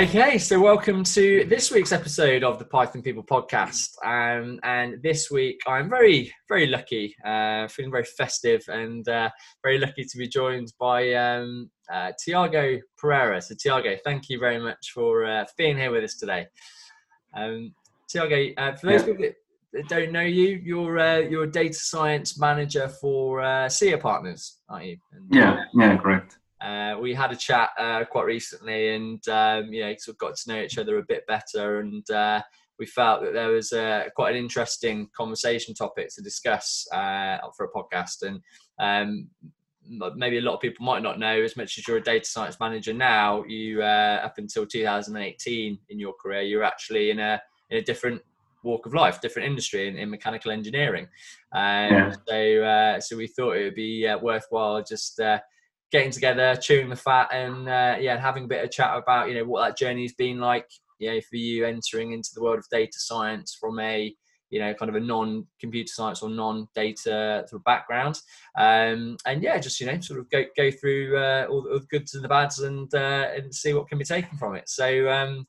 Okay, 0.00 0.38
so 0.38 0.58
welcome 0.58 1.04
to 1.04 1.44
this 1.44 1.70
week's 1.70 1.92
episode 1.92 2.42
of 2.42 2.58
the 2.58 2.64
Python 2.64 3.02
People 3.02 3.22
podcast. 3.22 3.90
Um, 4.02 4.58
and 4.62 4.94
this 5.02 5.30
week 5.30 5.60
I'm 5.66 5.90
very, 5.90 6.32
very 6.48 6.68
lucky, 6.68 7.14
uh, 7.22 7.68
feeling 7.68 7.90
very 7.90 8.04
festive 8.04 8.62
and 8.68 9.06
uh, 9.06 9.28
very 9.62 9.78
lucky 9.78 10.06
to 10.06 10.16
be 10.16 10.26
joined 10.26 10.72
by 10.80 11.12
um, 11.12 11.70
uh, 11.92 12.12
Tiago 12.18 12.78
Pereira. 12.96 13.42
So, 13.42 13.54
Tiago, 13.60 13.94
thank 14.02 14.30
you 14.30 14.38
very 14.38 14.58
much 14.58 14.92
for, 14.94 15.26
uh, 15.26 15.44
for 15.44 15.52
being 15.58 15.76
here 15.76 15.90
with 15.90 16.04
us 16.04 16.14
today. 16.14 16.46
Um, 17.36 17.74
Tiago, 18.08 18.54
uh, 18.56 18.76
for 18.76 18.86
those 18.86 19.02
people 19.02 19.26
that 19.74 19.88
don't 19.90 20.12
know 20.12 20.22
you, 20.22 20.62
you're 20.64 20.98
uh, 20.98 21.18
you're 21.18 21.44
a 21.44 21.52
data 21.52 21.74
science 21.74 22.40
manager 22.40 22.88
for 22.88 23.42
uh, 23.42 23.68
SIA 23.68 23.98
Partners, 23.98 24.60
aren't 24.66 24.86
you? 24.86 24.96
And, 25.12 25.26
yeah, 25.30 25.64
yeah, 25.74 25.98
correct. 25.98 26.38
Uh, 26.60 26.96
we 27.00 27.14
had 27.14 27.32
a 27.32 27.36
chat 27.36 27.70
uh, 27.78 28.04
quite 28.04 28.26
recently, 28.26 28.94
and 28.94 29.26
um, 29.28 29.72
you 29.72 29.82
know, 29.82 29.94
sort 29.98 30.14
of 30.14 30.18
got 30.18 30.36
to 30.36 30.48
know 30.48 30.62
each 30.62 30.78
other 30.78 30.98
a 30.98 31.02
bit 31.02 31.26
better, 31.26 31.80
and 31.80 32.08
uh, 32.10 32.42
we 32.78 32.86
felt 32.86 33.22
that 33.22 33.32
there 33.32 33.48
was 33.48 33.70
quite 34.14 34.34
an 34.34 34.42
interesting 34.42 35.08
conversation 35.16 35.74
topic 35.74 36.08
to 36.14 36.22
discuss 36.22 36.86
uh, 36.92 37.38
for 37.56 37.66
a 37.66 37.72
podcast. 37.72 38.22
And 38.22 38.40
um, 38.78 39.28
maybe 40.16 40.38
a 40.38 40.42
lot 40.42 40.54
of 40.54 40.60
people 40.60 40.84
might 40.84 41.02
not 41.02 41.18
know, 41.18 41.42
as 41.42 41.56
much 41.56 41.78
as 41.78 41.86
you're 41.86 41.98
a 41.98 42.02
data 42.02 42.24
science 42.24 42.58
manager 42.60 42.92
now, 42.92 43.44
you 43.44 43.82
uh, 43.82 44.20
up 44.24 44.38
until 44.38 44.66
2018 44.66 45.78
in 45.88 45.98
your 45.98 46.14
career, 46.14 46.42
you're 46.42 46.64
actually 46.64 47.10
in 47.10 47.18
a 47.18 47.40
in 47.70 47.78
a 47.78 47.82
different 47.82 48.20
walk 48.62 48.86
of 48.86 48.94
life, 48.94 49.20
different 49.20 49.48
industry 49.48 49.88
in, 49.88 49.96
in 49.96 50.10
mechanical 50.10 50.50
engineering. 50.50 51.06
Um, 51.52 51.92
yeah. 51.92 52.12
So, 52.28 52.62
uh, 52.62 53.00
so 53.00 53.16
we 53.16 53.26
thought 53.26 53.52
it 53.52 53.64
would 53.64 53.74
be 53.74 54.06
uh, 54.06 54.18
worthwhile 54.18 54.82
just 54.82 55.18
uh, 55.20 55.38
getting 55.90 56.10
together, 56.10 56.56
chewing 56.56 56.88
the 56.88 56.96
fat, 56.96 57.28
and 57.32 57.68
uh, 57.68 57.96
yeah, 58.00 58.18
having 58.18 58.44
a 58.44 58.48
bit 58.48 58.64
of 58.64 58.70
chat 58.70 58.96
about 58.96 59.28
you 59.28 59.34
know 59.34 59.44
what 59.44 59.66
that 59.66 59.78
journey's 59.78 60.14
been 60.14 60.38
like. 60.38 60.66
Know, 61.00 61.18
for 61.30 61.36
you 61.36 61.64
entering 61.64 62.12
into 62.12 62.28
the 62.34 62.42
world 62.42 62.58
of 62.58 62.66
data 62.70 62.92
science 62.92 63.56
from 63.58 63.78
a 63.80 64.14
you 64.50 64.60
know 64.60 64.74
kind 64.74 64.90
of 64.90 64.96
a 64.96 65.00
non-computer 65.00 65.90
science 65.90 66.20
or 66.20 66.28
non-data 66.28 67.46
sort 67.48 67.52
of 67.52 67.64
background, 67.64 68.20
um, 68.58 69.16
and 69.26 69.42
yeah, 69.42 69.58
just 69.58 69.80
you 69.80 69.86
know 69.86 69.98
sort 70.00 70.20
of 70.20 70.30
go 70.30 70.44
go 70.56 70.70
through 70.70 71.16
uh, 71.16 71.46
all, 71.48 71.66
all, 71.72 71.80
the 71.80 71.86
goods 71.90 72.14
and 72.14 72.22
the 72.22 72.28
bads 72.28 72.58
and 72.58 72.92
uh, 72.94 73.28
and 73.34 73.54
see 73.54 73.72
what 73.72 73.88
can 73.88 73.98
be 73.98 74.04
taken 74.04 74.36
from 74.38 74.54
it. 74.54 74.68
So. 74.68 75.08
Um, 75.08 75.46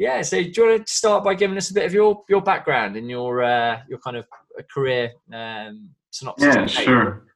yeah, 0.00 0.22
so 0.22 0.40
do 0.40 0.48
you 0.48 0.64
want 0.64 0.86
to 0.86 0.92
start 0.92 1.24
by 1.24 1.34
giving 1.34 1.56
us 1.56 1.70
a 1.70 1.74
bit 1.74 1.84
of 1.84 1.92
your 1.92 2.22
your 2.28 2.40
background 2.40 2.94
and 2.94 3.10
your 3.10 3.42
uh, 3.42 3.80
your 3.88 3.98
kind 3.98 4.16
of 4.16 4.26
career 4.72 5.10
um, 5.32 5.90
synopsis? 6.12 6.54
Yeah, 6.54 6.66
sure. 6.66 7.27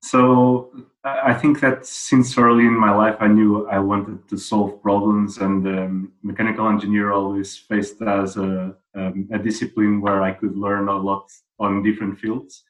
So 0.00 0.70
I 1.04 1.34
think 1.34 1.60
that 1.60 1.86
since 1.86 2.38
early 2.38 2.64
in 2.64 2.78
my 2.78 2.94
life, 2.94 3.16
I 3.20 3.28
knew 3.28 3.68
I 3.68 3.78
wanted 3.78 4.28
to 4.28 4.36
solve 4.36 4.82
problems, 4.82 5.38
and 5.38 5.66
um, 5.66 6.12
mechanical 6.22 6.68
engineer 6.68 7.12
always 7.12 7.56
faced 7.56 8.00
as 8.02 8.36
a, 8.36 8.74
um, 8.94 9.28
a, 9.32 9.38
discipline 9.38 10.00
where 10.00 10.22
I 10.22 10.32
could 10.32 10.56
learn 10.56 10.88
a 10.88 10.96
lot 10.96 11.30
on 11.58 11.82
different 11.82 12.18
fields, 12.18 12.64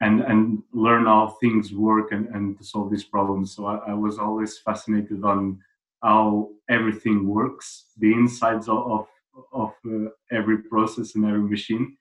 and 0.00 0.20
and 0.22 0.62
learn 0.72 1.06
how 1.06 1.36
things 1.40 1.72
work 1.72 2.12
and, 2.12 2.26
and 2.28 2.58
to 2.58 2.64
solve 2.64 2.90
these 2.90 3.04
problems. 3.04 3.54
So 3.54 3.66
I, 3.66 3.76
I 3.90 3.94
was 3.94 4.18
always 4.18 4.58
fascinated 4.58 5.24
on 5.24 5.60
how 6.02 6.50
everything 6.68 7.26
works, 7.28 7.86
the 7.98 8.12
insides 8.12 8.68
of 8.68 9.06
of, 9.52 9.72
uh, 9.86 10.10
every 10.30 10.58
process 10.58 11.16
and 11.16 11.24
every 11.24 11.42
machine, 11.42 11.96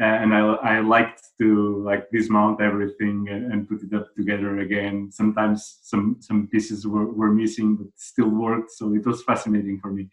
Uh, 0.00 0.04
and 0.04 0.34
I, 0.34 0.40
I 0.40 0.80
liked 0.80 1.20
to 1.38 1.82
like 1.84 2.10
dismount 2.10 2.62
everything 2.62 3.28
and, 3.28 3.52
and, 3.52 3.68
put 3.68 3.82
it 3.82 3.92
up 3.92 4.14
together 4.14 4.60
again. 4.60 5.10
Sometimes 5.12 5.80
some 5.82 6.16
some 6.20 6.46
pieces 6.46 6.86
were, 6.86 7.12
were 7.12 7.30
missing 7.30 7.76
but 7.76 7.88
still 7.96 8.30
worked, 8.30 8.70
so 8.70 8.94
it 8.94 9.04
was 9.04 9.22
fascinating 9.24 9.78
for 9.78 9.92
me. 9.92 10.08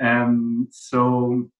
And 0.00 0.68
so 0.70 1.50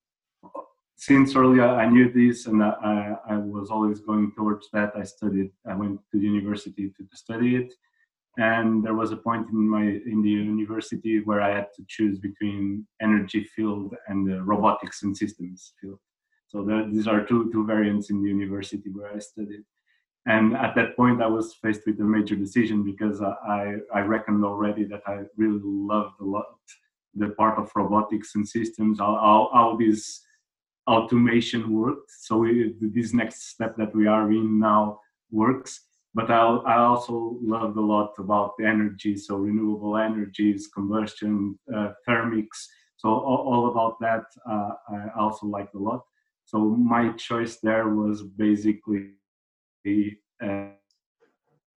since 0.97 1.37
early 1.37 1.61
I 1.61 1.87
knew 1.91 2.11
this, 2.11 2.47
and 2.47 2.63
I, 2.63 3.17
I 3.29 3.37
was 3.37 3.71
always 3.71 4.01
going 4.01 4.33
towards 4.35 4.71
that. 4.73 4.93
I 4.97 5.03
studied. 5.03 5.51
I 5.67 5.75
went 5.75 6.01
to 6.13 6.19
university 6.19 6.89
to, 6.97 7.05
to 7.05 7.17
study 7.17 7.57
it, 7.57 7.75
and 8.39 8.83
there 8.83 8.95
was 8.95 9.13
a 9.13 9.17
point 9.17 9.47
in 9.51 9.69
my 9.69 9.85
in 9.85 10.23
the 10.23 10.31
university 10.31 11.21
where 11.21 11.43
I 11.43 11.55
had 11.55 11.69
to 11.77 11.85
choose 11.87 12.19
between 12.19 12.87
energy 13.03 13.45
field 13.55 13.95
and 14.07 14.49
robotics 14.49 15.03
and 15.03 15.15
systems 15.15 15.75
field 15.83 15.99
so 16.49 16.67
these 16.91 17.07
are 17.07 17.25
two, 17.25 17.51
two 17.53 17.67
variants 17.67 18.11
in 18.11 18.23
the 18.23 18.29
university 18.29 18.91
where 18.91 19.15
I 19.15 19.19
studied. 19.19 19.65
And 20.27 20.57
at 20.57 20.75
that 20.75 20.97
point, 20.97 21.23
I 21.23 21.27
was 21.27 21.55
faced 21.55 21.83
with 21.87 22.01
a 22.01 22.05
major 22.05 22.37
decision 22.37 22.85
because 22.85 23.23
I, 23.23 23.77
I 23.95 24.01
reckoned 24.01 24.45
already 24.45 24.85
that 24.85 25.03
I 25.07 25.21
really 25.37 25.61
loved 25.63 26.21
a 26.21 26.25
lot 26.25 26.47
the 27.15 27.31
part 27.31 27.59
of 27.59 27.71
robotics 27.75 28.35
and 28.35 28.47
systems, 28.47 28.99
how, 28.99 29.15
how, 29.15 29.51
how 29.53 29.77
this 29.77 30.23
automation 30.87 31.73
worked. 31.73 32.11
So 32.11 32.39
we, 32.39 32.75
this 32.81 33.13
next 33.13 33.49
step 33.51 33.77
that 33.77 33.95
we 33.95 34.07
are 34.07 34.31
in 34.31 34.59
now 34.59 35.01
works. 35.31 35.81
But 36.15 36.31
I, 36.31 36.41
I 36.41 36.79
also 36.79 37.39
loved 37.43 37.77
a 37.77 37.81
lot 37.81 38.15
about 38.19 38.55
the 38.59 38.67
energy, 38.67 39.17
so 39.17 39.37
renewable 39.37 39.97
energies, 39.97 40.69
combustion, 40.73 41.59
uh, 41.75 41.93
thermics. 42.09 42.67
So 42.97 43.11
all, 43.11 43.45
all 43.53 43.71
about 43.71 44.01
that 44.01 44.25
uh, 44.51 44.71
I 44.91 45.09
also 45.19 45.47
liked 45.47 45.75
a 45.75 45.79
lot. 45.79 46.03
So 46.49 46.59
my 46.61 47.11
choice 47.13 47.59
there 47.63 47.89
was 47.89 48.23
basically 48.23 49.11
uh, 50.43 50.71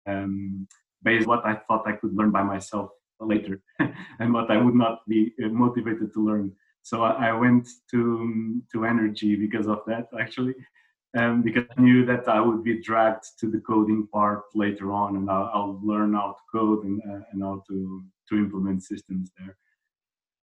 um, 0.08 0.66
based 1.04 1.28
what 1.28 1.46
I 1.46 1.56
thought 1.56 1.86
I 1.86 1.98
could 2.00 2.16
learn 2.16 2.32
by 2.32 2.44
myself 2.44 2.92
later, 3.20 3.62
and 4.20 4.34
what 4.34 4.50
I 4.50 4.56
would 4.56 4.76
not 4.76 5.02
be 5.10 5.34
uh, 5.44 5.50
motivated 5.50 6.14
to 6.14 6.26
learn. 6.26 6.54
So 6.84 7.04
I, 7.04 7.34
went 7.34 7.68
to 7.92 8.62
to 8.72 8.86
energy 8.86 9.36
because 9.36 9.68
of 9.68 9.80
that 9.88 10.08
actually, 10.18 10.56
um, 11.18 11.42
because 11.42 11.66
I 11.78 11.82
knew 11.82 12.06
that 12.06 12.30
I 12.30 12.40
would 12.40 12.64
be 12.64 12.82
dragged 12.82 13.26
to 13.42 13.52
the 13.52 13.60
coding 13.60 14.08
part 14.08 14.44
later 14.56 14.94
on, 14.94 15.18
and 15.18 15.30
I'll, 15.30 15.52
I'll 15.54 15.82
learn 15.84 16.14
how 16.14 16.38
to 16.38 16.44
code 16.58 16.86
and, 16.86 17.02
uh, 17.10 17.24
and 17.34 17.44
how 17.44 17.62
to 17.68 18.04
to 18.30 18.36
implement 18.38 18.84
systems 18.84 19.32
there. 19.38 19.58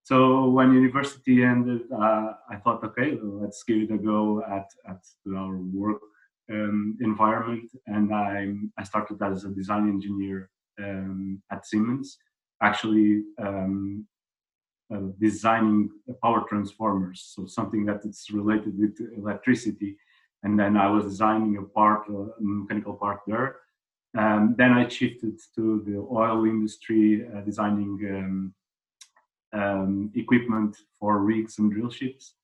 So 0.09 0.49
when 0.49 0.73
university 0.73 1.45
ended, 1.45 1.83
uh, 1.93 2.33
I 2.49 2.57
thought, 2.65 2.83
okay, 2.83 3.19
let's 3.23 3.63
give 3.63 3.83
it 3.83 3.91
a 3.91 3.99
go 3.99 4.43
at, 4.43 4.69
at 4.89 5.03
our 5.37 5.59
work 5.59 6.01
um, 6.51 6.97
environment. 7.03 7.69
And 7.87 8.15
I, 8.15 8.55
I 8.79 8.85
started 8.85 9.23
as 9.23 9.45
a 9.45 9.51
design 9.51 9.87
engineer 9.87 10.49
um, 10.83 11.43
at 11.53 11.67
Siemens, 11.67 12.17
actually 12.63 13.25
um, 13.39 14.07
uh, 14.91 15.09
designing 15.21 15.91
power 16.23 16.43
transformers, 16.49 17.31
so 17.35 17.45
something 17.45 17.85
that 17.85 18.01
is 18.07 18.29
related 18.33 18.79
with 18.79 18.97
electricity. 19.15 19.99
And 20.43 20.59
then 20.59 20.79
I 20.79 20.89
was 20.89 21.05
designing 21.05 21.59
a 21.59 21.65
part, 21.65 22.09
a 22.09 22.29
mechanical 22.41 22.95
part 22.95 23.21
there. 23.27 23.57
Um, 24.17 24.55
then 24.57 24.73
I 24.73 24.89
shifted 24.89 25.39
to 25.57 25.83
the 25.87 25.99
oil 26.11 26.47
industry, 26.47 27.27
uh, 27.29 27.43
designing 27.43 27.93
um, 29.53 30.11
equipment 30.15 30.77
for 30.99 31.21
rigs 31.21 31.59
and 31.59 31.71
drill 31.73 31.91
ships. 31.91 32.35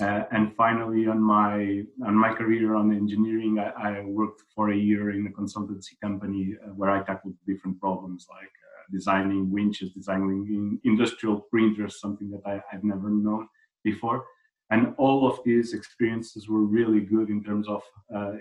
Uh, 0.00 0.24
and 0.30 0.54
finally, 0.56 1.06
on 1.08 1.20
my 1.20 1.82
on 2.06 2.14
my 2.14 2.32
career 2.34 2.74
on 2.74 2.92
engineering, 2.92 3.58
I, 3.58 3.68
I 4.00 4.04
worked 4.04 4.42
for 4.54 4.70
a 4.70 4.76
year 4.76 5.10
in 5.12 5.26
a 5.26 5.30
consultancy 5.30 5.98
company 6.02 6.54
uh, 6.62 6.68
where 6.74 6.90
I 6.90 7.02
tackled 7.02 7.34
different 7.46 7.80
problems 7.80 8.26
like 8.28 8.52
uh, 8.68 8.82
designing 8.92 9.50
winches, 9.50 9.92
designing 9.92 10.78
industrial 10.84 11.40
printers, 11.50 11.98
something 11.98 12.30
that 12.30 12.42
I, 12.44 12.60
I've 12.70 12.84
never 12.84 13.08
known 13.08 13.48
before. 13.84 14.26
And 14.68 14.94
all 14.98 15.26
of 15.26 15.38
these 15.44 15.72
experiences 15.72 16.48
were 16.48 16.64
really 16.64 17.00
good 17.00 17.30
in 17.30 17.42
terms 17.42 17.66
of 17.66 17.82
uh, 18.14 18.32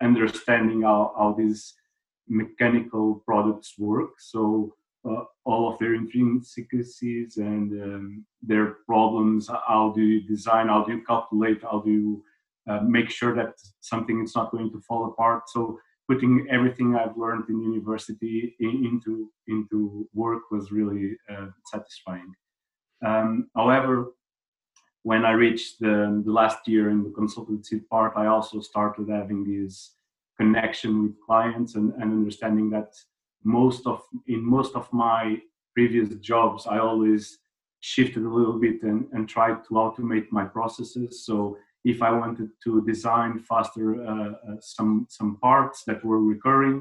understanding 0.00 0.82
how, 0.82 1.12
how 1.18 1.34
these 1.36 1.74
mechanical 2.28 3.22
products 3.26 3.74
work. 3.78 4.12
So 4.18 4.74
uh, 5.08 5.24
all 5.44 5.72
of 5.72 5.78
their 5.78 5.94
intrinsicies 5.94 7.36
and 7.36 7.82
um, 7.82 8.24
their 8.42 8.78
problems. 8.86 9.48
How 9.48 9.92
do 9.94 10.02
you 10.02 10.22
design? 10.26 10.68
How 10.68 10.84
do 10.84 10.92
you 10.92 11.02
calculate? 11.04 11.62
How 11.62 11.80
do 11.80 11.90
you 11.90 12.24
uh, 12.68 12.80
make 12.80 13.10
sure 13.10 13.34
that 13.34 13.54
something 13.80 14.22
is 14.22 14.34
not 14.34 14.50
going 14.50 14.70
to 14.72 14.80
fall 14.80 15.06
apart? 15.06 15.48
So 15.48 15.78
putting 16.08 16.46
everything 16.50 16.94
I've 16.94 17.16
learned 17.16 17.44
in 17.48 17.62
university 17.62 18.56
in, 18.60 18.84
into 18.84 19.30
into 19.48 20.08
work 20.14 20.50
was 20.50 20.72
really 20.72 21.16
uh, 21.30 21.48
satisfying. 21.72 22.32
Um, 23.04 23.48
however, 23.54 24.12
when 25.02 25.24
I 25.24 25.32
reached 25.32 25.78
the, 25.80 26.22
the, 26.24 26.32
last 26.32 26.66
year 26.66 26.90
in 26.90 27.04
the 27.04 27.10
consultancy 27.10 27.86
part, 27.88 28.12
I 28.16 28.26
also 28.26 28.60
started 28.60 29.08
having 29.08 29.44
this 29.44 29.92
connection 30.36 31.02
with 31.02 31.20
clients 31.24 31.76
and, 31.76 31.92
and 31.94 32.10
understanding 32.10 32.70
that 32.70 32.92
most 33.46 33.86
of 33.86 34.00
in 34.26 34.44
most 34.44 34.74
of 34.74 34.92
my 34.92 35.36
previous 35.74 36.08
jobs 36.32 36.66
i 36.66 36.78
always 36.78 37.38
shifted 37.80 38.22
a 38.24 38.34
little 38.38 38.58
bit 38.58 38.82
and, 38.82 39.06
and 39.12 39.28
tried 39.28 39.58
to 39.64 39.72
automate 39.84 40.26
my 40.30 40.44
processes 40.44 41.24
so 41.24 41.56
if 41.84 42.02
i 42.02 42.10
wanted 42.10 42.48
to 42.64 42.84
design 42.84 43.38
faster 43.38 43.86
uh, 44.04 44.32
uh, 44.48 44.56
some 44.60 45.06
some 45.08 45.36
parts 45.36 45.84
that 45.86 46.04
were 46.04 46.22
recurring 46.22 46.80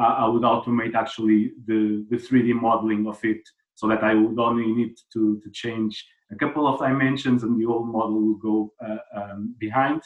uh, 0.00 0.14
i 0.22 0.26
would 0.28 0.42
automate 0.42 0.94
actually 0.94 1.52
the 1.66 2.04
the 2.10 2.16
3d 2.16 2.48
modeling 2.68 3.06
of 3.06 3.18
it 3.24 3.42
so 3.74 3.88
that 3.88 4.04
I 4.04 4.14
would 4.14 4.38
only 4.38 4.72
need 4.72 4.94
to, 5.12 5.40
to 5.42 5.50
change 5.50 6.04
a 6.30 6.36
couple 6.36 6.66
of 6.66 6.80
dimensions 6.80 7.42
and 7.42 7.60
the 7.60 7.66
old 7.66 7.88
model 7.88 8.20
will 8.20 8.34
go 8.34 8.72
uh, 8.84 9.20
um, 9.20 9.54
behind. 9.58 10.00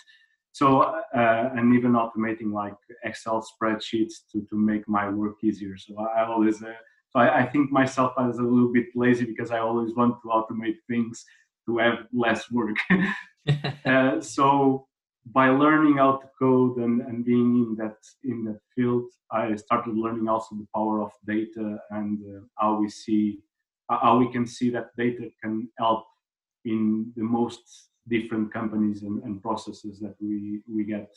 So, 0.58 0.80
uh, 0.82 1.50
and 1.56 1.72
even 1.76 1.92
automating 1.92 2.52
like 2.52 2.74
Excel 3.04 3.46
spreadsheets 3.50 4.14
to, 4.32 4.44
to 4.50 4.56
make 4.56 4.88
my 4.88 5.08
work 5.08 5.36
easier. 5.44 5.76
So 5.76 5.94
I 6.00 6.24
always, 6.24 6.60
uh, 6.60 6.72
so 7.10 7.20
I, 7.20 7.42
I, 7.42 7.46
think 7.46 7.70
myself 7.70 8.12
as 8.18 8.38
a 8.38 8.42
little 8.42 8.72
bit 8.72 8.86
lazy 8.96 9.24
because 9.24 9.52
I 9.52 9.60
always 9.60 9.94
want 9.94 10.16
to 10.20 10.28
automate 10.28 10.78
things 10.90 11.24
to 11.66 11.78
have 11.78 11.98
less 12.12 12.50
work. 12.50 12.76
uh, 13.86 14.20
so 14.20 14.88
by 15.26 15.48
learning 15.48 15.98
how 15.98 16.16
to 16.16 16.28
code 16.36 16.78
and, 16.78 17.02
and 17.02 17.24
being 17.24 17.50
in 17.62 17.76
that 17.76 17.98
in 18.24 18.44
that 18.46 18.58
field, 18.74 19.04
I 19.30 19.54
started 19.54 19.94
learning 19.94 20.26
also 20.26 20.56
the 20.56 20.66
power 20.74 21.02
of 21.02 21.12
data 21.24 21.78
and 21.90 22.18
uh, 22.34 22.40
how 22.58 22.80
we 22.80 22.88
see 22.88 23.38
how 23.88 24.18
we 24.18 24.30
can 24.32 24.44
see 24.46 24.70
that 24.70 24.90
data 24.96 25.30
can 25.40 25.68
help 25.78 26.04
in 26.64 27.12
the 27.16 27.22
most 27.22 27.87
different 28.08 28.52
companies 28.52 29.02
and, 29.02 29.22
and 29.24 29.42
processes 29.42 29.98
that 30.00 30.14
we 30.20 30.60
we 30.72 30.84
get. 30.84 31.10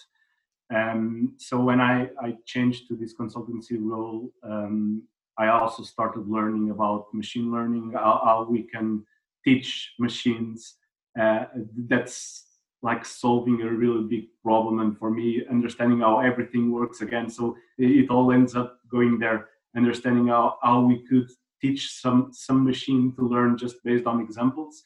Um, 0.73 1.33
so 1.37 1.59
when 1.59 1.81
I, 1.81 2.09
I 2.21 2.37
changed 2.45 2.87
to 2.87 2.95
this 2.95 3.13
consultancy 3.13 3.77
role, 3.77 4.31
um, 4.43 5.03
I 5.37 5.47
also 5.47 5.83
started 5.83 6.27
learning 6.27 6.71
about 6.71 7.13
machine 7.13 7.51
learning, 7.51 7.91
how, 7.93 8.21
how 8.23 8.47
we 8.49 8.63
can 8.63 9.05
teach 9.43 9.93
machines. 9.99 10.75
Uh, 11.19 11.45
that's 11.89 12.45
like 12.81 13.05
solving 13.05 13.61
a 13.61 13.69
really 13.69 14.03
big 14.03 14.25
problem, 14.41 14.79
and 14.79 14.97
for 14.97 15.11
me, 15.11 15.43
understanding 15.49 15.99
how 15.99 16.19
everything 16.19 16.71
works 16.71 17.01
again. 17.01 17.29
So 17.29 17.57
it, 17.77 17.91
it 17.91 18.09
all 18.09 18.31
ends 18.31 18.55
up 18.55 18.79
going 18.89 19.19
there, 19.19 19.49
understanding 19.75 20.27
how, 20.27 20.57
how 20.63 20.81
we 20.81 21.05
could 21.07 21.29
teach 21.61 21.91
some 22.01 22.29
some 22.31 22.63
machine 22.63 23.13
to 23.15 23.27
learn 23.27 23.57
just 23.57 23.83
based 23.83 24.07
on 24.07 24.21
examples 24.21 24.83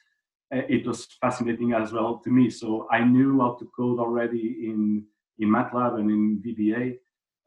it 0.51 0.85
was 0.85 1.07
fascinating 1.19 1.73
as 1.73 1.91
well 1.91 2.21
to 2.23 2.29
me. 2.29 2.49
So 2.49 2.87
i 2.91 3.03
knew 3.03 3.39
how 3.39 3.53
to 3.59 3.65
code 3.75 3.99
already 3.99 4.69
in 4.69 5.03
in 5.39 5.49
matlab 5.49 5.99
and 5.99 6.09
in 6.09 6.41
vba 6.45 6.97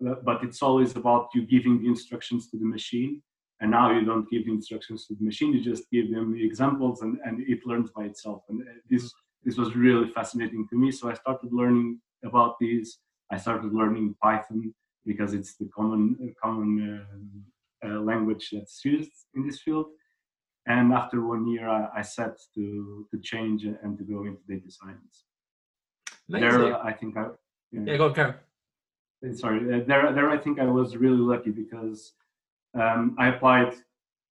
uh, 0.07 0.15
but 0.25 0.43
it's 0.45 0.63
always 0.63 0.95
about 0.97 1.29
you 1.35 1.43
giving 1.43 1.81
the 1.81 1.89
instructions 1.89 2.49
to 2.51 2.57
the 2.57 2.65
machine. 2.65 3.23
And 3.61 3.73
now 3.73 3.91
you 3.91 4.05
don't 4.05 4.31
give 4.31 4.45
the 4.47 4.53
instructions 4.53 5.07
to 5.07 5.15
the 5.15 5.25
machine 5.25 5.53
you 5.53 5.63
just 5.63 5.91
give 5.91 6.13
them 6.13 6.33
the 6.33 6.45
examples 6.45 7.03
and, 7.03 7.19
and 7.25 7.41
it 7.41 7.67
learns 7.67 7.91
by 7.91 8.05
itself. 8.05 8.43
And 8.49 8.63
uh, 8.63 8.73
this 8.89 9.13
this 9.45 9.57
was 9.57 9.75
really 9.75 10.11
fascinating 10.11 10.67
to 10.69 10.77
me. 10.77 10.91
So 10.91 11.11
i 11.11 11.15
started 11.15 11.53
learning 11.53 12.01
about 12.25 12.57
these. 12.61 12.99
I 13.33 13.37
started 13.37 13.73
learning 13.73 14.15
python 14.23 14.75
because 15.05 15.35
it's 15.35 15.57
the 15.57 15.69
common 15.75 16.35
common 16.43 16.71
uh, 17.85 17.89
uh, 17.89 18.01
language 18.01 18.51
that's 18.53 18.85
used 18.85 19.13
in 19.35 19.47
this 19.47 19.61
field. 19.61 19.87
And 20.69 20.93
after 20.93 21.27
one 21.27 21.49
year, 21.49 21.67
I, 21.69 21.89
I 21.97 22.03
set 22.03 22.39
to 22.55 23.07
to 23.11 23.19
change 23.21 23.65
and 23.65 23.97
to 23.99 24.05
go 24.05 24.25
into 24.25 24.43
data 24.47 24.71
science. 24.71 25.25
Amazing. 26.29 26.61
There, 26.61 26.85
I 26.85 26.93
think 26.93 27.17
I 27.17 27.25
yeah, 27.73 27.81
yeah 27.87 27.97
go 27.97 28.13
Karen. 28.13 28.35
Uh, 29.25 29.33
sorry, 29.33 29.61
uh, 29.61 29.85
there, 29.87 30.13
there, 30.13 30.31
I 30.31 30.39
think 30.39 30.61
I 30.61 30.67
was 30.67 30.97
really 30.97 31.25
lucky 31.33 31.51
because 31.51 32.13
um, 32.75 33.17
I 33.19 33.29
applied 33.29 33.73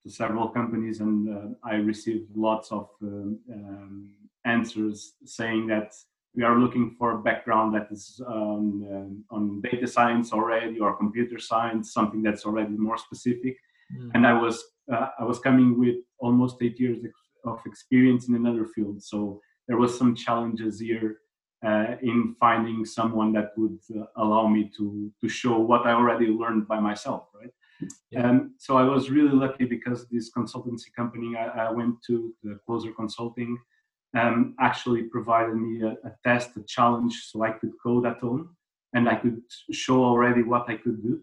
to 0.04 0.10
several 0.10 0.48
companies 0.48 1.01
and 1.01 1.18
uh, 1.30 1.48
I 1.63 1.75
received 1.75 2.30
lots 2.36 2.72
of 2.72 2.88
um, 3.01 3.40
um, 3.51 4.10
answers 4.45 5.16
saying 5.25 5.68
that 5.68 5.94
we 6.36 6.44
are 6.44 6.57
looking 6.57 6.95
for 6.98 7.12
a 7.12 7.18
background 7.18 7.74
that 7.75 7.88
is 7.92 8.22
um, 8.25 9.24
uh, 9.31 9.36
on 9.36 9.62
data 9.62 9.88
science 9.88 10.31
already 10.31 10.80
or 10.80 10.95
computer 10.95 11.40
science, 11.40 11.92
something 11.92 12.22
that's 12.22 12.45
already 12.45 12.78
more 12.78 12.98
specific. 12.98 13.57
Mm. 13.95 14.12
And 14.13 14.28
I 14.28 14.34
was 14.34 14.63
uh, 14.92 15.10
I 15.19 15.24
was 15.24 15.39
coming 15.39 15.80
with 15.80 15.98
almost 16.19 16.57
eight 16.62 16.80
years 16.80 17.00
of 17.45 17.60
experience 17.66 18.28
in 18.28 18.36
another 18.36 18.66
field, 18.66 19.04
so 19.04 19.42
there 19.68 19.78
was 19.78 19.98
some 19.98 20.16
challenges 20.16 20.80
here 20.80 21.19
uh, 21.66 21.95
in 22.01 22.36
finding 22.39 22.86
someone 22.86 23.34
that 23.34 23.51
would 23.57 23.80
uh, 23.98 24.06
allow 24.16 24.48
me 24.48 24.72
to 24.78 25.12
to 25.22 25.28
show 25.28 25.57
what 25.60 25.86
I 25.86 25.92
already 25.92 26.28
learned 26.28 26.68
by 26.68 26.80
myself, 26.80 27.30
right? 27.34 27.51
Yeah. 28.12 28.30
Um, 28.30 28.56
so 28.57 28.78
I 28.78 28.84
was 28.84 29.10
really 29.10 29.36
lucky 29.36 29.66
because 29.66 30.07
this 30.07 30.31
consultancy 30.31 30.94
company 30.95 31.36
I, 31.36 31.68
I 31.68 31.72
went 31.72 31.95
to, 32.07 32.33
the 32.44 32.60
Closer 32.66 32.92
Consulting, 32.92 33.57
um, 34.18 34.56
actually 34.60 35.04
provided 35.04 35.56
me 35.56 35.83
a, 35.83 35.92
a, 36.07 36.12
test, 36.24 36.57
a 36.57 36.63
challenge, 36.63 37.13
so 37.30 37.44
I 37.44 37.51
could 37.51 37.74
code 37.81 38.06
at 38.06 38.19
home 38.19 38.56
and 38.94 39.07
I 39.07 39.16
could 39.16 39.42
show 39.72 40.04
already 40.04 40.44
what 40.44 40.69
I 40.69 40.75
could 40.75 41.04
do. 41.04 41.22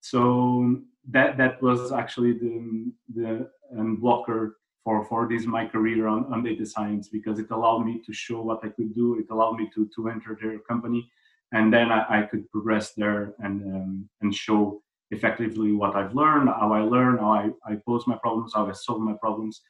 So 0.00 0.80
that 1.10 1.36
that 1.36 1.60
was 1.62 1.92
actually 1.92 2.32
the 2.32 2.92
the 3.14 3.50
um, 3.76 3.96
blocker 3.96 4.58
for 4.84 5.04
for 5.04 5.28
this 5.28 5.46
my 5.46 5.66
career 5.66 6.06
on, 6.06 6.32
on 6.32 6.42
data 6.42 6.66
science 6.66 7.08
because 7.08 7.38
it 7.38 7.50
allowed 7.50 7.84
me 7.84 8.00
to 8.04 8.12
show 8.12 8.40
what 8.40 8.64
I 8.64 8.68
could 8.68 8.94
do. 8.94 9.18
It 9.18 9.26
allowed 9.30 9.56
me 9.56 9.70
to 9.74 9.88
to 9.94 10.08
enter 10.08 10.38
their 10.40 10.58
company, 10.60 11.10
and 11.52 11.72
then 11.72 11.90
I, 11.90 12.20
I 12.20 12.22
could 12.22 12.50
progress 12.50 12.92
there 12.92 13.34
and 13.38 13.62
um, 13.62 14.08
and 14.20 14.34
show 14.34 14.82
effectively 15.10 15.72
what 15.72 15.94
I've 15.94 16.14
learned, 16.14 16.48
how 16.48 16.72
I 16.72 16.80
learn, 16.80 17.18
how 17.18 17.32
I, 17.32 17.50
I 17.70 17.76
pose 17.86 18.06
my 18.06 18.16
problems, 18.16 18.52
how 18.54 18.66
I 18.66 18.72
solve 18.72 19.00
my 19.00 19.14
problems, 19.20 19.60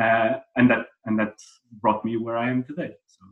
uh, 0.00 0.40
and 0.56 0.70
that 0.70 0.86
and 1.04 1.18
that 1.18 1.34
brought 1.80 2.04
me 2.04 2.16
where 2.16 2.36
I 2.36 2.50
am 2.50 2.64
today. 2.64 2.94
So. 3.06 3.26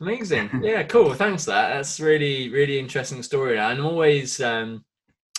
Amazing, 0.00 0.60
yeah, 0.62 0.82
cool. 0.84 1.12
Thanks, 1.14 1.44
that 1.44 1.74
that's 1.74 2.00
really 2.00 2.48
really 2.50 2.78
interesting 2.78 3.22
story. 3.22 3.58
I'm 3.58 3.84
always 3.84 4.40
um, 4.40 4.84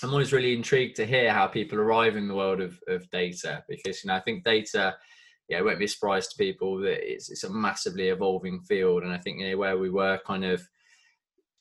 I'm 0.04 0.12
always 0.12 0.34
really 0.34 0.54
intrigued 0.54 0.96
to 0.98 1.06
hear 1.06 1.32
how 1.34 1.48
people 1.48 1.80
arrive 1.80 2.16
in 2.16 2.28
the 2.28 2.36
world 2.36 2.62
of, 2.62 2.80
of 2.88 3.10
data 3.12 3.64
because 3.68 4.04
you 4.04 4.08
know 4.08 4.16
I 4.16 4.22
think 4.22 4.44
data 4.44 4.96
yeah, 5.50 5.58
it 5.58 5.66
won't 5.66 5.80
be 5.80 5.86
a 5.86 5.90
surprise 5.90 6.28
to 6.28 6.38
people 6.38 6.78
that 6.78 7.12
it's, 7.12 7.30
it's 7.32 7.44
a 7.44 7.50
massively 7.50 8.10
evolving 8.10 8.62
field. 8.62 9.02
And 9.02 9.12
I 9.12 9.18
think, 9.18 9.40
you 9.40 9.50
know, 9.50 9.58
where 9.58 9.78
we 9.78 9.90
were 9.90 10.20
kind 10.26 10.46
of 10.46 10.62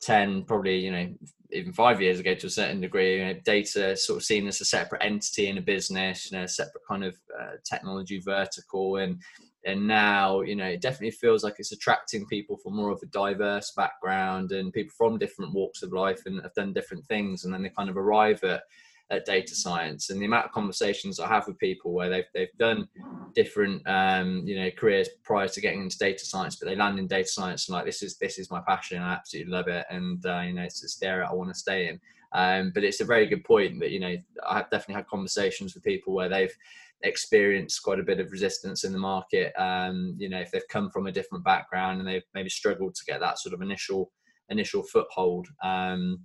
10, 0.00 0.44
probably, 0.44 0.78
you 0.78 0.92
know, 0.92 1.08
even 1.50 1.72
five 1.72 2.00
years 2.00 2.20
ago 2.20 2.34
to 2.34 2.46
a 2.46 2.50
certain 2.50 2.80
degree, 2.80 3.18
you 3.18 3.24
know, 3.24 3.40
data 3.44 3.96
sort 3.96 4.18
of 4.18 4.24
seen 4.24 4.46
as 4.46 4.60
a 4.60 4.64
separate 4.64 5.02
entity 5.02 5.48
in 5.48 5.58
a 5.58 5.62
business, 5.62 6.30
you 6.30 6.36
know, 6.36 6.44
a 6.44 6.48
separate 6.48 6.82
kind 6.88 7.04
of 7.04 7.16
uh, 7.40 7.52
technology 7.64 8.20
vertical. 8.20 8.96
And 8.96 9.20
and 9.64 9.86
now, 9.86 10.40
you 10.42 10.54
know, 10.54 10.66
it 10.66 10.80
definitely 10.80 11.10
feels 11.10 11.42
like 11.42 11.56
it's 11.58 11.72
attracting 11.72 12.26
people 12.26 12.56
from 12.56 12.76
more 12.76 12.90
of 12.90 13.00
a 13.02 13.06
diverse 13.06 13.72
background 13.76 14.52
and 14.52 14.72
people 14.72 14.92
from 14.96 15.18
different 15.18 15.52
walks 15.52 15.82
of 15.82 15.92
life 15.92 16.22
and 16.26 16.40
have 16.42 16.54
done 16.54 16.72
different 16.72 17.06
things, 17.06 17.44
and 17.44 17.52
then 17.52 17.62
they 17.62 17.70
kind 17.70 17.90
of 17.90 17.96
arrive 17.96 18.42
at 18.44 18.62
at 19.10 19.24
data 19.24 19.54
science 19.54 20.10
and 20.10 20.20
the 20.20 20.26
amount 20.26 20.44
of 20.44 20.52
conversations 20.52 21.18
I 21.18 21.28
have 21.28 21.46
with 21.46 21.58
people 21.58 21.92
where 21.92 22.10
they've 22.10 22.28
they've 22.34 22.58
done 22.58 22.88
different 23.34 23.82
um, 23.86 24.42
you 24.44 24.58
know 24.58 24.70
careers 24.76 25.08
prior 25.24 25.48
to 25.48 25.60
getting 25.60 25.82
into 25.82 25.98
data 25.98 26.24
science, 26.24 26.56
but 26.56 26.68
they 26.68 26.76
land 26.76 26.98
in 26.98 27.06
data 27.06 27.28
science 27.28 27.68
and 27.68 27.74
like 27.74 27.86
this 27.86 28.02
is 28.02 28.18
this 28.18 28.38
is 28.38 28.50
my 28.50 28.60
passion. 28.66 29.02
I 29.02 29.14
absolutely 29.14 29.52
love 29.52 29.68
it, 29.68 29.86
and 29.90 30.24
uh, 30.26 30.40
you 30.40 30.52
know 30.52 30.62
it's, 30.62 30.82
it's 30.84 30.98
the 30.98 31.06
area 31.06 31.28
I 31.28 31.34
want 31.34 31.50
to 31.50 31.58
stay 31.58 31.88
in. 31.88 32.00
Um, 32.32 32.72
but 32.74 32.84
it's 32.84 33.00
a 33.00 33.06
very 33.06 33.26
good 33.26 33.44
point 33.44 33.80
that 33.80 33.90
you 33.90 34.00
know 34.00 34.14
I 34.46 34.58
have 34.58 34.70
definitely 34.70 34.96
had 34.96 35.08
conversations 35.08 35.74
with 35.74 35.84
people 35.84 36.12
where 36.12 36.28
they've 36.28 36.54
experienced 37.02 37.82
quite 37.82 38.00
a 38.00 38.02
bit 38.02 38.20
of 38.20 38.32
resistance 38.32 38.84
in 38.84 38.92
the 38.92 38.98
market. 38.98 39.52
Um, 39.58 40.16
you 40.18 40.28
know 40.28 40.40
if 40.40 40.50
they've 40.50 40.68
come 40.68 40.90
from 40.90 41.06
a 41.06 41.12
different 41.12 41.44
background 41.44 42.00
and 42.00 42.08
they've 42.08 42.22
maybe 42.34 42.50
struggled 42.50 42.94
to 42.96 43.04
get 43.06 43.20
that 43.20 43.38
sort 43.38 43.54
of 43.54 43.62
initial 43.62 44.10
initial 44.50 44.82
foothold. 44.82 45.48
Um, 45.62 46.20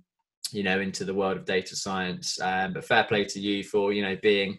you 0.52 0.62
know 0.62 0.80
into 0.80 1.04
the 1.04 1.14
world 1.14 1.36
of 1.36 1.44
data 1.44 1.76
science. 1.76 2.40
Um, 2.40 2.74
but 2.74 2.84
fair 2.84 3.04
play 3.04 3.24
to 3.24 3.40
you 3.40 3.64
for 3.64 3.92
you 3.92 4.02
know 4.02 4.16
being 4.22 4.58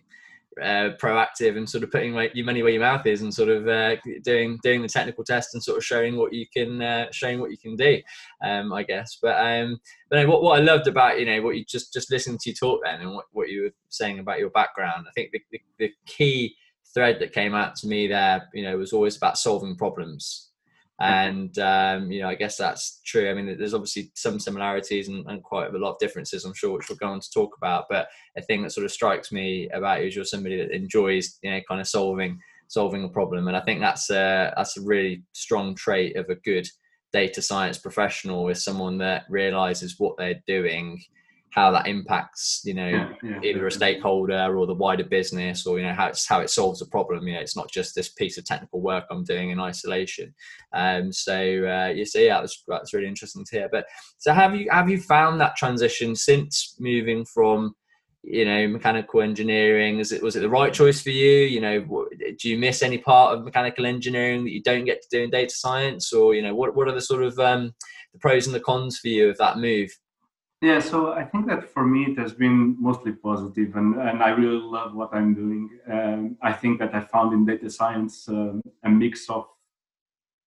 uh, 0.62 0.92
proactive 1.02 1.58
and 1.58 1.70
sort 1.70 1.84
of 1.84 1.92
putting 1.92 2.14
your 2.34 2.46
money 2.46 2.64
where 2.64 2.72
your 2.72 2.82
mouth 2.82 3.06
is 3.06 3.22
and 3.22 3.34
sort 3.34 3.50
of 3.50 3.68
uh, 3.68 3.96
doing 4.24 4.58
doing 4.64 4.82
the 4.82 4.88
technical 4.88 5.24
test 5.24 5.54
and 5.54 5.62
sort 5.62 5.78
of 5.78 5.84
showing 5.84 6.16
what 6.16 6.32
you 6.34 6.46
can 6.56 6.82
uh, 6.82 7.08
showing 7.12 7.40
what 7.40 7.52
you 7.52 7.58
can 7.58 7.76
do 7.76 8.00
um, 8.44 8.72
I 8.72 8.84
guess. 8.84 9.18
But 9.22 9.36
um 9.36 9.80
but 10.10 10.28
what, 10.28 10.42
what 10.42 10.60
I 10.60 10.64
loved 10.64 10.88
about 10.88 11.20
you 11.20 11.26
know 11.26 11.42
what 11.42 11.58
you 11.58 11.66
just 11.66 11.92
just 11.92 12.12
listening 12.12 12.38
to 12.40 12.50
you 12.50 12.56
talk 12.56 12.82
then 12.84 13.02
and 13.02 13.14
what, 13.14 13.26
what 13.32 13.50
you 13.50 13.64
were 13.64 13.74
saying 13.90 14.20
about 14.20 14.40
your 14.40 14.50
background 14.52 15.06
I 15.08 15.12
think 15.12 15.32
the, 15.32 15.42
the, 15.52 15.62
the 15.80 15.92
key 16.06 16.56
thread 16.94 17.20
that 17.20 17.34
came 17.34 17.54
out 17.54 17.76
to 17.76 17.88
me 17.88 18.08
there 18.08 18.48
you 18.54 18.64
know 18.64 18.78
was 18.78 18.94
always 18.94 19.18
about 19.18 19.38
solving 19.38 19.76
problems 19.76 20.52
and 21.00 21.60
um, 21.60 22.10
you 22.10 22.22
know 22.22 22.30
i 22.30 22.36
guess 22.36 22.56
that's 22.58 23.02
true. 23.06 23.30
I 23.30 23.34
mean 23.34 23.58
there's 23.58 23.74
obviously 23.74 24.12
some 24.16 24.40
similarities 24.40 25.10
and, 25.10 25.26
and, 25.28 25.44
quite 25.44 25.74
a 25.74 25.78
lot 25.78 25.92
of 25.92 26.00
differences 26.00 26.46
i'm 26.46 26.54
sure 26.54 26.72
which 26.72 26.88
we'll 26.90 26.98
go 26.98 27.08
on 27.08 27.20
to 27.20 27.32
talk 27.32 27.56
about. 27.58 27.86
But 27.90 28.08
a 28.38 28.42
thing 28.42 28.64
that 28.64 28.72
sort 28.72 28.86
of 28.86 28.92
strikes 28.92 29.32
me 29.32 29.70
about 29.70 30.02
you 30.02 30.08
is 30.08 30.16
you're 30.16 30.26
somebody 30.26 30.58
that 30.58 30.72
enjoys 30.72 31.38
you 31.42 31.52
know 31.52 31.60
kind 31.68 31.82
of 31.82 31.88
solving 31.88 32.40
solving 32.68 33.04
a 33.04 33.10
problem. 33.10 33.48
And 33.48 33.58
i 33.58 33.62
think 33.62 33.82
that's 33.82 34.10
a 34.10 34.54
that's 34.56 34.78
a 34.78 34.82
really 34.82 35.24
strong 35.34 35.76
trait 35.76 36.16
of 36.16 36.30
a 36.30 36.36
good 36.36 36.68
data 37.12 37.42
science 37.42 37.78
professional 37.78 38.50
is 38.50 38.64
someone 38.64 38.98
that 38.98 39.24
realizes 39.30 39.96
what 39.98 40.18
they're 40.18 40.42
doing 40.48 41.02
how 41.56 41.72
that 41.72 41.88
impacts 41.88 42.62
you 42.66 42.74
know 42.74 42.88
yeah, 42.90 43.14
yeah, 43.24 43.40
either 43.42 43.66
a 43.66 43.72
stakeholder 43.72 44.58
or 44.58 44.68
the 44.68 44.74
wider 44.74 45.06
business 45.06 45.66
or 45.66 45.80
you 45.80 45.86
know 45.86 45.94
how 45.94 46.08
it's 46.08 46.28
how 46.28 46.42
it 46.42 46.50
solves 46.50 46.82
a 46.82 46.86
problem. 46.86 47.26
You 47.26 47.36
know 47.36 47.40
it's 47.40 47.56
not 47.56 47.72
just 47.72 47.96
this 47.96 48.10
piece 48.10 48.38
of 48.38 48.44
technical 48.44 48.82
work 48.82 49.06
i'm 49.10 49.24
doing 49.24 49.52
in 49.52 49.60
isolation. 49.60 50.36
Um 50.74 51.14
so 51.14 51.34
uh 51.34 51.94
you 51.96 52.06
see 52.06 52.26
yeah 52.26 52.42
that's, 52.42 52.62
that's 52.68 52.94
really 52.94 53.08
interesting 53.08 53.46
to 53.46 53.56
hear. 53.56 53.70
But 53.72 53.86
so 54.18 54.34
have 54.34 54.54
you 54.54 54.70
have 54.70 54.90
you 54.90 55.00
found 55.00 55.40
that 55.40 55.56
transition 55.56 56.14
since 56.16 56.76
moving 56.78 57.24
from 57.24 57.74
you 58.22 58.44
know 58.44 58.68
mechanical 58.68 59.22
engineering? 59.22 60.00
Is 60.00 60.12
it 60.12 60.22
was 60.22 60.36
it 60.36 60.42
the 60.42 60.50
right 60.50 60.74
choice 60.74 61.02
for 61.02 61.12
you? 61.12 61.38
You 61.46 61.62
know 61.62 62.06
do 62.38 62.50
you 62.50 62.58
miss 62.58 62.84
any 62.84 62.98
part 62.98 63.34
of 63.34 63.46
mechanical 63.46 63.86
engineering 63.86 64.44
that 64.44 64.52
you 64.52 64.62
don't 64.62 64.84
get 64.84 65.02
to 65.02 65.08
do 65.10 65.24
in 65.24 65.30
data 65.30 65.56
science? 65.56 66.12
Or 66.12 66.36
you 66.36 66.42
know 66.42 66.54
what 66.54 66.76
what 66.76 66.90
are 66.90 66.96
the 66.96 67.00
sort 67.00 67.24
of 67.24 67.40
um, 67.40 67.74
the 68.12 68.20
pros 68.20 68.46
and 68.46 68.54
the 68.54 68.60
cons 68.60 69.00
for 69.00 69.08
you 69.08 69.30
of 69.30 69.38
that 69.38 69.58
move 69.58 69.90
yeah 70.66 70.80
so 70.80 70.98
i 71.14 71.24
think 71.24 71.44
that 71.48 71.62
for 71.74 71.86
me 71.86 72.02
it 72.12 72.18
has 72.18 72.34
been 72.34 72.76
mostly 72.80 73.12
positive 73.12 73.76
and, 73.80 73.90
and 74.08 74.18
i 74.28 74.30
really 74.30 74.64
love 74.78 74.96
what 75.00 75.14
i'm 75.14 75.34
doing 75.34 75.64
um, 75.96 76.38
i 76.42 76.52
think 76.52 76.80
that 76.80 76.94
i 76.94 77.02
found 77.14 77.34
in 77.34 77.46
data 77.46 77.70
science 77.70 78.28
um, 78.30 78.62
a 78.84 78.90
mix 78.90 79.30
of 79.30 79.46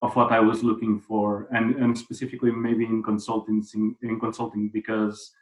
of 0.03 0.15
what 0.17 0.31
i 0.33 0.41
was 0.41 0.63
looking 0.63 0.99
for 0.99 1.49
and, 1.53 1.67
and 1.83 1.97
specifically 1.97 2.53
maybe 2.53 2.85
in 2.85 3.03
consulting 3.03 3.59
in 4.03 4.21
consulting 4.21 4.69
because 4.69 5.33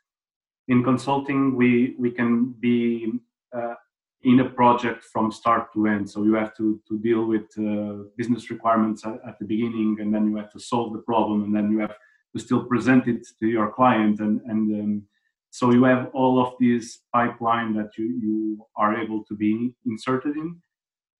in 0.69 0.83
consulting, 0.83 1.55
we 1.55 1.95
we 1.99 2.11
can 2.11 2.53
be 2.53 3.13
uh, 3.57 3.75
in 4.23 4.41
a 4.41 4.51
project 4.51 5.05
from 5.05 5.31
start 5.31 5.73
to 5.75 5.87
end. 5.87 6.11
So 6.11 6.25
you 6.25 6.35
have 6.35 6.57
to 6.57 6.81
to 6.89 6.99
deal 6.99 7.25
with 7.25 7.47
uh, 7.59 8.09
business 8.17 8.51
requirements 8.51 9.05
at, 9.07 9.21
at, 9.27 9.39
the 9.39 9.45
beginning, 9.45 9.99
and 10.01 10.13
then 10.13 10.29
you 10.29 10.37
have 10.37 10.53
to 10.53 10.61
solve 10.61 10.93
the 10.93 11.01
problem, 11.01 11.45
and 11.45 11.55
then 11.55 11.71
you 11.71 11.79
have 11.79 11.95
to 12.37 12.45
still 12.45 12.65
present 12.65 13.09
it 13.09 13.27
to 13.41 13.47
your 13.47 13.73
client, 13.73 14.21
and 14.21 14.41
and 14.51 14.63
um, 14.81 15.03
so 15.51 15.73
you 15.73 15.85
have 15.85 16.11
all 16.13 16.41
of 16.45 16.55
this 16.61 17.01
pipeline 17.13 17.75
that 17.75 17.91
you 17.97 18.07
you 18.25 18.67
are 18.77 18.93
able 19.03 19.25
to 19.25 19.35
be 19.35 19.75
inserted 19.87 20.37
in. 20.37 20.61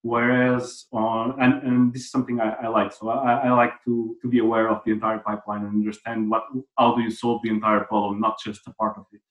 Whereas 0.03 0.87
on 0.93 1.35
and, 1.43 1.55
and 1.67 1.93
this 1.93 2.03
is 2.03 2.11
something 2.11 2.41
I, 2.41 2.51
I 2.65 2.69
like. 2.69 2.93
So 2.93 3.09
I, 3.09 3.49
I 3.49 3.51
like 3.51 3.75
to 3.87 4.17
to 4.23 4.29
be 4.29 4.39
aware 4.39 4.69
of 4.69 4.83
the 4.85 4.93
entire 4.93 5.19
pipeline 5.19 5.63
and 5.63 5.75
understand 5.83 6.31
what 6.31 6.45
how 6.79 6.95
do 6.95 7.03
you 7.03 7.11
solve 7.11 7.41
the 7.43 7.51
entire 7.51 7.85
problem, 7.85 8.21
not 8.21 8.37
just 8.45 8.69
a 8.69 8.75
part 8.75 8.97
of 8.99 9.07
it. 9.13 9.23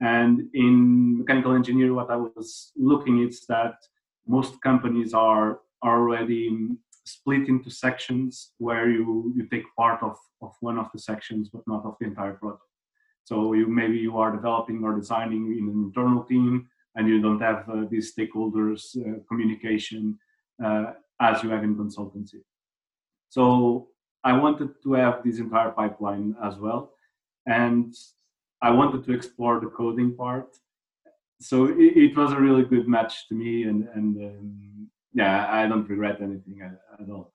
And 0.00 0.48
in 0.54 1.18
mechanical 1.18 1.54
engineering, 1.54 1.94
what 1.94 2.10
I 2.10 2.16
was 2.16 2.72
looking 2.76 3.22
is 3.26 3.44
that 3.48 3.74
most 4.26 4.60
companies 4.60 5.12
are 5.14 5.60
already 5.86 6.68
split 7.04 7.48
into 7.48 7.70
sections 7.70 8.52
where 8.58 8.90
you, 8.90 9.32
you 9.36 9.46
take 9.46 9.64
part 9.76 10.02
of, 10.02 10.16
of 10.42 10.52
one 10.60 10.78
of 10.78 10.88
the 10.92 10.98
sections, 10.98 11.48
but 11.48 11.62
not 11.66 11.84
of 11.84 11.94
the 12.00 12.06
entire 12.06 12.34
project. 12.34 12.62
So 13.24 13.54
you 13.54 13.66
maybe 13.66 13.98
you 13.98 14.18
are 14.18 14.30
developing 14.30 14.84
or 14.84 14.94
designing 14.94 15.44
in 15.58 15.68
an 15.68 15.82
internal 15.86 16.22
team, 16.22 16.68
and 16.94 17.08
you 17.08 17.20
don't 17.20 17.40
have 17.40 17.68
uh, 17.68 17.84
these 17.90 18.14
stakeholders 18.14 18.96
uh, 18.96 19.18
communication 19.28 20.18
uh, 20.64 20.92
as 21.20 21.42
you 21.42 21.50
have 21.50 21.64
in 21.64 21.76
consultancy. 21.76 22.40
So 23.28 23.88
I 24.22 24.32
wanted 24.32 24.70
to 24.82 24.92
have 24.94 25.22
this 25.24 25.38
entire 25.38 25.70
pipeline 25.70 26.36
as 26.42 26.56
well, 26.56 26.92
and 27.46 27.94
I 28.62 28.70
wanted 28.70 29.04
to 29.04 29.12
explore 29.12 29.60
the 29.60 29.66
coding 29.66 30.16
part. 30.16 30.48
So 31.40 31.66
it, 31.66 31.96
it 32.04 32.16
was 32.16 32.32
a 32.32 32.40
really 32.40 32.64
good 32.64 32.88
match 32.88 33.28
to 33.28 33.34
me, 33.34 33.64
and 33.64 33.88
and 33.94 34.16
um, 34.16 34.90
yeah, 35.16 35.48
I 35.50 35.66
don't 35.66 35.88
regret 35.88 36.20
anything 36.20 36.60
at, 36.62 36.78
at 37.00 37.10
all. 37.10 37.32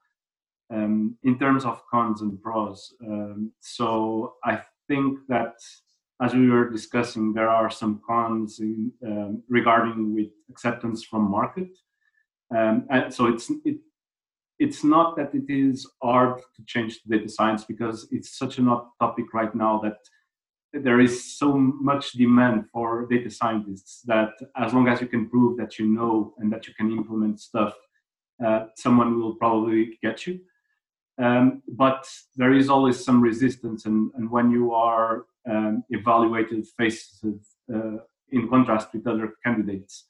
Um, 0.72 1.18
in 1.24 1.38
terms 1.40 1.66
of 1.66 1.82
cons 1.90 2.22
and 2.22 2.42
pros, 2.42 2.94
um, 3.06 3.52
so 3.60 4.36
I 4.46 4.62
think 4.88 5.20
that 5.28 5.56
as 6.22 6.36
we 6.36 6.48
were 6.50 6.70
discussing, 6.70 7.34
there 7.34 7.50
are 7.50 7.72
some 7.72 8.00
cons 8.08 8.60
in, 8.60 8.92
um, 9.06 9.44
regarding 9.50 10.14
with 10.14 10.30
acceptance 10.52 11.04
from 11.04 11.30
market. 11.30 11.72
Um, 12.56 12.88
so 13.10 13.26
it's 13.26 13.50
it, 13.66 13.78
it's 14.60 14.84
not 14.84 15.16
that 15.18 15.34
it 15.34 15.50
is 15.50 15.90
hard 16.04 16.38
to 16.56 16.64
change 16.68 17.02
to 17.02 17.10
data 17.10 17.28
science 17.28 17.64
because 17.64 18.08
it's 18.12 18.38
such 18.38 18.60
a 18.60 18.64
hot 18.64 18.90
topic 19.00 19.34
right 19.34 19.54
now 19.56 19.80
that 19.80 19.98
there 20.74 21.00
is 21.00 21.38
so 21.38 21.58
much 21.58 22.14
demand 22.14 22.66
for 22.72 23.06
data 23.10 23.30
scientists 23.30 24.02
that 24.04 24.32
as 24.56 24.74
long 24.74 24.88
as 24.88 25.02
you 25.02 25.08
can 25.08 25.30
prove 25.30 25.58
that 25.58 25.78
you 25.78 25.88
know 25.88 26.34
and 26.38 26.52
that 26.52 26.68
you 26.68 26.74
can 26.74 26.92
implement 26.92 27.40
stuff, 27.40 27.74
uh, 28.46 28.66
someone 28.76 29.20
will 29.20 29.36
probably 29.36 29.98
get 30.02 30.26
you. 30.26 30.40
Um, 31.22 31.62
but 31.68 32.08
there 32.36 32.54
is 32.54 32.70
always 32.70 33.04
some 33.04 33.22
resistance, 33.22 33.86
and, 33.86 34.12
and 34.16 34.32
when 34.32 34.50
you 34.50 34.74
are 34.74 35.26
um, 35.50 35.84
evaluated 35.90 36.66
faces 36.78 37.56
uh, 37.74 37.98
in 38.32 38.48
contrast 38.50 38.94
with 38.94 39.06
other 39.06 39.34
candidates, 39.44 40.06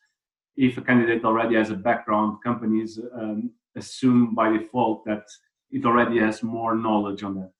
if 0.56 0.78
a 0.78 0.82
candidate 0.82 1.26
already 1.26 1.56
has 1.56 1.72
a 1.72 1.76
background, 1.76 2.38
companies 2.44 3.00
um, 3.16 3.52
assume 3.76 4.36
by 4.36 4.56
default 4.56 5.04
that 5.06 5.24
it 5.72 5.86
already 5.86 6.20
has 6.20 6.44
more 6.44 6.76
knowledge 6.76 7.24
on 7.24 7.36
that 7.36 7.52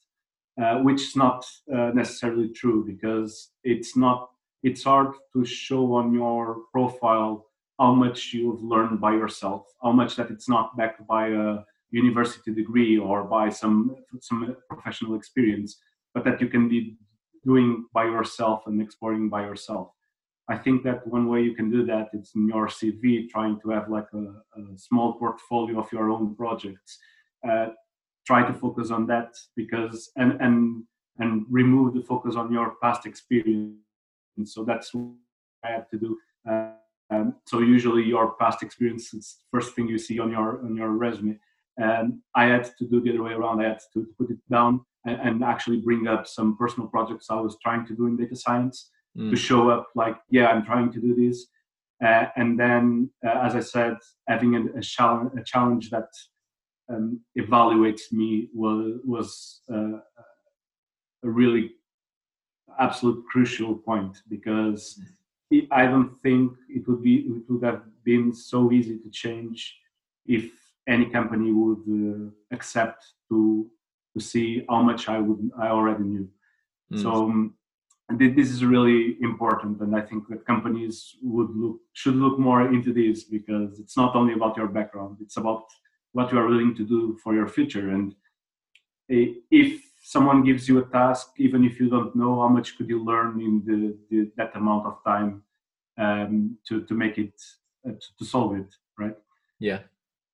uh, 0.62 0.78
which 0.78 1.02
is 1.02 1.16
not 1.16 1.46
uh, 1.74 1.92
necessarily 1.94 2.50
true 2.50 2.86
because 2.86 3.52
it's 3.64 3.96
not 3.96 4.30
it's 4.64 4.84
hard 4.84 5.14
to 5.34 5.44
show 5.44 5.94
on 5.94 6.14
your 6.14 6.58
profile 6.72 7.48
how 7.80 7.94
much 7.94 8.32
you've 8.34 8.62
learned 8.62 9.02
by 9.02 9.12
yourself 9.12 9.66
how 9.82 9.92
much 9.92 10.16
that 10.16 10.30
it's 10.30 10.50
not 10.50 10.76
backed 10.78 11.06
by 11.08 11.28
a 11.30 11.58
university 11.92 12.54
degree 12.54 12.98
or 12.98 13.24
by 13.24 13.50
some 13.50 13.96
some 14.22 14.56
professional 14.70 15.16
experience 15.16 15.78
but 16.14 16.24
that 16.24 16.42
you 16.42 16.48
can 16.48 16.68
be 16.70 16.98
doing 17.46 17.86
by 17.94 18.06
yourself 18.06 18.64
and 18.68 18.82
exploring 18.82 19.30
by 19.30 19.42
yourself. 19.42 19.92
I 20.48 20.58
think 20.58 20.84
that 20.84 21.08
one 21.08 21.28
way 21.28 21.42
you 21.42 21.56
can 21.56 21.72
do 21.72 21.86
that 21.86 22.10
is 22.14 22.32
in 22.36 22.48
your 22.48 22.68
cv 22.68 23.30
trying 23.30 23.60
to 23.62 23.70
have 23.70 23.90
like 23.90 24.08
a, 24.14 24.26
a 24.60 24.78
small 24.78 25.14
portfolio 25.14 25.80
of 25.80 25.92
your 25.92 26.10
own 26.10 26.36
projects. 26.36 27.00
Uh, 27.48 27.68
try 28.26 28.46
to 28.46 28.54
focus 28.54 28.92
on 28.92 29.08
that 29.08 29.36
because 29.56 30.12
and 30.16 30.40
and 30.42 30.84
and 31.20 31.46
remove 31.50 31.94
the 31.94 32.02
focus 32.02 32.36
on 32.36 32.52
your 32.52 32.76
past 32.82 33.06
experience. 33.06 33.78
And 34.38 34.48
so 34.48 34.64
that's 34.64 34.94
what 34.94 35.12
i 35.64 35.70
had 35.70 35.90
to 35.92 35.98
do. 35.98 36.18
Uh, 36.50 36.72
um, 37.14 37.36
so 37.46 37.60
usually 37.60 38.04
your 38.04 38.36
past 38.40 38.64
experience 38.64 39.14
is 39.14 39.38
the 39.38 39.58
first 39.58 39.76
thing 39.76 39.88
you 39.88 39.98
see 39.98 40.20
on 40.20 40.32
your 40.32 40.64
on 40.64 40.76
your 40.76 40.92
resume. 40.92 41.40
And 41.78 42.20
i 42.36 42.46
had 42.46 42.66
to 42.78 42.86
do 42.88 43.02
the 43.02 43.12
other 43.12 43.24
way 43.24 43.34
around. 43.34 43.62
I 43.62 43.70
had 43.70 43.82
to 43.94 44.08
put 44.18 44.30
it 44.30 44.40
down 44.50 44.82
and, 45.06 45.20
and 45.22 45.44
actually 45.44 45.78
bring 45.78 46.08
up 46.08 46.28
some 46.28 46.58
personal 46.58 46.88
projects 46.88 47.28
i 47.30 47.40
was 47.40 47.58
trying 47.64 47.86
to 47.86 47.96
do 47.96 48.08
in 48.08 48.18
data 48.18 48.36
science 48.36 48.92
mm. 49.18 49.30
to 49.30 49.36
show 49.36 49.70
up 49.70 49.88
like 49.96 50.18
yeah 50.30 50.48
i'm 50.48 50.66
trying 50.66 50.92
to 50.92 51.00
do 51.00 51.16
this. 51.16 51.48
Uh, 52.04 52.26
and 52.36 52.60
then 52.60 53.10
uh, 53.26 53.40
as 53.48 53.56
i 53.56 53.60
said 53.60 53.96
having 54.28 54.56
a, 54.56 54.80
a, 54.80 54.82
challenge, 54.82 55.32
a 55.40 55.44
challenge 55.44 55.90
that 55.90 56.10
um, 56.90 57.20
evaluates 57.38 58.12
me 58.12 58.50
was 58.54 59.00
was 59.06 59.62
uh, 59.74 60.00
a 61.24 61.30
really 61.30 61.72
absolute 62.80 63.24
crucial 63.32 63.76
point 63.76 64.18
because 64.30 65.00
it, 65.50 65.68
I 65.72 65.86
don't 65.86 66.20
think 66.22 66.54
it 66.70 66.88
would 66.88 67.04
be 67.04 67.16
it 67.16 67.44
would 67.50 67.64
have 67.64 67.84
been 68.04 68.34
so 68.34 68.72
easy 68.72 68.98
to 69.00 69.10
change 69.10 69.78
if 70.26 70.52
any 70.88 71.06
company 71.06 71.52
would 71.52 71.84
uh, 71.90 72.30
accept 72.52 73.06
to 73.30 73.70
to 74.14 74.20
see 74.20 74.66
how 74.70 74.82
much 74.82 75.08
I 75.08 75.20
would 75.20 75.52
I 75.60 75.68
already 75.68 76.04
knew. 76.04 76.30
Mm. 76.94 77.02
So 77.02 77.12
um, 77.26 77.54
this 78.10 78.50
is 78.50 78.66
really 78.66 79.18
important, 79.22 79.80
and 79.80 79.96
I 79.96 80.02
think 80.02 80.28
that 80.28 80.46
companies 80.46 81.16
would 81.22 81.50
look 81.56 81.78
should 81.94 82.16
look 82.16 82.38
more 82.40 82.74
into 82.74 82.94
this 82.94 83.24
because 83.24 83.80
it's 83.80 83.96
not 83.96 84.16
only 84.16 84.34
about 84.34 84.58
your 84.58 84.68
background; 84.68 85.18
it's 85.22 85.38
about 85.38 85.66
what 86.14 86.32
you 86.32 86.40
are 86.40 86.48
willing 86.48 86.76
to 86.76 86.84
do 86.84 87.18
for 87.24 87.34
your 87.34 87.48
future. 87.48 87.90
And 87.90 88.16
if 89.10 89.82
someone 90.02 90.44
gives 90.44 90.68
you 90.68 90.80
a 90.80 90.86
task 90.86 91.34
even 91.38 91.64
if 91.64 91.80
you 91.80 91.90
don't 91.90 92.16
know 92.16 92.42
how 92.42 92.48
much 92.48 92.78
could 92.78 92.90
you 92.90 93.04
learn 93.04 93.40
in 93.40 93.64
the, 93.66 93.98
the 94.10 94.32
that 94.36 94.56
amount 94.56 94.86
of 94.86 95.04
time 95.06 95.44
um, 95.98 96.58
to 96.68 96.84
to 96.86 96.94
make 96.94 97.18
it 97.18 97.34
uh, 97.88 97.92
to, 97.92 98.08
to 98.18 98.26
solve 98.26 98.56
it 98.56 98.74
right? 98.98 99.16
Yeah. 99.60 99.80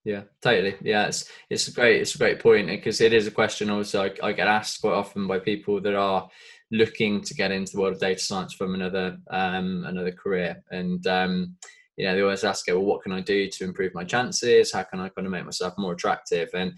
Yeah 0.06 0.24
totally. 0.42 0.76
Yeah 0.82 1.08
it's 1.08 1.30
it's 1.50 1.68
a 1.68 1.74
great 1.74 2.02
it's 2.02 2.16
a 2.16 2.18
great 2.18 2.40
point 2.40 2.68
because 2.68 3.02
it 3.02 3.14
is 3.14 3.28
a 3.28 3.32
question 3.32 3.70
also 3.70 4.06
I, 4.06 4.12
I, 4.24 4.32
get 4.32 4.48
asked 4.48 4.82
quite 4.82 4.94
often 4.94 5.28
by 5.28 5.40
people 5.40 5.82
that 5.82 5.96
are 5.96 6.30
looking 6.72 7.22
to 7.22 7.34
get 7.34 7.52
into 7.52 7.74
the 7.74 7.82
world 7.82 7.96
of 7.96 8.00
data 8.00 8.20
science 8.20 8.54
from 8.54 8.74
another 8.74 9.18
um 9.30 9.84
another 9.86 10.14
career. 10.14 10.64
And 10.72 11.06
um 11.08 11.58
you 11.98 12.06
know, 12.06 12.16
they 12.16 12.22
always 12.22 12.44
ask, 12.44 12.68
well, 12.68 12.80
what 12.80 13.02
can 13.02 13.12
I 13.12 13.22
do 13.22 13.50
to 13.50 13.64
improve 13.64 13.94
my 13.94 14.04
chances? 14.04 14.72
How 14.72 14.84
can 14.84 15.00
I 15.00 15.10
kind 15.10 15.26
of 15.26 15.32
make 15.32 15.46
myself 15.46 15.74
more 15.78 15.94
attractive? 15.94 16.50
And 16.54 16.74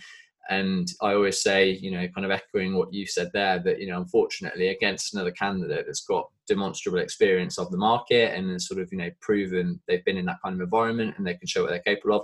and 0.50 0.88
I 1.04 1.14
always 1.14 1.44
say, 1.44 1.78
you 1.80 1.92
know, 1.92 2.08
kind 2.08 2.26
of 2.26 2.32
echoing 2.32 2.76
what 2.76 2.92
you 2.92 3.06
said 3.06 3.30
there, 3.34 3.60
that 3.60 3.80
you 3.80 3.88
know, 3.88 3.98
unfortunately, 3.98 4.70
against 4.70 5.14
another 5.14 5.32
candidate 5.32 5.86
that's 5.86 6.06
got 6.06 6.28
demonstrable 6.48 6.98
experience 6.98 7.60
of 7.60 7.70
the 7.70 7.78
market 7.78 8.34
and 8.34 8.60
sort 8.60 8.82
of 8.82 8.90
you 8.92 8.98
know 8.98 9.12
proven 9.22 9.80
they've 9.88 10.04
been 10.06 10.18
in 10.18 10.26
that 10.26 10.40
kind 10.44 10.56
of 10.56 10.62
environment 10.62 11.14
and 11.18 11.28
they 11.28 11.36
can 11.36 11.48
show 11.48 11.62
what 11.62 11.70
they're 11.70 11.80
capable 11.80 12.16
of, 12.16 12.24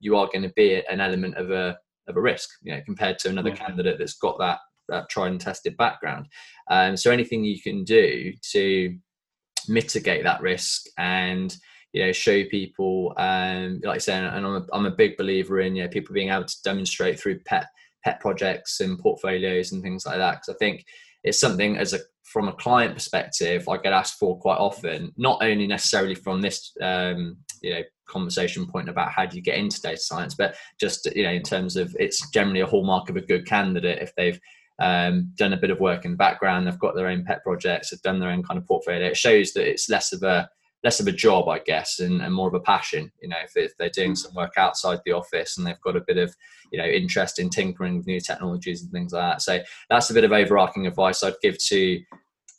you 0.00 0.16
are 0.16 0.26
going 0.26 0.42
to 0.42 0.52
be 0.56 0.82
an 0.88 1.00
element 1.00 1.36
of 1.36 1.50
a 1.50 1.76
of 2.08 2.16
a 2.16 2.20
risk, 2.20 2.48
you 2.62 2.72
know, 2.72 2.80
compared 2.86 3.18
to 3.18 3.28
another 3.28 3.50
yeah. 3.50 3.56
candidate 3.56 3.98
that's 3.98 4.14
got 4.14 4.38
that 4.38 4.60
that 4.88 5.10
tried 5.10 5.32
and 5.32 5.40
tested 5.40 5.76
background. 5.76 6.26
Um, 6.70 6.96
so 6.96 7.10
anything 7.10 7.44
you 7.44 7.60
can 7.60 7.82
do 7.82 8.32
to 8.52 8.96
mitigate 9.68 10.22
that 10.22 10.40
risk 10.40 10.86
and 10.96 11.56
you 11.96 12.04
know 12.04 12.12
show 12.12 12.44
people 12.44 13.14
um 13.16 13.80
like 13.82 13.96
I 13.96 13.98
said 13.98 14.24
and 14.24 14.46
I'm 14.46 14.56
a, 14.56 14.66
I'm 14.72 14.86
a 14.86 14.90
big 14.90 15.16
believer 15.16 15.60
in 15.60 15.74
you 15.74 15.82
know 15.82 15.88
people 15.88 16.12
being 16.12 16.28
able 16.28 16.44
to 16.44 16.62
demonstrate 16.62 17.18
through 17.18 17.40
pet 17.40 17.66
pet 18.04 18.20
projects 18.20 18.80
and 18.80 18.98
portfolios 18.98 19.72
and 19.72 19.82
things 19.82 20.04
like 20.04 20.18
that 20.18 20.34
because 20.34 20.54
I 20.54 20.58
think 20.58 20.84
it's 21.24 21.40
something 21.40 21.78
as 21.78 21.94
a 21.94 21.98
from 22.26 22.48
a 22.48 22.52
client 22.52 22.92
perspective, 22.92 23.68
I 23.68 23.76
get 23.78 23.92
asked 23.92 24.18
for 24.18 24.36
quite 24.38 24.58
often, 24.58 25.12
not 25.16 25.42
only 25.42 25.66
necessarily 25.66 26.16
from 26.16 26.42
this, 26.42 26.72
um, 26.82 27.36
you 27.62 27.72
know, 27.72 27.82
conversation 28.08 28.66
point 28.66 28.88
about 28.88 29.12
how 29.12 29.24
do 29.24 29.36
you 29.36 29.42
get 29.42 29.58
into 29.58 29.80
data 29.80 29.96
science, 29.96 30.34
but 30.34 30.56
just 30.78 31.06
you 31.16 31.22
know, 31.22 31.30
in 31.30 31.42
terms 31.42 31.76
of 31.76 31.96
it's 31.98 32.28
generally 32.30 32.60
a 32.60 32.66
hallmark 32.66 33.08
of 33.08 33.16
a 33.16 33.20
good 33.20 33.46
candidate 33.46 34.02
if 34.02 34.14
they've 34.16 34.40
um, 34.80 35.32
done 35.36 35.52
a 35.52 35.56
bit 35.56 35.70
of 35.70 35.80
work 35.80 36.04
in 36.04 36.10
the 36.12 36.16
background, 36.16 36.66
they've 36.66 36.78
got 36.78 36.94
their 36.94 37.08
own 37.08 37.24
pet 37.24 37.42
projects, 37.44 37.90
they've 37.90 38.02
done 38.02 38.18
their 38.18 38.30
own 38.30 38.42
kind 38.42 38.58
of 38.58 38.66
portfolio. 38.66 39.06
It 39.06 39.16
shows 39.16 39.52
that 39.52 39.68
it's 39.68 39.88
less 39.88 40.12
of 40.12 40.22
a 40.22 40.48
less 40.84 41.00
of 41.00 41.06
a 41.06 41.12
job, 41.12 41.48
I 41.48 41.58
guess, 41.58 42.00
and, 42.00 42.20
and 42.22 42.32
more 42.32 42.48
of 42.48 42.54
a 42.54 42.60
passion. 42.60 43.10
You 43.20 43.28
know, 43.28 43.36
if, 43.44 43.56
if, 43.56 43.76
they're 43.76 43.90
doing 43.90 44.14
some 44.14 44.34
work 44.34 44.54
outside 44.56 45.00
the 45.04 45.12
office 45.12 45.56
and 45.56 45.66
they've 45.66 45.80
got 45.80 45.96
a 45.96 46.04
bit 46.06 46.18
of, 46.18 46.34
you 46.70 46.78
know, 46.78 46.86
interest 46.86 47.38
in 47.38 47.50
tinkering 47.50 47.96
with 47.96 48.06
new 48.06 48.20
technologies 48.20 48.82
and 48.82 48.92
things 48.92 49.12
like 49.12 49.32
that. 49.32 49.42
So 49.42 49.60
that's 49.90 50.10
a 50.10 50.14
bit 50.14 50.24
of 50.24 50.32
overarching 50.32 50.86
advice 50.86 51.22
I'd 51.22 51.34
give 51.42 51.58
to 51.66 52.00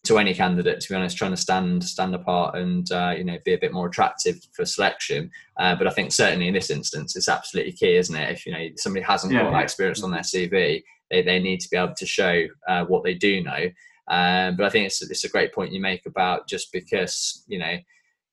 to 0.07 0.17
any 0.17 0.33
candidate, 0.33 0.79
to 0.79 0.89
be 0.89 0.95
honest, 0.95 1.17
trying 1.17 1.31
to 1.31 1.37
stand 1.37 1.83
stand 1.83 2.15
apart 2.15 2.55
and 2.55 2.89
uh, 2.91 3.13
you 3.17 3.23
know 3.23 3.37
be 3.43 3.53
a 3.53 3.57
bit 3.57 3.73
more 3.73 3.87
attractive 3.87 4.39
for 4.53 4.65
selection. 4.65 5.29
Uh, 5.57 5.75
but 5.75 5.87
I 5.87 5.91
think 5.91 6.11
certainly 6.11 6.47
in 6.47 6.53
this 6.53 6.69
instance, 6.69 7.15
it's 7.15 7.29
absolutely 7.29 7.73
key, 7.73 7.97
isn't 7.97 8.15
it? 8.15 8.31
If 8.31 8.45
you 8.45 8.53
know 8.53 8.67
somebody 8.77 9.03
hasn't 9.05 9.33
yeah, 9.33 9.43
got 9.43 9.51
that 9.51 9.63
experience 9.63 10.03
on 10.03 10.11
their 10.11 10.21
CV, 10.21 10.83
they, 11.11 11.21
they 11.21 11.39
need 11.39 11.59
to 11.59 11.69
be 11.69 11.77
able 11.77 11.93
to 11.95 12.05
show 12.05 12.45
uh, 12.67 12.85
what 12.85 13.03
they 13.03 13.13
do 13.13 13.43
know. 13.43 13.69
Um, 14.09 14.55
but 14.55 14.65
I 14.65 14.69
think 14.69 14.85
it's 14.85 15.01
it's 15.01 15.25
a 15.25 15.29
great 15.29 15.53
point 15.53 15.73
you 15.73 15.81
make 15.81 16.05
about 16.05 16.47
just 16.47 16.71
because 16.71 17.43
you 17.47 17.59
know 17.59 17.77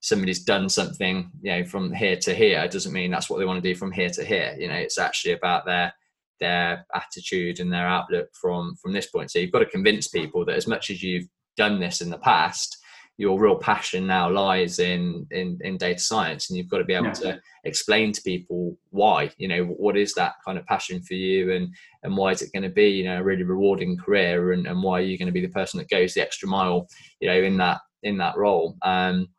somebody's 0.05 0.43
done 0.43 0.69
something 0.69 1.31
you 1.41 1.51
know 1.51 1.65
from 1.65 1.91
here 1.91 2.15
to 2.15 2.31
here 2.31 2.67
doesn't 2.67 2.93
mean 2.93 3.09
that's 3.09 3.27
what 3.27 3.39
they 3.39 3.45
want 3.45 3.61
to 3.61 3.73
do 3.73 3.75
from 3.75 3.91
here 3.91 4.09
to 4.09 4.23
here. 4.23 4.55
You 4.57 4.67
know, 4.67 4.75
it's 4.75 4.99
actually 4.99 5.33
about 5.33 5.65
their 5.65 5.93
their 6.39 6.85
attitude 6.93 7.59
and 7.59 7.73
their 7.73 7.87
outlook 7.87 8.29
from 8.39 8.75
from 8.75 8.93
this 8.93 9.07
point. 9.07 9.31
So 9.31 9.39
you've 9.39 9.51
got 9.51 9.59
to 9.59 9.65
convince 9.65 10.07
people 10.07 10.45
that 10.45 10.55
as 10.55 10.67
much 10.67 10.91
as 10.91 11.01
you've 11.01 11.27
done 11.57 11.79
this 11.79 12.01
in 12.01 12.11
the 12.11 12.19
past, 12.19 12.77
your 13.17 13.39
real 13.39 13.55
passion 13.55 14.05
now 14.05 14.29
lies 14.29 14.77
in 14.77 15.25
in, 15.31 15.57
in 15.61 15.75
data 15.77 15.99
science, 15.99 16.49
and 16.49 16.57
you've 16.57 16.69
got 16.69 16.77
to 16.77 16.83
be 16.83 16.93
able 16.93 17.07
yeah. 17.07 17.13
to 17.13 17.41
explain 17.63 18.11
to 18.11 18.21
people 18.21 18.77
why. 18.91 19.31
You 19.37 19.47
know, 19.47 19.63
what 19.65 19.97
is 19.97 20.13
that 20.13 20.33
kind 20.45 20.59
of 20.59 20.67
passion 20.67 21.01
for 21.01 21.15
you, 21.15 21.51
and 21.51 21.73
and 22.03 22.15
why 22.15 22.29
is 22.29 22.43
it 22.43 22.53
going 22.53 22.61
to 22.61 22.69
be 22.69 22.89
you 22.89 23.05
know 23.05 23.21
a 23.21 23.23
really 23.23 23.43
rewarding 23.43 23.97
career, 23.97 24.51
and, 24.51 24.67
and 24.67 24.83
why 24.83 24.99
are 24.99 25.09
you 25.09 25.17
going 25.17 25.33
to 25.33 25.39
be 25.39 25.41
the 25.41 25.59
person 25.59 25.79
that 25.79 25.89
goes 25.89 26.13
the 26.13 26.21
extra 26.21 26.47
mile, 26.47 26.87
you 27.21 27.27
know, 27.27 27.41
in 27.41 27.57
that 27.57 27.79
in 28.03 28.17
that 28.17 28.37
role. 28.37 28.77
Um, 28.83 29.29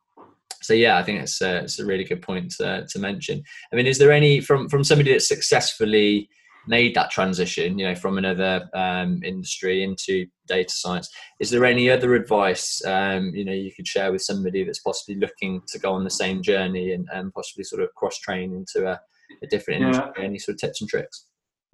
so 0.62 0.74
yeah, 0.74 0.98
I 0.98 1.02
think 1.02 1.20
it's 1.20 1.40
a, 1.40 1.58
it's 1.58 1.78
a 1.78 1.86
really 1.86 2.04
good 2.04 2.22
point 2.22 2.52
to, 2.58 2.86
to 2.88 2.98
mention. 2.98 3.42
I 3.72 3.76
mean, 3.76 3.86
is 3.86 3.98
there 3.98 4.12
any 4.12 4.40
from 4.40 4.68
from 4.68 4.84
somebody 4.84 5.12
that's 5.12 5.28
successfully 5.28 6.28
made 6.66 6.94
that 6.94 7.10
transition, 7.10 7.78
you 7.78 7.86
know, 7.86 7.94
from 7.94 8.18
another 8.18 8.68
um, 8.74 9.22
industry 9.24 9.82
into 9.82 10.26
data 10.46 10.72
science. 10.72 11.08
Is 11.40 11.50
there 11.50 11.64
any 11.64 11.90
other 11.90 12.14
advice, 12.14 12.82
um, 12.84 13.32
you 13.34 13.44
know, 13.44 13.52
you 13.52 13.72
could 13.74 13.86
share 13.86 14.12
with 14.12 14.22
somebody 14.22 14.64
that's 14.64 14.80
possibly 14.80 15.16
looking 15.16 15.62
to 15.68 15.78
go 15.78 15.92
on 15.92 16.04
the 16.04 16.10
same 16.10 16.42
journey 16.42 16.92
and, 16.92 17.06
and 17.12 17.32
possibly 17.32 17.64
sort 17.64 17.82
of 17.82 17.94
cross 17.94 18.18
train 18.18 18.52
into 18.54 18.88
a, 18.88 19.00
a 19.42 19.46
different 19.46 19.80
yeah. 19.80 19.86
industry? 19.86 20.24
Any 20.24 20.38
sort 20.38 20.54
of 20.54 20.60
tips 20.60 20.80
and 20.80 20.90
tricks? 20.90 21.26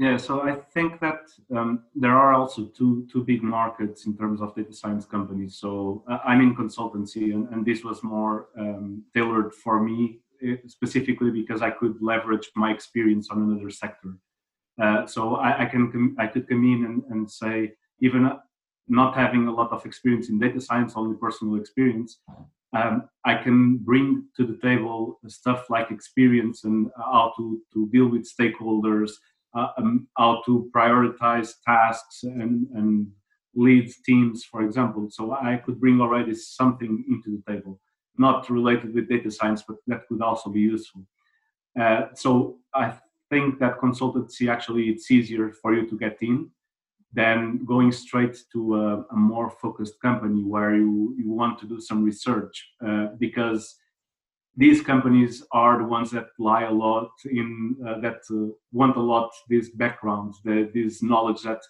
Yeah, 0.03 0.17
so 0.17 0.43
I 0.43 0.57
think 0.75 0.99
that 0.99 1.31
um, 1.57 1.85
there 1.95 2.17
are 2.23 2.35
also 2.35 2.67
two 2.77 3.07
two 3.13 3.23
big 3.23 3.41
markets 3.45 4.05
in 4.07 4.17
terms 4.17 4.41
of 4.41 4.53
data 4.57 4.73
science 4.73 5.07
companies. 5.07 5.59
So 5.63 6.03
uh, 6.11 6.19
I'm 6.25 6.41
in 6.41 6.57
consultancy, 6.57 7.27
and, 7.35 7.49
and 7.53 7.65
this 7.65 7.85
was 7.85 8.03
more 8.03 8.49
um, 8.59 9.05
tailored 9.15 9.55
for 9.55 9.81
me 9.81 10.19
eh, 10.45 10.57
specifically 10.67 11.31
because 11.31 11.63
I 11.63 11.71
could 11.71 12.03
leverage 12.03 12.51
my 12.57 12.73
experience 12.73 13.31
on 13.31 13.43
another 13.43 13.71
sector. 13.71 14.11
Uh, 14.83 15.07
so 15.07 15.37
I, 15.37 15.63
I, 15.63 15.67
can 15.67 16.17
I 16.19 16.27
could 16.27 16.49
come 16.49 16.65
in 16.65 16.85
and, 16.87 17.05
and 17.11 17.31
say 17.31 17.75
even 18.01 18.29
not 18.89 19.15
having 19.15 19.47
a 19.47 19.55
lot 19.55 19.71
of 19.71 19.87
experience 19.87 20.31
in 20.31 20.41
data 20.41 20.61
science, 20.61 20.95
only 20.97 21.17
personal 21.17 21.55
experience, 21.55 22.19
um, 22.75 23.09
I 23.25 23.35
can 23.35 23.77
bring 23.77 24.25
to 24.37 24.47
the 24.47 24.57
table 24.57 25.21
stuff 25.29 25.69
like 25.69 25.91
experience 25.91 26.65
and 26.65 26.91
how 26.97 27.33
to, 27.37 27.61
to 27.75 27.89
deal 27.91 28.09
with 28.09 28.29
stakeholders, 28.29 29.13
uh, 29.55 29.69
um, 29.79 30.09
how 30.17 30.43
to 30.47 30.71
prioritize 30.75 31.55
tasks 31.65 32.23
and, 32.23 32.67
and 32.75 33.07
lead 33.55 33.91
teams, 34.05 34.45
for 34.45 34.63
example. 34.63 35.09
So 35.11 35.33
I 35.33 35.57
could 35.57 35.81
bring 35.81 36.01
already 36.01 36.35
something 36.35 37.05
into 37.09 37.31
the 37.31 37.53
table, 37.53 37.81
not 38.17 38.49
related 38.51 38.95
with 38.95 39.09
data 39.09 39.31
science, 39.31 39.63
but 39.67 39.77
that 39.87 40.07
could 40.09 40.23
also 40.23 40.51
be 40.51 40.61
useful. 40.61 41.03
Uh, 41.79 42.07
so 42.15 42.59
I 42.75 42.95
think 43.31 43.59
that 43.61 43.79
consultancy 43.79 44.51
actually 44.51 44.91
it's 44.91 45.11
easier 45.11 45.51
for 45.51 45.75
you 45.75 45.87
to 45.89 45.99
get 45.99 46.19
in 46.21 46.51
than 47.15 47.65
going 47.65 47.93
straight 47.93 48.39
to 48.53 48.77
a, 48.77 49.05
a 49.11 49.17
more 49.17 49.51
focused 49.51 50.01
company 50.01 50.43
where 50.43 50.75
you, 50.75 51.15
you 51.19 51.31
want 51.31 51.59
to 51.59 51.67
do 51.67 51.79
some 51.81 52.03
research 52.05 52.71
uh, 52.87 53.09
because 53.19 53.77
these 54.57 54.83
companies 54.83 55.43
are 55.53 55.79
the 55.79 55.85
ones 55.85 56.11
that 56.11 56.27
lie 56.39 56.65
a 56.65 56.71
lot 56.71 57.11
in 57.25 57.77
uh, 57.87 57.99
that 58.01 58.21
uh, 58.31 58.53
want 58.73 58.97
a 58.97 59.01
lot 59.01 59.31
these 59.49 59.71
backgrounds 59.71 60.41
the, 60.45 60.71
this 60.75 61.03
knowledge 61.03 61.43
that 61.43 61.61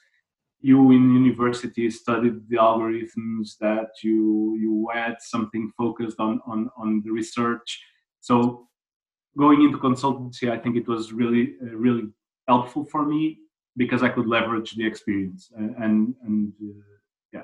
you 0.60 0.92
in 0.92 1.14
university 1.14 1.90
studied 1.90 2.36
the 2.48 2.56
algorithms 2.56 3.56
that 3.60 3.90
you 4.02 4.56
you 4.60 4.88
had 4.92 5.16
something 5.20 5.72
focused 5.76 6.18
on 6.18 6.40
on 6.46 6.70
on 6.76 7.02
the 7.04 7.10
research 7.10 7.80
so 8.20 8.68
going 9.36 9.62
into 9.62 9.78
consultancy, 9.78 10.50
I 10.50 10.58
think 10.58 10.76
it 10.76 10.86
was 10.86 11.12
really, 11.12 11.54
uh, 11.62 11.76
really 11.76 12.08
helpful 12.48 12.84
for 12.84 13.04
me 13.04 13.38
because 13.76 14.02
I 14.02 14.08
could 14.08 14.26
leverage 14.26 14.72
the 14.72 14.86
experience 14.86 15.50
and 15.56 15.74
and, 15.76 16.14
and 16.24 16.52
uh, 16.62 16.82
yeah, 17.32 17.42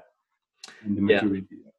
and 0.85 0.96
the 0.96 1.01
maturity. 1.01 1.46
Yeah. 1.51 1.70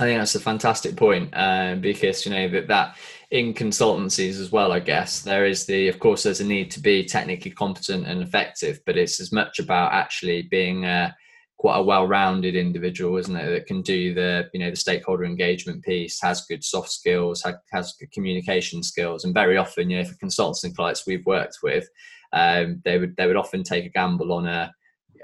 I 0.00 0.04
think 0.04 0.20
that's 0.20 0.36
a 0.36 0.40
fantastic 0.40 0.96
point 0.96 1.30
um, 1.32 1.80
because 1.80 2.24
you 2.24 2.32
know 2.32 2.48
that 2.50 2.68
that 2.68 2.96
in 3.30 3.52
consultancies 3.52 4.40
as 4.40 4.52
well. 4.52 4.72
I 4.72 4.80
guess 4.80 5.22
there 5.22 5.44
is 5.44 5.66
the, 5.66 5.88
of 5.88 5.98
course, 5.98 6.22
there's 6.22 6.40
a 6.40 6.46
need 6.46 6.70
to 6.72 6.80
be 6.80 7.04
technically 7.04 7.50
competent 7.50 8.06
and 8.06 8.22
effective, 8.22 8.80
but 8.86 8.96
it's 8.96 9.20
as 9.20 9.32
much 9.32 9.58
about 9.58 9.92
actually 9.92 10.42
being 10.42 10.86
uh, 10.86 11.12
quite 11.58 11.78
a 11.78 11.82
well-rounded 11.82 12.54
individual, 12.54 13.16
isn't 13.18 13.36
it? 13.36 13.50
That 13.50 13.66
can 13.66 13.82
do 13.82 14.14
the 14.14 14.48
you 14.54 14.60
know 14.60 14.70
the 14.70 14.76
stakeholder 14.76 15.24
engagement 15.24 15.82
piece, 15.82 16.20
has 16.22 16.46
good 16.46 16.62
soft 16.62 16.90
skills, 16.90 17.44
has 17.72 17.94
good 17.98 18.12
communication 18.12 18.82
skills, 18.82 19.24
and 19.24 19.34
very 19.34 19.56
often, 19.56 19.90
you 19.90 19.98
know, 19.98 20.04
for 20.04 20.16
consultants 20.16 20.76
clients 20.76 21.06
we've 21.06 21.26
worked 21.26 21.58
with, 21.62 21.88
um, 22.32 22.80
they 22.84 22.98
would 22.98 23.16
they 23.16 23.26
would 23.26 23.36
often 23.36 23.64
take 23.64 23.84
a 23.84 23.90
gamble 23.90 24.32
on 24.32 24.46
a 24.46 24.72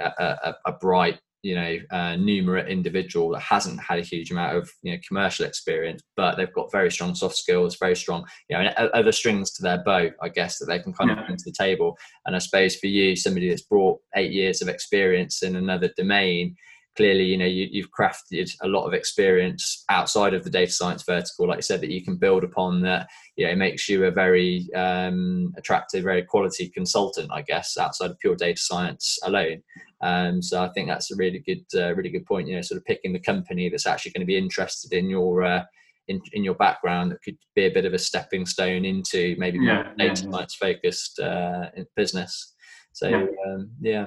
a, 0.01 0.13
a, 0.19 0.55
a 0.67 0.73
bright 0.73 1.21
you 1.45 1.55
know 1.55 1.79
uh, 1.91 2.15
numerate 2.15 2.69
individual 2.69 3.29
that 3.29 3.41
hasn't 3.41 3.79
had 3.81 3.99
a 3.99 4.03
huge 4.03 4.31
amount 4.31 4.57
of 4.57 4.71
you 4.83 4.93
know 4.93 4.99
commercial 5.07 5.45
experience 5.45 6.03
but 6.17 6.37
they've 6.37 6.53
got 6.55 6.73
very 6.73 6.91
strong 6.91 7.15
soft 7.15 7.37
skills 7.37 7.77
very 7.79 7.95
strong 7.95 8.25
you 8.49 8.59
know 8.59 8.71
other 8.95 9.13
strings 9.13 9.53
to 9.53 9.63
their 9.63 9.83
bow 9.85 10.09
i 10.23 10.29
guess 10.29 10.59
that 10.59 10.67
they 10.67 10.79
can 10.79 10.93
kind 10.93 11.11
yeah. 11.11 11.21
of 11.21 11.27
bring 11.27 11.37
to 11.37 11.45
the 11.45 11.53
table 11.53 11.97
and 12.25 12.35
i 12.35 12.39
suppose 12.39 12.77
for 12.77 12.87
you 12.87 13.15
somebody 13.15 13.49
that's 13.49 13.63
brought 13.63 14.01
eight 14.17 14.33
years 14.33 14.63
of 14.63 14.69
experience 14.69 15.43
in 15.43 15.57
another 15.57 15.91
domain 15.97 16.57
clearly 16.97 17.25
you 17.25 17.37
know 17.37 17.45
you, 17.45 17.83
have 17.83 17.91
crafted 17.91 18.51
a 18.63 18.69
lot 18.69 18.87
of 18.87 18.95
experience 18.95 19.85
outside 19.89 20.33
of 20.33 20.45
the 20.45 20.51
data 20.51 20.71
science 20.71 21.03
vertical 21.03 21.49
like 21.49 21.59
you 21.59 21.63
said 21.63 21.81
that 21.81 21.91
you 21.91 22.03
can 22.03 22.17
build 22.17 22.45
upon 22.45 22.81
that 22.81 23.09
you 23.37 23.45
know 23.45 23.53
it 23.53 23.59
makes 23.59 23.89
you 23.89 24.05
a 24.05 24.11
very 24.11 24.67
um, 24.75 25.53
attractive 25.57 26.05
very 26.05 26.23
quality 26.23 26.69
consultant 26.69 27.31
i 27.33 27.43
guess 27.43 27.77
outside 27.77 28.11
of 28.11 28.19
pure 28.19 28.37
data 28.37 28.61
science 28.61 29.19
alone 29.25 29.63
um, 30.05 30.43
so 30.43 30.63
I 30.63 30.69
think 30.69 30.87
that's 30.87 31.11
a 31.11 31.17
really 31.17 31.39
good, 31.39 31.65
uh, 31.75 31.95
really 31.95 32.11
good 32.11 32.27
point. 32.27 32.47
You 32.47 32.57
know, 32.57 32.61
sort 32.61 32.77
of 32.77 32.85
picking 32.85 33.15
the 33.15 33.19
company 33.19 33.71
that's 33.71 33.87
actually 33.87 34.13
going 34.13 34.21
to 34.21 34.27
be 34.27 34.37
interested 34.37 34.93
in 34.93 35.09
your 35.09 35.43
uh, 35.43 35.65
in, 36.09 36.21
in 36.35 36.45
your 36.45 36.55
background 36.57 37.11
that 37.11 37.23
could 37.23 37.39
be 37.57 37.65
a 37.65 37.73
bit 37.73 37.87
of 37.87 37.95
a 37.95 37.99
stepping 37.99 38.45
stone 38.45 38.85
into 38.85 39.35
maybe 39.39 39.59
yeah, 39.59 39.75
more 39.75 39.95
data 39.97 40.25
yeah, 40.25 40.31
science 40.31 40.59
yeah. 40.61 40.69
focused 40.69 41.21
uh, 41.21 41.71
business. 41.97 42.55
So 42.93 43.09
yeah. 43.09 43.27
Um, 43.47 43.71
yeah. 43.81 44.07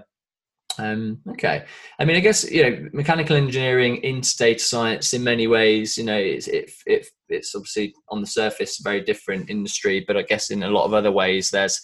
Um, 0.77 1.19
okay. 1.29 1.65
I 1.97 2.05
mean, 2.05 2.15
I 2.15 2.19
guess 2.19 2.49
you 2.49 2.62
know, 2.62 2.89
mechanical 2.93 3.36
engineering 3.36 3.97
into 4.03 4.38
data 4.38 4.60
science 4.60 5.13
in 5.13 5.23
many 5.23 5.47
ways, 5.47 5.97
you 5.97 6.03
know, 6.03 6.15
it's 6.15 6.47
it, 6.47 6.69
it, 6.86 7.07
it's 7.27 7.55
obviously 7.55 7.95
on 8.10 8.21
the 8.21 8.27
surface 8.27 8.79
a 8.79 8.83
very 8.83 9.01
different 9.01 9.49
industry, 9.49 10.05
but 10.07 10.15
I 10.15 10.21
guess 10.21 10.51
in 10.51 10.62
a 10.62 10.69
lot 10.69 10.86
of 10.86 10.93
other 10.93 11.12
ways, 11.12 11.49
there's 11.49 11.81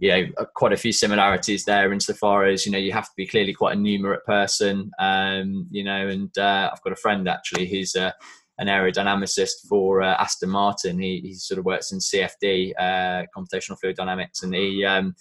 you 0.00 0.10
know 0.10 0.46
quite 0.54 0.72
a 0.72 0.76
few 0.76 0.92
similarities 0.92 1.64
there 1.64 1.92
insofar 1.92 2.46
as 2.46 2.66
you 2.66 2.72
know 2.72 2.78
you 2.78 2.92
have 2.92 3.04
to 3.04 3.12
be 3.16 3.26
clearly 3.26 3.52
quite 3.52 3.76
a 3.76 3.78
numerate 3.78 4.24
person 4.24 4.90
um, 4.98 5.66
you 5.70 5.84
know 5.84 6.08
and 6.08 6.36
uh, 6.38 6.70
I've 6.72 6.82
got 6.82 6.92
a 6.92 6.96
friend 6.96 7.28
actually 7.28 7.66
who's 7.66 7.94
a 7.94 8.14
an 8.60 8.66
aerodynamicist 8.66 9.66
for 9.66 10.02
uh, 10.02 10.16
Aston 10.18 10.50
Martin. 10.50 10.98
He, 11.00 11.20
he 11.20 11.34
sort 11.34 11.58
of 11.58 11.64
works 11.64 11.92
in 11.92 11.98
CFD, 11.98 12.74
uh, 12.78 13.24
computational 13.34 13.80
fluid 13.80 13.96
dynamics, 13.96 14.42
and 14.42 14.54
he 14.54 14.84
um, 14.84 15.16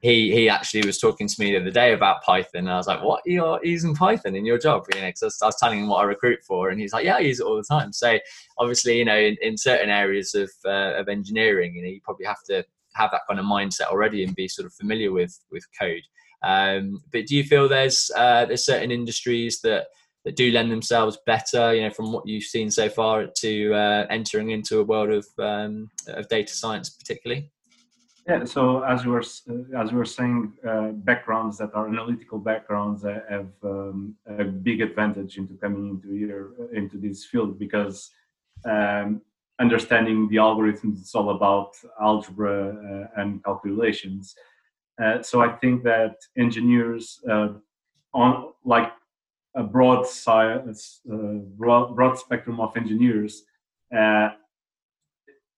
he 0.00 0.32
he 0.32 0.48
actually 0.48 0.86
was 0.86 0.98
talking 0.98 1.28
to 1.28 1.34
me 1.38 1.52
the 1.52 1.60
other 1.60 1.70
day 1.70 1.92
about 1.92 2.22
Python. 2.22 2.60
And 2.60 2.70
I 2.70 2.76
was 2.76 2.86
like, 2.86 3.02
"What 3.02 3.20
you're 3.26 3.60
using 3.62 3.94
Python 3.94 4.34
in 4.34 4.46
your 4.46 4.56
job?" 4.56 4.86
You 4.94 5.02
know, 5.02 5.08
because 5.08 5.38
I, 5.42 5.44
I, 5.44 5.48
was 5.48 5.56
telling 5.60 5.80
him 5.80 5.88
what 5.88 5.98
I 5.98 6.04
recruit 6.04 6.40
for, 6.46 6.70
and 6.70 6.80
he's 6.80 6.94
like, 6.94 7.04
"Yeah, 7.04 7.16
I 7.16 7.20
use 7.20 7.40
it 7.40 7.44
all 7.44 7.56
the 7.56 7.62
time." 7.62 7.92
So 7.92 8.18
obviously, 8.56 8.96
you 8.96 9.04
know, 9.04 9.18
in, 9.18 9.36
in 9.42 9.58
certain 9.58 9.90
areas 9.90 10.34
of 10.34 10.50
uh, 10.64 10.94
of 10.94 11.08
engineering, 11.08 11.74
you 11.76 11.82
know, 11.82 11.90
you 11.90 12.00
probably 12.02 12.26
have 12.26 12.42
to 12.46 12.64
have 12.98 13.10
that 13.12 13.22
kind 13.28 13.40
of 13.40 13.46
mindset 13.46 13.90
already 13.90 14.24
and 14.24 14.34
be 14.34 14.48
sort 14.48 14.66
of 14.66 14.74
familiar 14.74 15.12
with 15.12 15.38
with 15.50 15.64
code. 15.78 16.02
Um, 16.42 17.02
but 17.12 17.26
do 17.26 17.36
you 17.36 17.44
feel 17.44 17.68
there's 17.68 18.10
uh, 18.16 18.44
there's 18.44 18.64
certain 18.64 18.90
industries 18.90 19.60
that 19.62 19.86
that 20.24 20.36
do 20.36 20.50
lend 20.50 20.70
themselves 20.70 21.18
better, 21.26 21.74
you 21.74 21.82
know, 21.82 21.90
from 21.90 22.12
what 22.12 22.26
you've 22.26 22.44
seen 22.44 22.70
so 22.70 22.88
far 22.88 23.26
to 23.26 23.72
uh, 23.72 24.06
entering 24.10 24.50
into 24.50 24.80
a 24.80 24.84
world 24.84 25.10
of 25.10 25.26
um, 25.38 25.90
of 26.08 26.28
data 26.28 26.52
science, 26.52 26.90
particularly? 26.90 27.50
Yeah. 28.28 28.44
So 28.44 28.82
as 28.82 29.06
we 29.06 29.12
were 29.12 29.22
uh, 29.22 29.78
as 29.82 29.90
we 29.90 29.98
were 29.98 30.04
saying, 30.04 30.52
uh, 30.68 30.88
backgrounds 31.10 31.56
that 31.58 31.70
are 31.74 31.88
analytical 31.88 32.38
backgrounds 32.38 33.02
have 33.04 33.48
um, 33.64 34.14
a 34.26 34.44
big 34.44 34.82
advantage 34.82 35.38
into 35.38 35.54
coming 35.54 35.88
into 35.88 36.10
here 36.12 36.50
into 36.74 36.98
this 36.98 37.24
field 37.24 37.58
because 37.58 38.10
um, 38.66 39.22
understanding 39.60 40.28
the 40.28 40.36
algorithms 40.36 41.00
it's 41.00 41.14
all 41.14 41.30
about 41.30 41.76
algebra 42.00 43.08
uh, 43.16 43.20
and 43.20 43.42
calculations. 43.44 44.34
Uh, 45.02 45.22
so 45.22 45.40
I 45.40 45.48
think 45.48 45.82
that 45.84 46.16
engineers 46.36 47.20
uh, 47.30 47.48
on 48.14 48.52
like 48.64 48.92
a 49.54 49.62
broad 49.62 50.06
uh, 50.26 50.58
broad, 51.56 51.96
broad 51.96 52.18
spectrum 52.18 52.60
of 52.60 52.76
engineers, 52.76 53.44
uh, 53.96 54.30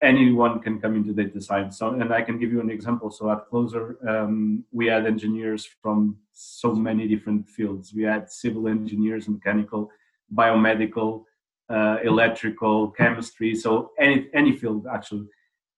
anyone 0.03 0.61
can 0.61 0.81
come 0.81 0.97
into 0.97 1.13
data 1.13 1.41
science. 1.41 1.79
So, 1.79 1.91
and 1.91 2.13
I 2.13 2.23
can 2.23 2.39
give 2.39 2.51
you 2.53 2.61
an 2.61 2.71
example. 2.71 3.11
So 3.11 3.31
at 3.31 3.47
Closer, 3.49 3.97
um, 4.09 4.65
we 4.73 4.87
had 4.87 5.07
engineers 5.07 5.69
from 5.83 6.17
so 6.33 6.75
many 6.75 7.07
different 7.07 7.49
fields. 7.49 7.93
We 7.95 8.05
had 8.05 8.31
civil 8.31 8.69
engineers, 8.69 9.29
mechanical, 9.29 9.91
biomedical, 10.35 11.25
uh, 11.71 11.99
electrical, 12.03 12.91
chemistry. 12.91 13.55
So 13.55 13.93
any 13.99 14.29
any 14.35 14.53
field 14.57 14.87
actually, 14.93 15.29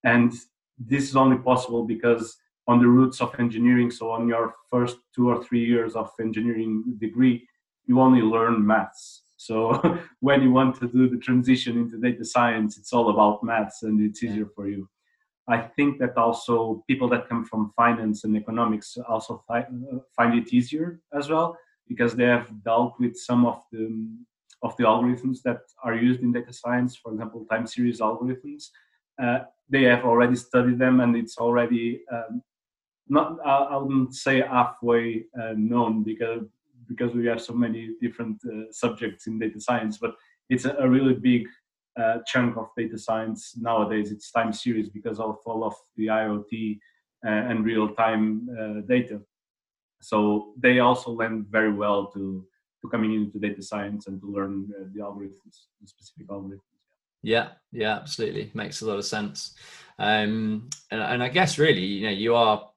and 0.04 0.32
this 0.78 1.04
is 1.08 1.16
only 1.16 1.38
possible 1.38 1.84
because 1.84 2.36
on 2.68 2.78
the 2.78 2.86
roots 2.86 3.20
of 3.20 3.34
engineering. 3.38 3.90
So 3.90 4.10
on 4.10 4.28
your 4.28 4.54
first 4.70 4.98
two 5.14 5.28
or 5.28 5.42
three 5.42 5.64
years 5.64 5.94
of 5.94 6.10
engineering 6.20 6.84
degree, 6.98 7.46
you 7.86 8.00
only 8.00 8.22
learn 8.22 8.64
maths. 8.64 9.22
So 9.36 9.98
when 10.20 10.42
you 10.42 10.52
want 10.52 10.78
to 10.80 10.86
do 10.88 11.08
the 11.08 11.18
transition 11.18 11.76
into 11.76 11.98
data 11.98 12.24
science, 12.24 12.78
it's 12.78 12.92
all 12.92 13.10
about 13.10 13.42
maths 13.42 13.82
and 13.82 14.00
it's 14.00 14.22
easier 14.22 14.46
for 14.54 14.68
you. 14.68 14.88
I 15.48 15.58
think 15.58 15.98
that 15.98 16.16
also 16.16 16.84
people 16.86 17.08
that 17.08 17.28
come 17.28 17.44
from 17.44 17.72
finance 17.74 18.22
and 18.22 18.36
economics 18.36 18.96
also 19.08 19.42
fi- 19.48 19.66
find 20.16 20.38
it 20.38 20.52
easier 20.52 21.00
as 21.12 21.28
well 21.28 21.56
because 21.88 22.14
they 22.14 22.26
have 22.26 22.48
dealt 22.62 22.94
with 23.00 23.16
some 23.16 23.44
of 23.44 23.60
the 23.72 24.08
of 24.62 24.76
the 24.76 24.84
algorithms 24.84 25.42
that 25.42 25.60
are 25.82 25.94
used 25.94 26.20
in 26.20 26.32
data 26.32 26.52
science, 26.52 26.96
for 26.96 27.12
example, 27.12 27.44
time 27.50 27.66
series 27.66 28.00
algorithms. 28.00 28.68
Uh, 29.22 29.40
they 29.68 29.82
have 29.84 30.04
already 30.04 30.36
studied 30.36 30.78
them 30.78 31.00
and 31.00 31.16
it's 31.16 31.38
already 31.38 32.02
um, 32.12 32.42
not 33.08 33.36
I, 33.44 33.76
wouldn't 33.76 34.14
say 34.14 34.40
halfway 34.40 35.24
uh, 35.40 35.54
known 35.56 36.02
because 36.02 36.44
because 36.88 37.14
we 37.14 37.26
have 37.26 37.40
so 37.40 37.52
many 37.52 37.90
different 38.00 38.40
uh, 38.44 38.70
subjects 38.70 39.26
in 39.26 39.38
data 39.38 39.60
science, 39.60 39.98
but 39.98 40.14
it's 40.50 40.64
a, 40.64 40.74
a 40.78 40.88
really 40.88 41.14
big 41.14 41.46
uh, 42.00 42.18
chunk 42.26 42.56
of 42.56 42.68
data 42.76 42.98
science 42.98 43.54
nowadays. 43.56 44.10
It's 44.12 44.30
time 44.30 44.52
series 44.52 44.88
because 44.88 45.18
of 45.20 45.38
all 45.46 45.64
of 45.64 45.74
the 45.96 46.06
IoT 46.06 46.78
uh, 47.24 47.28
and 47.28 47.64
real 47.64 47.94
time 47.94 48.48
uh, 48.60 48.80
data. 48.86 49.20
So 50.00 50.54
they 50.58 50.80
also 50.80 51.10
lend 51.12 51.46
very 51.46 51.72
well 51.72 52.06
to 52.12 52.44
to 52.82 52.88
coming 52.88 53.14
into 53.14 53.38
data 53.38 53.62
science 53.62 54.06
and 54.06 54.20
to 54.20 54.26
learn 54.26 54.70
uh, 54.78 54.84
the 54.94 55.00
algorithms, 55.00 55.66
the 55.80 55.86
specific 55.86 56.28
algorithms. 56.28 56.60
Yeah, 57.22 57.50
yeah, 57.70 57.96
absolutely, 57.96 58.50
makes 58.52 58.82
a 58.82 58.86
lot 58.86 58.98
of 58.98 59.04
sense. 59.04 59.54
Um, 59.98 60.68
and, 60.90 61.00
and 61.00 61.22
I 61.22 61.28
guess 61.28 61.58
really, 61.58 61.84
you 61.84 62.06
know, 62.06 62.12
you 62.12 62.34
are 62.34 62.68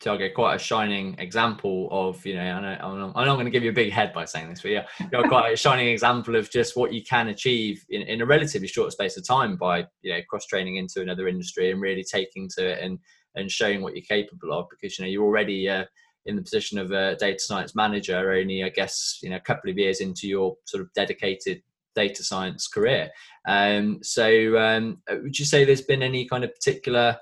Tiago, 0.00 0.28
quite 0.34 0.56
a 0.56 0.58
shining 0.58 1.16
example 1.18 1.88
of, 1.90 2.24
you 2.26 2.34
know, 2.34 2.42
I 2.42 2.60
know, 2.60 2.78
I'm 2.82 2.98
not, 2.98 3.14
not 3.14 3.34
going 3.34 3.46
to 3.46 3.50
give 3.50 3.62
you 3.62 3.70
a 3.70 3.74
big 3.74 3.92
head 3.92 4.12
by 4.12 4.26
saying 4.26 4.50
this, 4.50 4.60
but 4.60 4.70
yeah, 4.70 4.86
you're 5.10 5.28
quite 5.28 5.54
a 5.54 5.56
shining 5.56 5.88
example 5.88 6.36
of 6.36 6.50
just 6.50 6.76
what 6.76 6.92
you 6.92 7.02
can 7.02 7.28
achieve 7.28 7.84
in, 7.88 8.02
in 8.02 8.20
a 8.20 8.26
relatively 8.26 8.68
short 8.68 8.92
space 8.92 9.16
of 9.16 9.26
time 9.26 9.56
by, 9.56 9.86
you 10.02 10.12
know, 10.12 10.20
cross 10.28 10.46
training 10.46 10.76
into 10.76 11.00
another 11.00 11.26
industry 11.26 11.70
and 11.70 11.80
really 11.80 12.04
taking 12.04 12.48
to 12.58 12.66
it 12.66 12.82
and, 12.82 12.98
and 13.36 13.50
showing 13.50 13.80
what 13.80 13.94
you're 13.94 14.04
capable 14.04 14.52
of 14.52 14.66
because, 14.68 14.98
you 14.98 15.04
know, 15.04 15.10
you're 15.10 15.24
already 15.24 15.68
uh, 15.68 15.84
in 16.26 16.36
the 16.36 16.42
position 16.42 16.78
of 16.78 16.90
a 16.90 17.16
data 17.16 17.38
science 17.38 17.74
manager 17.74 18.32
only, 18.32 18.64
I 18.64 18.70
guess, 18.70 19.18
you 19.22 19.30
know, 19.30 19.36
a 19.36 19.40
couple 19.40 19.70
of 19.70 19.78
years 19.78 20.00
into 20.00 20.26
your 20.26 20.56
sort 20.66 20.82
of 20.82 20.92
dedicated 20.94 21.62
data 21.94 22.24
science 22.24 22.66
career. 22.66 23.10
Um, 23.46 24.00
so 24.02 24.58
um, 24.58 24.98
would 25.08 25.38
you 25.38 25.44
say 25.44 25.64
there's 25.64 25.82
been 25.82 26.02
any 26.02 26.26
kind 26.26 26.44
of 26.44 26.54
particular 26.54 27.16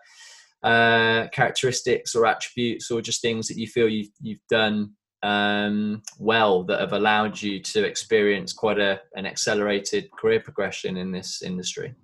uh, 0.62 1.28
characteristics 1.28 2.14
or 2.14 2.26
attributes 2.26 2.90
or 2.90 3.02
just 3.02 3.22
things 3.22 3.48
that 3.48 3.58
you 3.58 3.66
feel 3.66 3.88
you've, 3.88 4.10
you've 4.20 4.46
done 4.48 4.92
um, 5.22 6.02
well 6.18 6.64
that 6.64 6.80
have 6.80 6.92
allowed 6.92 7.40
you 7.40 7.60
to 7.60 7.84
experience 7.84 8.52
quite 8.52 8.78
a, 8.78 9.00
an 9.14 9.26
accelerated 9.26 10.10
career 10.12 10.40
progression 10.40 10.96
in 10.96 11.12
this 11.12 11.42
industry? 11.42 11.94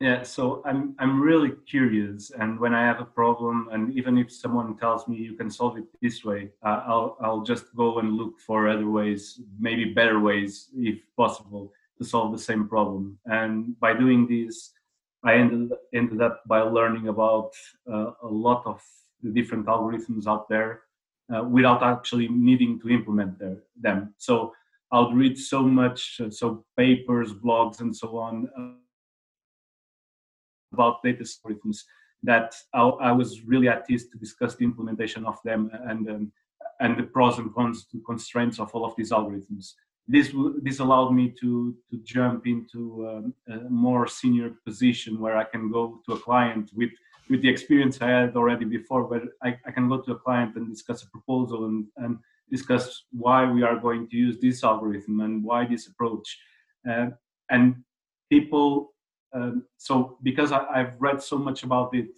Yeah, 0.00 0.24
so 0.24 0.62
I'm 0.66 0.94
I'm 0.98 1.22
really 1.22 1.52
curious, 1.66 2.30
and 2.30 2.60
when 2.60 2.74
I 2.74 2.82
have 2.84 3.00
a 3.00 3.06
problem, 3.06 3.68
and 3.72 3.94
even 3.94 4.18
if 4.18 4.30
someone 4.30 4.76
tells 4.76 5.08
me 5.08 5.16
you 5.16 5.32
can 5.32 5.50
solve 5.50 5.78
it 5.78 5.84
this 6.02 6.22
way, 6.22 6.50
uh, 6.62 6.82
I'll 6.86 7.16
I'll 7.18 7.40
just 7.40 7.74
go 7.74 7.98
and 7.98 8.12
look 8.12 8.38
for 8.38 8.68
other 8.68 8.90
ways, 8.90 9.40
maybe 9.58 9.94
better 9.94 10.20
ways, 10.20 10.68
if 10.76 10.98
possible, 11.16 11.72
to 11.96 12.04
solve 12.04 12.32
the 12.32 12.38
same 12.38 12.68
problem. 12.68 13.18
And 13.24 13.80
by 13.80 13.94
doing 13.94 14.26
this, 14.26 14.74
I 15.24 15.36
ended 15.36 15.72
ended 15.94 16.20
up 16.20 16.42
by 16.46 16.60
learning 16.60 17.08
about 17.08 17.52
uh, 17.90 18.10
a 18.22 18.28
lot 18.28 18.66
of 18.66 18.82
the 19.22 19.30
different 19.30 19.64
algorithms 19.64 20.26
out 20.26 20.46
there 20.50 20.82
uh, 21.34 21.42
without 21.44 21.82
actually 21.82 22.28
needing 22.28 22.78
to 22.80 22.90
implement 22.90 23.38
their, 23.38 23.62
them. 23.80 24.12
So 24.18 24.52
I 24.92 25.00
would 25.00 25.16
read 25.16 25.38
so 25.38 25.62
much, 25.62 26.20
uh, 26.20 26.28
so 26.30 26.66
papers, 26.76 27.32
blogs, 27.32 27.80
and 27.80 27.96
so 27.96 28.18
on 28.18 28.46
uh, 28.58 28.85
about 30.76 31.02
data 31.02 31.24
algorithms 31.24 31.78
that 32.22 32.54
I, 32.72 32.82
I, 33.10 33.12
was 33.12 33.30
really 33.50 33.68
at 33.68 33.84
ease 33.90 34.08
to 34.08 34.18
discuss 34.18 34.52
the 34.56 34.64
implementation 34.64 35.22
of 35.26 35.38
them 35.44 35.70
and 35.90 36.00
um, 36.12 36.32
and 36.80 36.96
the 36.98 37.06
pros 37.14 37.38
and 37.38 37.54
cons 37.54 37.78
to 37.90 37.96
constraints 38.10 38.58
of 38.58 38.68
all 38.74 38.84
of 38.84 38.96
these 38.96 39.12
algorithms 39.18 39.64
this 40.08 40.28
this 40.66 40.78
allowed 40.84 41.12
me 41.20 41.26
to 41.40 41.50
to 41.90 41.96
jump 42.14 42.46
into 42.46 42.80
um, 43.10 43.34
a 43.54 43.68
more 43.86 44.06
senior 44.06 44.48
position 44.64 45.20
where 45.22 45.36
I 45.36 45.44
can 45.44 45.64
go 45.70 45.82
to 46.06 46.14
a 46.16 46.20
client 46.28 46.70
with 46.78 46.92
with 47.28 47.42
the 47.42 47.48
experience 47.48 48.00
I 48.00 48.08
had 48.08 48.36
already 48.36 48.64
before, 48.64 49.04
where 49.04 49.22
I, 49.42 49.58
I 49.66 49.70
can 49.70 49.88
go 49.88 50.00
to 50.00 50.12
a 50.12 50.18
client 50.18 50.56
and 50.56 50.68
discuss 50.68 51.02
a 51.02 51.10
proposal 51.10 51.66
and, 51.66 51.86
and 51.96 52.18
discuss 52.50 53.04
why 53.10 53.50
we 53.50 53.62
are 53.62 53.76
going 53.76 54.08
to 54.08 54.16
use 54.16 54.38
this 54.38 54.62
algorithm 54.62 55.20
and 55.20 55.42
why 55.42 55.66
this 55.66 55.88
approach. 55.88 56.38
Uh, 56.88 57.08
and 57.50 57.82
people, 58.30 58.92
um, 59.32 59.64
so 59.76 60.18
because 60.22 60.52
I, 60.52 60.78
have 60.78 60.94
read 60.98 61.22
so 61.22 61.36
much 61.38 61.62
about 61.62 61.94
it, 61.94 62.10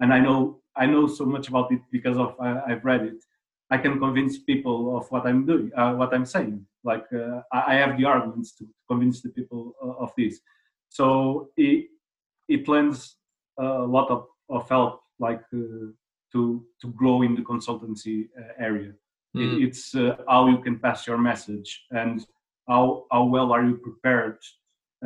and 0.00 0.12
I 0.12 0.18
know 0.18 0.60
I 0.76 0.86
know 0.86 1.06
so 1.06 1.24
much 1.24 1.48
about 1.48 1.72
it 1.72 1.80
because 1.90 2.18
of 2.18 2.34
I, 2.40 2.60
I've 2.68 2.84
read 2.84 3.02
it. 3.02 3.24
I 3.70 3.78
can 3.78 3.98
convince 3.98 4.38
people 4.38 4.96
of 4.96 5.10
what 5.10 5.26
I'm 5.26 5.46
doing, 5.46 5.70
uh, 5.76 5.94
what 5.94 6.12
I'm 6.12 6.26
saying. 6.26 6.66
Like 6.84 7.06
uh, 7.12 7.40
I 7.52 7.74
have 7.74 7.96
the 7.96 8.04
arguments 8.04 8.52
to 8.56 8.66
convince 8.88 9.22
the 9.22 9.30
people 9.30 9.74
uh, 9.82 10.04
of 10.04 10.12
this. 10.16 10.40
So 10.88 11.48
it 11.56 11.86
it 12.48 12.68
lends 12.68 13.16
a 13.58 13.64
lot 13.64 14.10
of, 14.10 14.26
of 14.48 14.68
help, 14.68 15.00
like 15.18 15.42
uh, 15.54 15.92
to 16.32 16.64
to 16.80 16.86
grow 16.96 17.22
in 17.22 17.34
the 17.34 17.42
consultancy 17.42 18.28
uh, 18.38 18.52
area. 18.58 18.92
Mm. 19.36 19.42
It, 19.42 19.68
it's 19.68 19.94
uh, 19.94 20.16
how 20.28 20.48
you 20.48 20.58
can 20.58 20.78
pass 20.78 21.06
your 21.06 21.18
message 21.18 21.84
and 21.90 22.26
how 22.68 23.06
how 23.10 23.24
well 23.24 23.52
are 23.52 23.64
you 23.64 23.76
prepared 23.76 24.38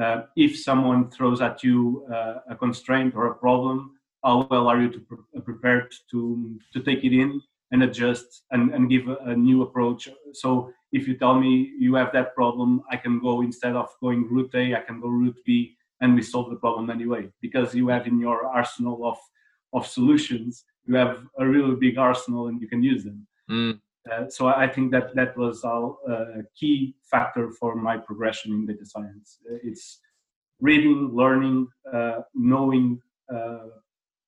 Uh, 0.00 0.22
if 0.36 0.58
someone 0.58 1.10
throws 1.10 1.40
at 1.40 1.62
you 1.62 2.06
uh, 2.12 2.34
a 2.50 2.56
constraint 2.56 3.14
or 3.16 3.26
a 3.28 3.34
problem. 3.34 3.92
How 4.24 4.46
well 4.50 4.66
are 4.66 4.80
you 4.80 4.90
to 4.90 5.00
pre- 5.00 5.18
uh, 5.36 5.40
prepared 5.40 5.94
to 6.10 6.58
to 6.72 6.80
take 6.82 7.04
it 7.04 7.12
in 7.12 7.40
and 7.72 7.82
adjust 7.82 8.44
and, 8.50 8.74
and 8.74 8.90
give 8.90 9.08
a, 9.08 9.16
a, 9.32 9.36
new 9.36 9.62
approach. 9.62 10.08
So 10.32 10.72
if 10.92 11.08
you 11.08 11.16
tell 11.16 11.38
me 11.38 11.72
you 11.78 11.94
have 11.96 12.12
that 12.12 12.34
problem, 12.34 12.82
I 12.90 12.96
can 12.96 13.18
go 13.20 13.42
instead 13.42 13.74
of 13.74 13.88
going 14.00 14.28
route 14.30 14.54
A, 14.54 14.74
I 14.74 14.80
can 14.80 15.00
go 15.00 15.08
route 15.08 15.38
B, 15.44 15.76
and 16.00 16.14
we 16.14 16.22
solve 16.22 16.50
the 16.50 16.56
problem 16.56 16.90
anyway 16.90 17.28
because 17.40 17.74
you 17.74 17.88
have 17.88 18.06
in 18.06 18.18
your 18.18 18.46
arsenal 18.46 19.06
of 19.06 19.18
of 19.72 19.86
solutions, 19.86 20.64
you 20.86 20.94
have 20.96 21.18
a 21.38 21.46
really 21.46 21.74
big 21.74 21.98
arsenal 21.98 22.48
and 22.48 22.60
you 22.60 22.68
can 22.68 22.82
use 22.82 23.04
them. 23.04 23.26
Mm. 23.50 23.80
Uh, 24.10 24.28
so 24.28 24.46
I 24.46 24.68
think 24.68 24.92
that 24.92 25.14
that 25.16 25.36
was 25.36 25.64
a 25.64 26.44
key 26.54 26.94
factor 27.02 27.50
for 27.50 27.74
my 27.74 27.96
progression 27.96 28.52
in 28.52 28.66
data 28.66 28.86
science. 28.86 29.38
It's 29.62 30.00
reading, 30.60 31.10
learning, 31.12 31.68
uh, 31.92 32.20
knowing 32.34 33.00
uh, 33.34 33.68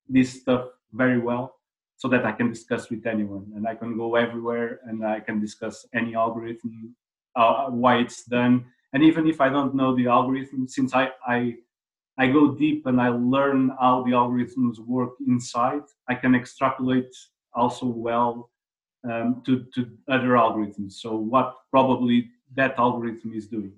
this 0.08 0.40
stuff 0.40 0.68
very 0.92 1.18
well 1.18 1.54
so 1.96 2.08
that 2.08 2.24
I 2.24 2.32
can 2.32 2.48
discuss 2.48 2.90
with 2.90 3.06
anyone 3.06 3.52
and 3.56 3.66
I 3.66 3.74
can 3.74 3.96
go 3.96 4.14
everywhere 4.14 4.80
and 4.86 5.04
I 5.04 5.20
can 5.20 5.40
discuss 5.40 5.86
any 5.94 6.14
algorithm, 6.14 6.94
uh, 7.36 7.66
why 7.66 7.98
it's 7.98 8.24
done. 8.24 8.66
And 8.92 9.02
even 9.02 9.26
if 9.26 9.40
I 9.40 9.48
don't 9.48 9.74
know 9.74 9.94
the 9.94 10.06
algorithm, 10.06 10.68
since 10.68 10.94
I, 10.94 11.10
I, 11.26 11.56
I 12.16 12.28
go 12.28 12.54
deep 12.54 12.86
and 12.86 13.00
I 13.00 13.08
learn 13.08 13.72
how 13.80 14.02
the 14.04 14.12
algorithms 14.12 14.78
work 14.78 15.10
inside, 15.26 15.82
I 16.08 16.14
can 16.14 16.34
extrapolate 16.34 17.14
also 17.54 17.86
well 17.86 18.50
um, 19.04 19.42
to, 19.46 19.66
to 19.74 19.90
other 20.08 20.30
algorithms. 20.30 20.92
So 20.92 21.16
what 21.16 21.54
probably 21.70 22.30
that 22.54 22.78
algorithm 22.78 23.32
is 23.34 23.46
doing. 23.46 23.72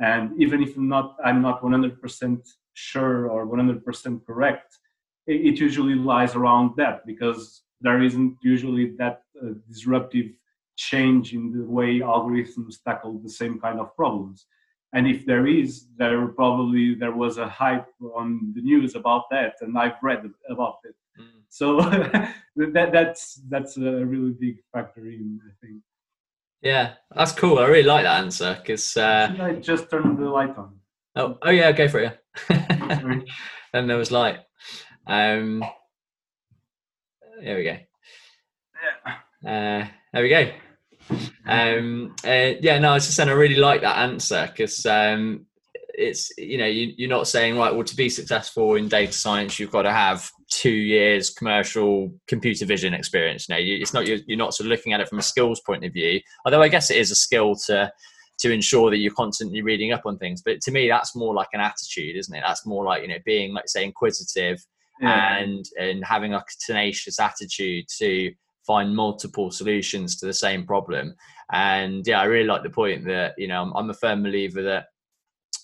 And 0.00 0.40
even 0.40 0.62
if 0.62 0.76
I'm 0.76 0.88
not, 0.88 1.16
I'm 1.24 1.42
not 1.42 1.62
100% 1.62 2.48
sure 2.74 3.28
or 3.28 3.46
100% 3.46 4.26
correct, 4.26 4.78
it, 5.26 5.40
it 5.54 5.58
usually 5.58 5.94
lies 5.94 6.34
around 6.34 6.76
that 6.76 7.06
because 7.06 7.62
there 7.80 8.02
isn't 8.02 8.38
usually 8.42 8.96
that 8.96 9.22
uh, 9.42 9.50
disruptive 9.68 10.30
change 10.76 11.34
in 11.34 11.52
the 11.52 11.64
way 11.64 12.00
algorithms 12.00 12.76
tackle 12.82 13.18
the 13.18 13.28
same 13.28 13.60
kind 13.60 13.78
of 13.78 13.94
problems 13.94 14.46
and 14.92 15.06
if 15.06 15.24
there 15.26 15.46
is 15.46 15.86
there 15.96 16.26
probably 16.28 16.94
there 16.94 17.12
was 17.12 17.38
a 17.38 17.48
hype 17.48 17.86
on 18.14 18.52
the 18.54 18.62
news 18.62 18.94
about 18.94 19.24
that 19.30 19.54
and 19.60 19.78
i've 19.78 20.02
read 20.02 20.22
about 20.48 20.76
it. 20.84 20.94
So 21.50 21.80
that 22.56 22.90
that's 22.92 23.40
that's 23.48 23.76
a 23.76 24.04
really 24.06 24.32
big 24.32 24.56
factor 24.72 25.06
in 25.06 25.38
i 25.44 25.52
think. 25.60 25.82
Yeah 26.62 26.94
that's 27.14 27.32
cool. 27.32 27.58
I 27.58 27.66
really 27.66 27.88
like 27.88 28.04
that 28.04 28.20
answer 28.20 28.56
because 28.60 28.96
uh 28.96 29.34
i 29.40 29.52
just 29.54 29.90
turned 29.90 30.18
the 30.18 30.28
light 30.28 30.56
on? 30.56 30.78
Oh 31.16 31.38
oh 31.42 31.50
yeah 31.50 31.72
go 31.72 31.88
for 31.88 32.00
it 32.00 32.18
and 32.48 33.24
there 33.90 33.96
was 33.96 34.10
light. 34.10 34.38
Um 35.06 35.64
there 37.42 37.56
we 37.56 37.64
go. 37.64 37.76
Yeah. 39.44 39.82
Uh 39.82 39.88
there 40.12 40.22
we 40.22 40.28
go. 40.28 40.50
Um, 41.46 42.14
uh, 42.24 42.52
yeah, 42.60 42.78
no, 42.78 42.90
I 42.90 42.94
was 42.94 43.06
just 43.06 43.16
saying 43.16 43.28
I 43.28 43.32
really 43.32 43.56
like 43.56 43.80
that 43.80 43.98
answer 43.98 44.48
because 44.50 44.84
um, 44.86 45.46
it's 45.94 46.30
you 46.38 46.58
know 46.58 46.66
you, 46.66 46.92
you're 46.96 47.08
not 47.08 47.28
saying 47.28 47.56
right. 47.56 47.74
Well, 47.74 47.84
to 47.84 47.96
be 47.96 48.08
successful 48.08 48.76
in 48.76 48.88
data 48.88 49.12
science, 49.12 49.58
you've 49.58 49.72
got 49.72 49.82
to 49.82 49.92
have 49.92 50.30
two 50.50 50.70
years 50.70 51.30
commercial 51.30 52.12
computer 52.26 52.66
vision 52.66 52.92
experience. 52.92 53.48
You 53.48 53.54
know, 53.54 53.60
it's 53.62 53.94
not 53.94 54.06
you're, 54.06 54.18
you're 54.26 54.38
not 54.38 54.52
sort 54.52 54.66
of 54.66 54.70
looking 54.70 54.92
at 54.92 55.00
it 55.00 55.08
from 55.08 55.18
a 55.18 55.22
skills 55.22 55.60
point 55.60 55.84
of 55.84 55.92
view. 55.92 56.20
Although 56.44 56.62
I 56.62 56.68
guess 56.68 56.90
it 56.90 56.96
is 56.96 57.10
a 57.10 57.16
skill 57.16 57.54
to 57.66 57.90
to 58.40 58.50
ensure 58.50 58.90
that 58.90 58.98
you're 58.98 59.14
constantly 59.14 59.62
reading 59.62 59.92
up 59.92 60.02
on 60.06 60.18
things. 60.18 60.42
But 60.42 60.60
to 60.62 60.70
me, 60.70 60.88
that's 60.88 61.14
more 61.14 61.34
like 61.34 61.48
an 61.52 61.60
attitude, 61.60 62.16
isn't 62.16 62.34
it? 62.34 62.42
That's 62.44 62.66
more 62.66 62.84
like 62.84 63.02
you 63.02 63.08
know 63.08 63.18
being 63.24 63.54
like 63.54 63.68
say 63.68 63.84
inquisitive 63.84 64.58
yeah. 65.00 65.38
and 65.38 65.64
and 65.78 66.04
having 66.04 66.34
a 66.34 66.44
tenacious 66.64 67.20
attitude 67.20 67.86
to 67.98 68.32
find 68.66 68.94
multiple 68.94 69.50
solutions 69.50 70.16
to 70.16 70.26
the 70.26 70.34
same 70.34 70.66
problem. 70.66 71.14
And 71.52 72.06
yeah, 72.06 72.20
I 72.20 72.24
really 72.24 72.46
like 72.46 72.62
the 72.62 72.70
point 72.70 73.04
that 73.06 73.34
you 73.38 73.48
know 73.48 73.62
I'm, 73.62 73.72
I'm 73.74 73.90
a 73.90 73.94
firm 73.94 74.22
believer 74.22 74.62
that 74.62 74.86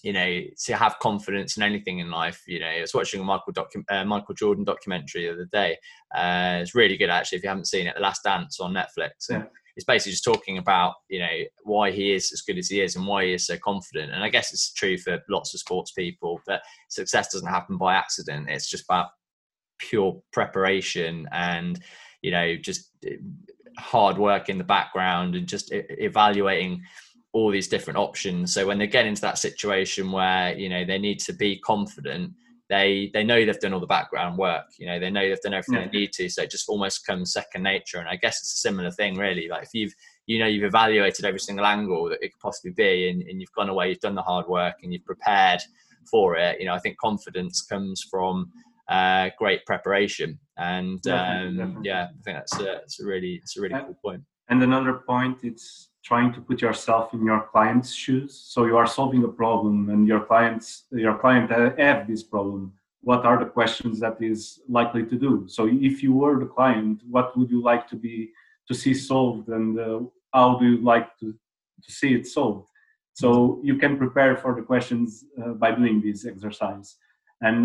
you 0.02 0.12
know 0.12 0.40
to 0.64 0.76
have 0.76 0.98
confidence 1.00 1.56
in 1.56 1.62
anything 1.62 1.98
in 1.98 2.10
life. 2.10 2.42
You 2.46 2.60
know, 2.60 2.66
I 2.66 2.80
was 2.80 2.94
watching 2.94 3.20
a 3.20 3.24
Michael 3.24 3.52
docu- 3.52 3.84
uh, 3.88 4.04
Michael 4.04 4.34
Jordan 4.34 4.64
documentary 4.64 5.26
the 5.26 5.32
other 5.32 5.48
day. 5.52 5.76
Uh, 6.14 6.58
it's 6.60 6.74
really 6.74 6.96
good 6.96 7.10
actually. 7.10 7.38
If 7.38 7.44
you 7.44 7.48
haven't 7.48 7.68
seen 7.68 7.86
it, 7.86 7.94
The 7.94 8.02
Last 8.02 8.22
Dance 8.24 8.60
on 8.60 8.74
Netflix. 8.74 9.28
And, 9.30 9.46
It's 9.76 9.84
basically 9.84 10.12
just 10.12 10.24
talking 10.24 10.58
about 10.58 10.94
you 11.08 11.18
know 11.18 11.36
why 11.64 11.90
he 11.90 12.14
is 12.14 12.32
as 12.32 12.40
good 12.40 12.58
as 12.58 12.68
he 12.68 12.80
is 12.80 12.96
and 12.96 13.06
why 13.06 13.24
he 13.26 13.34
is 13.34 13.46
so 13.46 13.58
confident. 13.58 14.12
And 14.12 14.24
I 14.24 14.30
guess 14.30 14.52
it's 14.52 14.72
true 14.72 14.96
for 14.96 15.18
lots 15.28 15.52
of 15.52 15.60
sports 15.60 15.92
people 15.92 16.40
that 16.46 16.62
success 16.88 17.32
doesn't 17.32 17.48
happen 17.48 17.76
by 17.76 17.94
accident. 17.94 18.48
It's 18.48 18.70
just 18.70 18.84
about 18.84 19.08
pure 19.78 20.20
preparation 20.32 21.28
and 21.32 21.82
you 22.22 22.30
know 22.30 22.56
just 22.56 22.90
eh, 23.06 23.16
hard 23.78 24.16
work 24.16 24.48
in 24.48 24.58
the 24.58 24.64
background 24.64 25.34
and 25.34 25.46
just 25.46 25.68
evaluating 25.72 26.82
all 27.36 27.50
these 27.50 27.68
different 27.68 27.98
options 27.98 28.54
so 28.54 28.66
when 28.66 28.78
they 28.78 28.86
get 28.86 29.04
into 29.04 29.20
that 29.20 29.38
situation 29.38 30.10
where 30.10 30.56
you 30.56 30.68
know 30.68 30.84
they 30.84 30.98
need 30.98 31.18
to 31.18 31.34
be 31.34 31.58
confident 31.58 32.32
they 32.70 33.10
they 33.12 33.22
know 33.22 33.44
they've 33.44 33.60
done 33.60 33.74
all 33.74 33.80
the 33.80 33.86
background 33.86 34.38
work 34.38 34.64
you 34.78 34.86
know 34.86 34.98
they 34.98 35.10
know 35.10 35.28
they've 35.28 35.40
done 35.42 35.52
everything 35.52 35.74
yeah. 35.74 35.88
they 35.90 35.98
need 35.98 36.12
to 36.12 36.30
so 36.30 36.42
it 36.42 36.50
just 36.50 36.66
almost 36.66 37.06
comes 37.06 37.34
second 37.34 37.62
nature 37.62 37.98
and 37.98 38.08
i 38.08 38.16
guess 38.16 38.38
it's 38.40 38.54
a 38.54 38.56
similar 38.56 38.90
thing 38.90 39.16
really 39.16 39.48
like 39.48 39.62
if 39.62 39.74
you've 39.74 39.92
you 40.26 40.38
know 40.38 40.46
you've 40.46 40.64
evaluated 40.64 41.26
every 41.26 41.38
single 41.38 41.66
angle 41.66 42.08
that 42.08 42.22
it 42.22 42.32
could 42.32 42.40
possibly 42.40 42.72
be 42.72 43.10
and, 43.10 43.20
and 43.28 43.38
you've 43.38 43.52
gone 43.52 43.68
away 43.68 43.90
you've 43.90 44.00
done 44.00 44.14
the 44.14 44.22
hard 44.22 44.46
work 44.48 44.76
and 44.82 44.94
you've 44.94 45.04
prepared 45.04 45.60
for 46.10 46.36
it 46.36 46.58
you 46.58 46.64
know 46.64 46.74
i 46.74 46.78
think 46.78 46.96
confidence 46.96 47.60
comes 47.60 48.02
from 48.10 48.50
uh, 48.88 49.30
great 49.38 49.64
preparation. 49.66 50.38
And 50.56 51.04
um, 51.08 51.56
definitely. 51.56 51.82
yeah, 51.84 52.04
I 52.04 52.22
think 52.22 52.36
that's 52.36 52.58
a, 52.58 52.62
that's 52.62 53.00
a 53.00 53.04
really 53.04 53.40
it's 53.42 53.56
a 53.56 53.60
really 53.60 53.74
cool 53.74 53.96
point. 54.04 54.22
And 54.48 54.62
another 54.62 55.02
point, 55.06 55.38
it's 55.42 55.90
trying 56.06 56.32
to 56.32 56.40
put 56.40 56.62
yourself 56.62 57.12
in 57.14 57.24
your 57.30 57.42
client's 57.52 57.92
shoes. 57.92 58.30
So 58.52 58.58
you 58.66 58.76
are 58.76 58.86
solving 58.98 59.24
a 59.24 59.32
problem, 59.42 59.90
and 59.92 60.06
your 60.06 60.22
clients 60.30 60.66
your 60.92 61.16
client 61.22 61.50
have 61.84 62.06
this 62.06 62.22
problem. 62.22 62.62
What 63.10 63.22
are 63.28 63.38
the 63.38 63.50
questions 63.58 63.94
that 64.04 64.16
is 64.20 64.60
likely 64.78 65.04
to 65.12 65.16
do? 65.26 65.32
So 65.56 65.62
if 65.90 66.02
you 66.04 66.12
were 66.20 66.36
the 66.38 66.52
client, 66.58 67.02
what 67.14 67.36
would 67.36 67.50
you 67.50 67.62
like 67.72 67.84
to 67.92 67.96
be 68.06 68.16
to 68.68 68.74
see 68.74 68.94
solved, 68.94 69.48
and 69.56 69.78
uh, 69.78 70.00
how 70.32 70.48
do 70.58 70.64
you 70.72 70.78
like 70.92 71.08
to 71.20 71.26
to 71.84 71.90
see 71.98 72.10
it 72.18 72.26
solved? 72.26 72.68
So 73.22 73.60
you 73.68 73.76
can 73.82 73.96
prepare 73.96 74.36
for 74.42 74.52
the 74.54 74.66
questions 74.72 75.24
uh, 75.40 75.54
by 75.62 75.70
doing 75.72 75.96
this 76.00 76.26
exercise. 76.32 76.88
And 77.40 77.62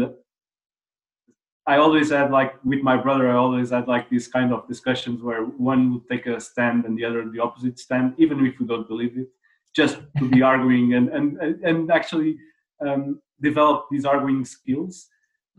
I 1.67 1.77
always 1.77 2.09
had 2.09 2.31
like 2.31 2.53
with 2.63 2.81
my 2.81 2.97
brother, 2.97 3.29
I 3.29 3.35
always 3.35 3.69
had 3.69 3.87
like 3.87 4.09
these 4.09 4.27
kind 4.27 4.51
of 4.51 4.67
discussions 4.67 5.21
where 5.21 5.43
one 5.43 5.93
would 5.93 6.09
take 6.09 6.25
a 6.25 6.39
stand 6.39 6.85
and 6.85 6.97
the 6.97 7.05
other 7.05 7.29
the 7.29 7.39
opposite 7.39 7.77
stand, 7.77 8.15
even 8.17 8.45
if 8.45 8.59
we 8.59 8.65
don't 8.65 8.87
believe 8.87 9.17
it, 9.17 9.27
just 9.75 9.99
to 10.17 10.27
be 10.27 10.41
arguing 10.53 10.95
and 10.95 11.09
and 11.09 11.37
and 11.63 11.91
actually 11.91 12.37
um, 12.85 13.21
develop 13.39 13.85
these 13.91 14.05
arguing 14.05 14.43
skills. 14.43 15.07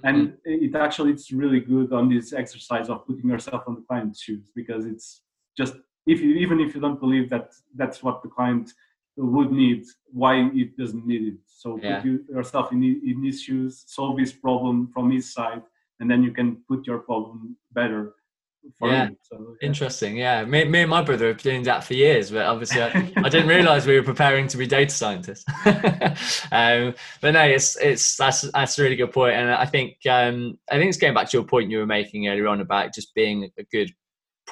Mm-hmm. 0.04 0.08
And 0.08 0.38
it 0.44 0.74
actually 0.74 1.12
it's 1.12 1.30
really 1.30 1.60
good 1.60 1.92
on 1.92 2.08
this 2.08 2.32
exercise 2.32 2.88
of 2.88 3.06
putting 3.06 3.30
yourself 3.30 3.62
on 3.68 3.76
the 3.76 3.82
client's 3.82 4.20
shoes 4.20 4.50
because 4.56 4.86
it's 4.86 5.22
just 5.56 5.74
if 6.06 6.20
you 6.20 6.34
even 6.34 6.58
if 6.58 6.74
you 6.74 6.80
don't 6.80 6.98
believe 6.98 7.30
that 7.30 7.52
that's 7.76 8.02
what 8.02 8.24
the 8.24 8.28
client 8.28 8.72
would 9.16 9.52
need, 9.52 9.84
why 10.10 10.50
it 10.52 10.76
doesn't 10.76 11.06
need 11.06 11.34
it. 11.34 11.38
So 11.46 11.78
yeah. 11.80 11.96
put 11.96 12.06
you, 12.06 12.24
yourself 12.28 12.72
in 12.72 12.82
in 12.82 13.22
his 13.22 13.40
shoes, 13.40 13.84
solve 13.86 14.18
his 14.18 14.32
problem 14.32 14.90
from 14.92 15.12
his 15.12 15.32
side 15.32 15.62
and 16.02 16.10
then 16.10 16.22
you 16.22 16.32
can 16.32 16.62
put 16.68 16.86
your 16.86 16.98
problem 16.98 17.56
better 17.72 18.14
yeah. 18.82 19.08
So, 19.22 19.56
yeah. 19.60 19.66
Interesting. 19.66 20.16
Yeah. 20.16 20.44
Me, 20.44 20.64
me 20.64 20.82
and 20.82 20.90
my 20.90 21.02
brother 21.02 21.28
have 21.28 21.38
been 21.38 21.52
doing 21.52 21.62
that 21.64 21.84
for 21.84 21.94
years, 21.94 22.30
but 22.30 22.44
obviously 22.44 22.82
I, 22.82 23.12
I 23.16 23.28
didn't 23.28 23.48
realize 23.56 23.86
we 23.86 23.96
were 23.96 24.04
preparing 24.04 24.46
to 24.48 24.56
be 24.56 24.66
data 24.66 24.94
scientists. 24.94 25.44
um, 26.52 26.94
but 27.20 27.32
no, 27.32 27.42
it's, 27.42 27.76
it's, 27.78 28.16
that's, 28.16 28.42
that's 28.52 28.78
a 28.78 28.82
really 28.82 28.96
good 28.96 29.12
point. 29.12 29.34
And 29.34 29.50
I 29.50 29.66
think, 29.66 29.96
um, 30.08 30.58
I 30.70 30.76
think 30.76 30.88
it's 30.88 30.98
going 30.98 31.14
back 31.14 31.28
to 31.30 31.36
your 31.36 31.46
point 31.46 31.70
you 31.70 31.78
were 31.78 31.86
making 31.86 32.28
earlier 32.28 32.48
on 32.48 32.60
about 32.60 32.94
just 32.94 33.14
being 33.14 33.50
a 33.58 33.64
good 33.64 33.92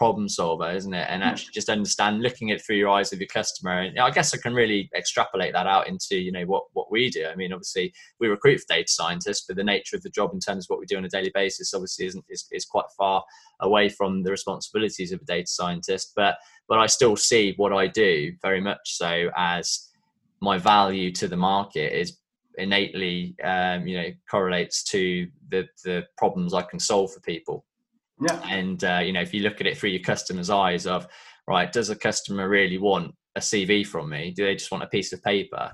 problem 0.01 0.31
solver, 0.31 0.71
isn't 0.71 0.95
it? 0.95 1.07
And 1.11 1.23
hmm. 1.23 1.29
actually 1.29 1.53
just 1.53 1.69
understand, 1.69 2.23
looking 2.23 2.51
at 2.51 2.57
it 2.57 2.65
through 2.65 2.77
your 2.77 2.89
eyes 2.89 3.13
of 3.13 3.21
your 3.21 3.29
customer. 3.29 3.81
And 3.81 3.99
I 3.99 4.11
guess 4.11 4.33
I 4.33 4.39
can 4.39 4.55
really 4.55 4.89
extrapolate 4.97 5.53
that 5.53 5.67
out 5.67 5.89
into, 5.89 6.17
you 6.17 6.33
know, 6.33 6.45
what, 6.45 6.65
what 6.73 6.91
we 6.91 7.11
do. 7.11 7.27
I 7.27 7.37
mean, 7.37 7.53
obviously 7.53 7.93
we 8.19 8.29
recruit 8.29 8.61
for 8.61 8.75
data 8.75 8.89
scientists, 8.89 9.45
but 9.47 9.59
the 9.59 9.63
nature 9.63 9.97
of 9.97 10.03
the 10.03 10.09
job 10.09 10.31
in 10.33 10.41
terms 10.41 10.65
of 10.65 10.71
what 10.71 10.81
we 10.81 10.87
do 10.87 10.97
on 10.97 11.05
a 11.05 11.11
daily 11.11 11.31
basis, 11.35 11.75
obviously 11.75 12.07
isn't, 12.07 12.25
is, 12.31 12.47
is 12.51 12.65
quite 12.65 12.87
far 12.97 13.23
away 13.61 13.91
from 13.91 14.23
the 14.23 14.31
responsibilities 14.31 15.13
of 15.13 15.21
a 15.21 15.25
data 15.27 15.47
scientist. 15.47 16.13
But, 16.17 16.39
but 16.67 16.79
I 16.79 16.87
still 16.87 17.15
see 17.15 17.53
what 17.59 17.75
I 17.75 17.87
do 17.87 18.33
very 18.41 18.63
much 18.63 18.81
so 18.85 19.29
as 19.37 19.91
my 20.41 20.57
value 20.57 21.13
to 21.13 21.29
the 21.29 21.37
market 21.37 21.93
is 21.93 22.17
innately, 22.57 23.37
um, 23.45 23.87
you 23.87 23.99
know, 23.99 24.09
correlates 24.31 24.83
to 24.85 25.29
the, 25.51 25.69
the 25.85 26.07
problems 26.17 26.55
I 26.55 26.63
can 26.63 26.81
solve 26.81 27.13
for 27.13 27.21
people 27.21 27.67
yeah. 28.21 28.41
And 28.49 28.83
uh, 28.85 29.01
you 29.03 29.13
know, 29.13 29.23
if 29.23 29.33
you 29.35 29.43
look 29.43 29.61
at 29.61 29.67
it 29.67 29.79
through 29.79 29.91
your 29.91 30.03
customer's 30.03 30.51
eyes 30.51 30.87
of, 30.87 31.07
right, 31.47 31.73
does 31.73 31.91
a 31.91 31.97
customer 31.97 32.49
really 32.49 32.79
want 32.79 33.15
a 33.37 33.41
CV 33.41 33.87
from 33.87 34.09
me? 34.09 34.33
Do 34.35 34.45
they 34.45 34.55
just 34.55 34.71
want 34.71 34.85
a 34.85 34.89
piece 34.89 35.13
of 35.13 35.23
paper? 35.23 35.73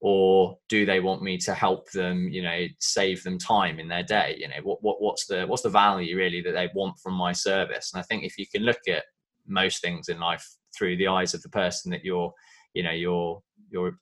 Or 0.00 0.56
do 0.68 0.86
they 0.86 1.00
want 1.00 1.22
me 1.22 1.38
to 1.38 1.54
help 1.54 1.90
them, 1.90 2.28
you 2.28 2.40
know, 2.42 2.66
save 2.78 3.24
them 3.24 3.36
time 3.36 3.80
in 3.80 3.88
their 3.88 4.04
day? 4.04 4.36
You 4.38 4.48
know, 4.48 4.60
what, 4.62 4.78
what 4.82 5.02
what's 5.02 5.26
the 5.26 5.44
what's 5.46 5.62
the 5.62 5.70
value 5.70 6.16
really 6.16 6.40
that 6.42 6.52
they 6.52 6.68
want 6.74 6.98
from 7.02 7.14
my 7.14 7.32
service? 7.32 7.90
And 7.92 8.00
I 8.00 8.04
think 8.04 8.24
if 8.24 8.38
you 8.38 8.46
can 8.46 8.62
look 8.62 8.80
at 8.88 9.04
most 9.46 9.82
things 9.82 10.08
in 10.08 10.20
life 10.20 10.46
through 10.76 10.98
the 10.98 11.08
eyes 11.08 11.34
of 11.34 11.42
the 11.42 11.48
person 11.48 11.90
that 11.90 12.04
you're, 12.04 12.32
you 12.74 12.84
know, 12.84 12.92
you're 12.92 13.42
you're 13.70 13.98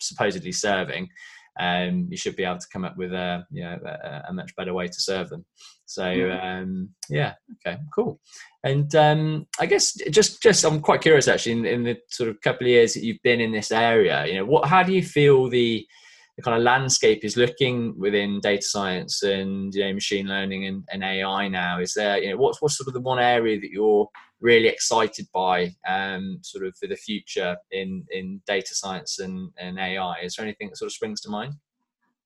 supposedly 0.00 0.52
serving, 0.52 1.08
um, 1.58 2.06
you 2.10 2.16
should 2.16 2.36
be 2.36 2.44
able 2.44 2.58
to 2.58 2.68
come 2.72 2.84
up 2.84 2.96
with 2.96 3.12
a 3.12 3.44
you 3.50 3.64
know 3.64 3.78
a, 3.84 4.22
a 4.28 4.32
much 4.32 4.54
better 4.56 4.74
way 4.74 4.86
to 4.86 5.00
serve 5.00 5.28
them. 5.28 5.44
So 5.86 6.04
um, 6.42 6.90
yeah, 7.08 7.34
okay, 7.66 7.78
cool. 7.94 8.20
And 8.62 8.94
um, 8.94 9.46
I 9.58 9.66
guess 9.66 9.94
just 10.10 10.42
just 10.42 10.64
I'm 10.64 10.80
quite 10.80 11.00
curious 11.00 11.28
actually 11.28 11.52
in, 11.52 11.66
in, 11.66 11.84
the 11.84 11.98
sort 12.10 12.28
of 12.28 12.40
couple 12.42 12.66
of 12.66 12.70
years 12.70 12.94
that 12.94 13.02
you've 13.02 13.22
been 13.22 13.40
in 13.40 13.52
this 13.52 13.72
area, 13.72 14.26
you 14.26 14.34
know, 14.34 14.44
what 14.44 14.68
how 14.68 14.82
do 14.82 14.92
you 14.92 15.02
feel 15.02 15.48
the 15.48 15.86
the 16.36 16.42
kind 16.42 16.56
of 16.56 16.62
landscape 16.62 17.24
is 17.24 17.36
looking 17.36 17.98
within 17.98 18.38
data 18.40 18.62
science 18.62 19.24
and 19.24 19.74
you 19.74 19.84
know 19.84 19.92
machine 19.92 20.28
learning 20.28 20.66
and, 20.66 20.84
and 20.92 21.02
AI 21.02 21.48
now? 21.48 21.80
Is 21.80 21.94
there 21.94 22.22
you 22.22 22.30
know 22.30 22.36
what's 22.36 22.62
what's 22.62 22.76
sort 22.76 22.88
of 22.88 22.94
the 22.94 23.00
one 23.00 23.18
area 23.18 23.58
that 23.58 23.70
you're 23.70 24.08
really 24.40 24.68
excited 24.68 25.26
by 25.34 25.74
um, 25.86 26.38
sort 26.42 26.66
of 26.66 26.76
for 26.78 26.86
the 26.86 26.96
future 26.96 27.56
in 27.70 28.04
in 28.10 28.40
data 28.46 28.74
science 28.74 29.18
and, 29.18 29.50
and 29.58 29.78
AI? 29.78 30.16
Is 30.22 30.36
there 30.36 30.46
anything 30.46 30.68
that 30.68 30.76
sort 30.76 30.88
of 30.88 30.92
springs 30.92 31.20
to 31.22 31.30
mind? 31.30 31.54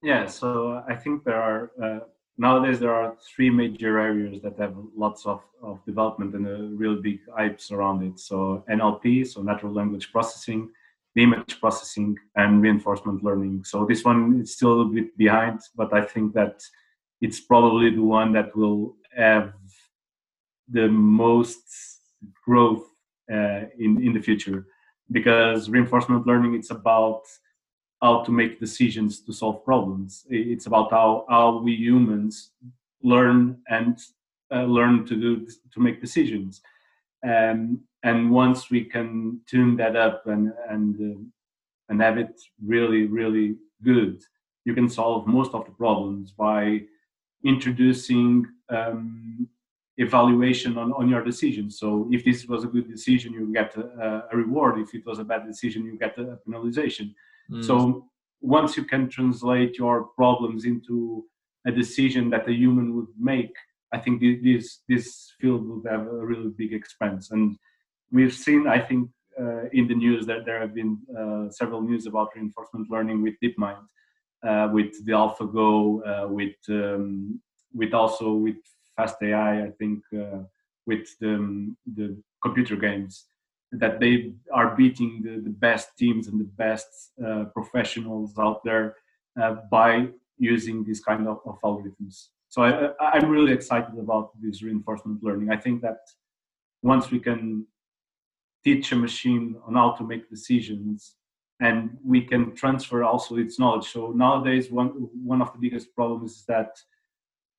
Yeah, 0.03 0.27
so 0.27 0.83
I 0.89 0.97
think 0.97 1.25
there 1.25 1.41
are 1.41 1.71
uh, 1.83 2.01
nowadays 2.39 2.81
there 2.81 2.95
are 2.95 3.17
three 3.35 3.51
major 3.51 3.99
areas 3.99 4.43
that 4.43 4.59
have 4.59 4.75
lots 4.97 5.27
of, 5.27 5.41
of 5.63 5.85
development 5.87 6.35
and 6.35 6.47
a 6.47 6.77
real 6.77 7.01
big 7.01 7.21
hypes 7.39 7.71
around 7.71 8.03
it. 8.03 8.19
So 8.19 8.65
NLP, 8.71 9.27
so 9.27 9.43
natural 9.43 9.73
language 9.73 10.11
processing, 10.11 10.71
image 11.17 11.61
processing 11.61 12.17
and 12.37 12.63
reinforcement 12.63 13.23
learning. 13.23 13.65
So 13.65 13.85
this 13.85 14.05
one 14.05 14.41
is 14.41 14.55
still 14.55 14.83
a 14.83 14.85
bit 14.87 15.17
behind, 15.17 15.61
but 15.77 15.93
I 15.93 16.03
think 16.03 16.35
that 16.35 16.63
it's 17.21 17.41
probably 17.41 17.91
the 17.91 18.03
one 18.03 18.33
that 18.33 18.55
will 18.57 18.97
have 19.17 19.53
the 20.69 20.89
most 20.89 21.92
growth 22.45 22.85
uh, 23.33 23.63
in 23.79 24.03
in 24.03 24.13
the 24.13 24.21
future. 24.21 24.67
Because 25.11 25.69
reinforcement 25.69 26.27
learning 26.27 26.55
it's 26.55 26.71
about 26.71 27.23
how 28.01 28.23
to 28.25 28.33
make 28.33 28.59
decisions 28.61 29.21
to 29.21 29.33
solve 29.33 29.65
problems. 29.65 30.27
It's 30.29 30.67
about 30.67 30.91
how 30.91 31.27
how 31.29 31.59
we 31.59 31.75
humans 31.75 32.51
learn 33.03 33.59
and 33.69 33.99
uh, 34.55 34.65
learn 34.65 35.07
to 35.07 35.15
do 35.17 35.47
to 35.73 35.81
make 35.81 36.01
decisions. 36.01 36.61
Um, 37.25 37.81
and 38.03 38.31
once 38.31 38.71
we 38.71 38.85
can 38.85 39.41
tune 39.47 39.77
that 39.77 39.97
up 39.97 40.27
and 40.27 40.53
and 40.69 40.95
uh, 41.01 41.21
and 41.89 42.01
have 42.01 42.19
it 42.19 42.41
really 42.61 43.07
really 43.07 43.57
good 43.83 44.23
you 44.65 44.75
can 44.75 44.89
solve 44.89 45.27
most 45.27 45.55
of 45.55 45.65
the 45.65 45.73
problems 45.73 46.31
by 46.31 46.83
introducing 47.45 48.47
um, 48.69 49.49
evaluation 50.03 50.73
on, 50.83 50.89
on 51.01 51.09
your 51.09 51.23
decision. 51.23 51.71
So 51.71 52.09
if 52.11 52.21
this 52.25 52.47
was 52.47 52.65
a 52.65 52.73
good 52.75 52.89
decision, 52.97 53.33
you 53.33 53.53
get 53.53 53.77
a, 53.77 54.25
a 54.33 54.37
reward. 54.43 54.75
If 54.79 54.95
it 54.95 55.05
was 55.07 55.19
a 55.19 55.29
bad 55.33 55.43
decision, 55.47 55.85
you 55.85 55.99
get 55.99 56.19
a 56.19 56.39
penalization. 56.45 57.07
Mm. 57.51 57.65
So 57.69 57.77
once 58.41 58.77
you 58.77 58.85
can 58.93 59.09
translate 59.09 59.79
your 59.79 60.05
problems 60.21 60.65
into 60.65 61.25
a 61.67 61.73
decision 61.83 62.31
that 62.31 62.49
a 62.49 62.53
human 62.53 62.95
would 62.97 63.13
make, 63.19 63.55
I 63.97 63.99
think 64.03 64.21
this 64.47 64.67
this 64.89 65.07
field 65.39 65.63
would 65.69 65.87
have 65.95 66.05
a 66.07 66.27
really 66.31 66.51
big 66.63 66.73
expense. 66.73 67.31
And 67.35 67.57
we've 68.11 68.37
seen, 68.47 68.67
I 68.67 68.81
think, 68.89 69.11
uh, 69.43 69.65
in 69.73 69.85
the 69.89 69.95
news 69.95 70.27
that 70.27 70.45
there 70.47 70.61
have 70.61 70.75
been 70.81 70.99
uh, 71.21 71.51
several 71.51 71.83
news 71.83 72.07
about 72.07 72.35
reinforcement 72.35 72.91
learning 72.91 73.23
with 73.23 73.35
DeepMind, 73.43 73.85
uh, 74.49 74.67
with 74.77 74.93
the 75.07 75.13
AlphaGo, 75.13 75.73
uh, 76.11 76.29
with 76.39 76.57
um, 76.69 77.41
with 77.81 77.93
also 77.95 78.27
with 78.33 78.63
fast 78.97 79.17
AI, 79.23 79.65
I 79.65 79.71
think, 79.79 80.03
uh, 80.15 80.41
with 80.87 81.07
the, 81.21 81.35
um, 81.35 81.77
the 81.95 82.17
computer 82.43 82.77
games, 82.77 83.27
that 83.73 84.01
they 84.01 84.33
are 84.53 84.77
beating 84.77 85.23
the, 85.25 85.41
the 85.41 85.51
best 85.51 85.97
teams 85.97 86.29
and 86.29 86.39
the 86.39 86.51
best 86.57 87.13
uh, 87.25 87.45
professionals 87.55 88.39
out 88.39 88.63
there 88.65 88.97
uh, 89.41 89.57
by 89.71 90.09
using 90.39 90.85
this 90.85 91.01
kind 91.01 91.27
of, 91.27 91.41
of 91.47 91.59
algorithms. 91.63 92.29
So 92.49 92.63
I, 92.63 93.17
am 93.17 93.31
really 93.31 93.53
excited 93.53 93.99
about 93.99 94.31
this 94.41 94.63
reinforcement 94.63 95.23
learning. 95.23 95.51
I 95.51 95.57
think 95.57 95.81
that 95.83 96.01
once 96.83 97.11
we 97.11 97.19
can 97.19 97.67
teach 98.63 98.93
a 98.93 98.97
machine 98.97 99.57
on 99.67 99.75
how 99.75 99.93
to 99.93 100.05
make 100.05 100.29
decisions 100.29 101.15
and 101.61 101.97
we 102.05 102.21
can 102.23 102.55
transfer 102.55 103.05
also 103.05 103.37
its 103.37 103.59
knowledge. 103.59 103.87
So 103.87 104.13
nowadays, 104.15 104.71
one 104.71 104.89
one 105.25 105.41
of 105.41 105.53
the 105.53 105.59
biggest 105.59 105.95
problems 105.95 106.33
is 106.33 106.45
that 106.47 106.77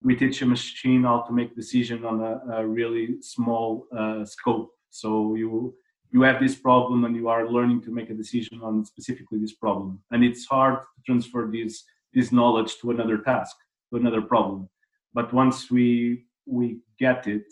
we 0.03 0.15
teach 0.15 0.41
a 0.41 0.45
machine 0.45 1.03
how 1.03 1.21
to 1.21 1.33
make 1.33 1.55
decision 1.55 2.05
on 2.05 2.21
a, 2.21 2.57
a 2.57 2.67
really 2.67 3.21
small 3.21 3.87
uh, 3.97 4.25
scope. 4.25 4.71
So 4.89 5.35
you 5.35 5.75
you 6.11 6.21
have 6.21 6.39
this 6.39 6.55
problem 6.55 7.05
and 7.05 7.15
you 7.15 7.27
are 7.27 7.49
learning 7.49 7.81
to 7.83 7.91
make 7.91 8.11
a 8.11 8.13
decision 8.13 8.61
on 8.61 8.85
specifically 8.85 9.39
this 9.39 9.53
problem, 9.53 9.99
and 10.11 10.23
it's 10.23 10.45
hard 10.45 10.79
to 10.81 11.01
transfer 11.05 11.49
this 11.51 11.83
this 12.13 12.31
knowledge 12.31 12.77
to 12.79 12.91
another 12.91 13.17
task, 13.17 13.55
to 13.89 13.97
another 13.97 14.21
problem. 14.21 14.69
But 15.13 15.33
once 15.33 15.71
we 15.71 16.25
we 16.45 16.79
get 16.99 17.25
it, 17.27 17.47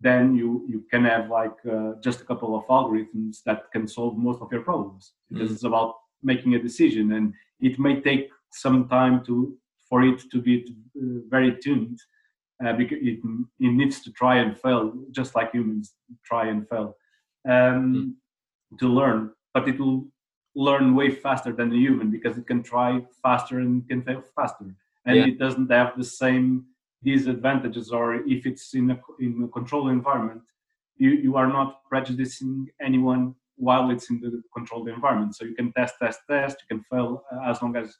then 0.00 0.36
you 0.36 0.64
you 0.68 0.84
can 0.90 1.04
have 1.04 1.30
like 1.30 1.58
uh, 1.74 1.92
just 2.04 2.20
a 2.20 2.24
couple 2.24 2.54
of 2.54 2.64
algorithms 2.66 3.42
that 3.46 3.70
can 3.72 3.88
solve 3.88 4.16
most 4.16 4.40
of 4.40 4.52
your 4.52 4.62
problems 4.62 5.12
because 5.30 5.50
mm. 5.50 5.54
it's 5.54 5.64
about 5.64 5.94
making 6.22 6.54
a 6.54 6.62
decision, 6.68 7.12
and 7.12 7.34
it 7.60 7.78
may 7.78 8.00
take 8.00 8.28
some 8.52 8.88
time 8.88 9.24
to 9.24 9.56
for 9.88 10.02
it 10.02 10.20
to 10.30 10.40
be 10.40 10.64
uh, 10.96 11.20
very 11.28 11.56
tuned 11.56 11.98
uh, 12.64 12.72
because 12.72 12.98
it, 13.00 13.18
it, 13.60 13.72
needs 13.72 14.00
to 14.00 14.10
try 14.12 14.36
and 14.36 14.58
fail 14.58 14.92
just 15.10 15.34
like 15.34 15.52
humans 15.52 15.94
try 16.24 16.48
and 16.48 16.68
fail 16.68 16.96
um, 17.48 18.16
mm. 18.72 18.78
to 18.78 18.88
learn 18.88 19.30
but 19.54 19.68
it 19.68 19.78
will 19.78 20.06
learn 20.54 20.94
way 20.94 21.10
faster 21.10 21.52
than 21.52 21.72
a 21.72 21.76
human 21.76 22.10
because 22.10 22.38
it 22.38 22.46
can 22.46 22.62
try 22.62 23.00
faster 23.22 23.58
and 23.58 23.86
can 23.88 24.02
fail 24.02 24.22
faster 24.34 24.74
and 25.04 25.16
yeah. 25.16 25.26
it 25.26 25.38
doesn't 25.38 25.70
have 25.70 25.92
the 25.96 26.04
same 26.04 26.64
disadvantages 27.04 27.92
or 27.92 28.14
if 28.26 28.46
it's 28.46 28.74
in 28.74 28.90
a, 28.90 28.98
in 29.20 29.42
a 29.44 29.48
controlled 29.48 29.90
environment 29.90 30.42
you, 30.96 31.10
you 31.10 31.36
are 31.36 31.46
not 31.46 31.84
prejudicing 31.88 32.66
anyone 32.80 33.34
while 33.56 33.90
it's 33.90 34.10
in 34.10 34.20
the 34.20 34.42
controlled 34.54 34.88
environment 34.88 35.34
so 35.34 35.44
you 35.44 35.54
can 35.54 35.72
test 35.72 35.94
test 36.00 36.20
test 36.28 36.56
you 36.62 36.76
can 36.76 36.84
fail 36.90 37.22
uh, 37.32 37.50
as 37.50 37.60
long 37.62 37.76
as 37.76 37.96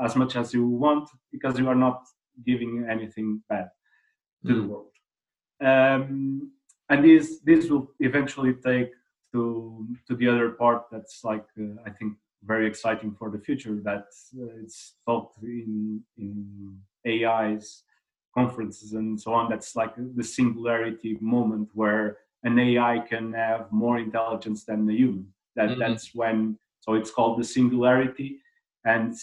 as 0.00 0.16
much 0.16 0.36
as 0.36 0.52
you 0.54 0.66
want 0.66 1.08
because 1.32 1.58
you 1.58 1.68
are 1.68 1.74
not 1.74 2.02
giving 2.44 2.86
anything 2.90 3.42
bad 3.48 3.68
to 4.46 4.52
mm. 4.52 4.56
the 4.56 4.68
world. 4.68 4.92
Um, 5.60 6.52
and 6.88 7.04
this 7.04 7.40
this 7.44 7.70
will 7.70 7.90
eventually 8.00 8.54
take 8.54 8.90
to 9.32 9.86
to 10.06 10.16
the 10.16 10.28
other 10.28 10.50
part 10.50 10.84
that's 10.90 11.24
like 11.24 11.46
uh, 11.60 11.74
I 11.86 11.90
think 11.90 12.14
very 12.44 12.66
exciting 12.66 13.12
for 13.18 13.30
the 13.30 13.38
future 13.38 13.76
that 13.82 14.06
uh, 14.38 14.62
it's 14.62 14.94
talked 15.06 15.42
in 15.42 16.02
in 16.18 16.78
AI's 17.06 17.82
conferences 18.36 18.92
and 18.92 19.20
so 19.20 19.32
on. 19.32 19.48
That's 19.48 19.74
like 19.74 19.94
the 19.96 20.24
singularity 20.24 21.16
moment 21.20 21.70
where 21.74 22.18
an 22.44 22.58
AI 22.58 23.00
can 23.08 23.32
have 23.32 23.72
more 23.72 23.98
intelligence 23.98 24.64
than 24.64 24.88
a 24.88 24.92
human. 24.92 25.26
That 25.56 25.70
mm-hmm. 25.70 25.80
that's 25.80 26.14
when 26.14 26.58
so 26.80 26.94
it's 26.94 27.10
called 27.10 27.40
the 27.40 27.44
singularity, 27.44 28.38
and 28.84 29.14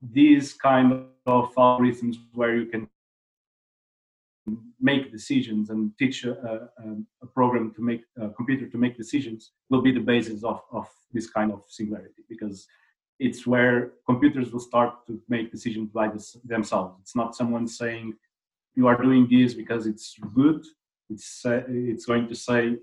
these 0.00 0.54
kind 0.54 1.04
of 1.26 1.54
algorithms 1.54 2.16
where 2.34 2.56
you 2.56 2.66
can 2.66 2.88
make 4.80 5.10
decisions 5.12 5.70
and 5.70 5.92
teach 5.98 6.24
a, 6.24 6.32
a, 6.32 6.68
a, 7.22 7.26
program 7.26 7.72
to 7.74 7.82
make 7.82 8.02
a 8.18 8.28
computer 8.30 8.66
to 8.66 8.78
make 8.78 8.96
decisions 8.96 9.52
will 9.68 9.82
be 9.82 9.92
the 9.92 10.00
basis 10.00 10.44
of, 10.44 10.62
of 10.72 10.88
this 11.12 11.28
kind 11.28 11.52
of 11.52 11.62
singularity 11.68 12.22
because 12.28 12.66
it's 13.18 13.46
where 13.46 13.92
computers 14.06 14.52
will 14.52 14.60
start 14.60 15.06
to 15.06 15.20
make 15.28 15.50
decisions 15.50 15.90
by 15.90 16.08
this, 16.08 16.36
themselves. 16.44 16.96
It's 17.00 17.16
not 17.16 17.34
someone 17.34 17.66
saying 17.66 18.14
you 18.74 18.86
are 18.86 19.00
doing 19.02 19.26
this 19.28 19.54
because 19.54 19.86
it's 19.86 20.14
good. 20.34 20.64
It's 21.10 21.44
uh, 21.44 21.62
it's 21.68 22.06
going 22.06 22.28
to 22.28 22.34
say 22.34 22.76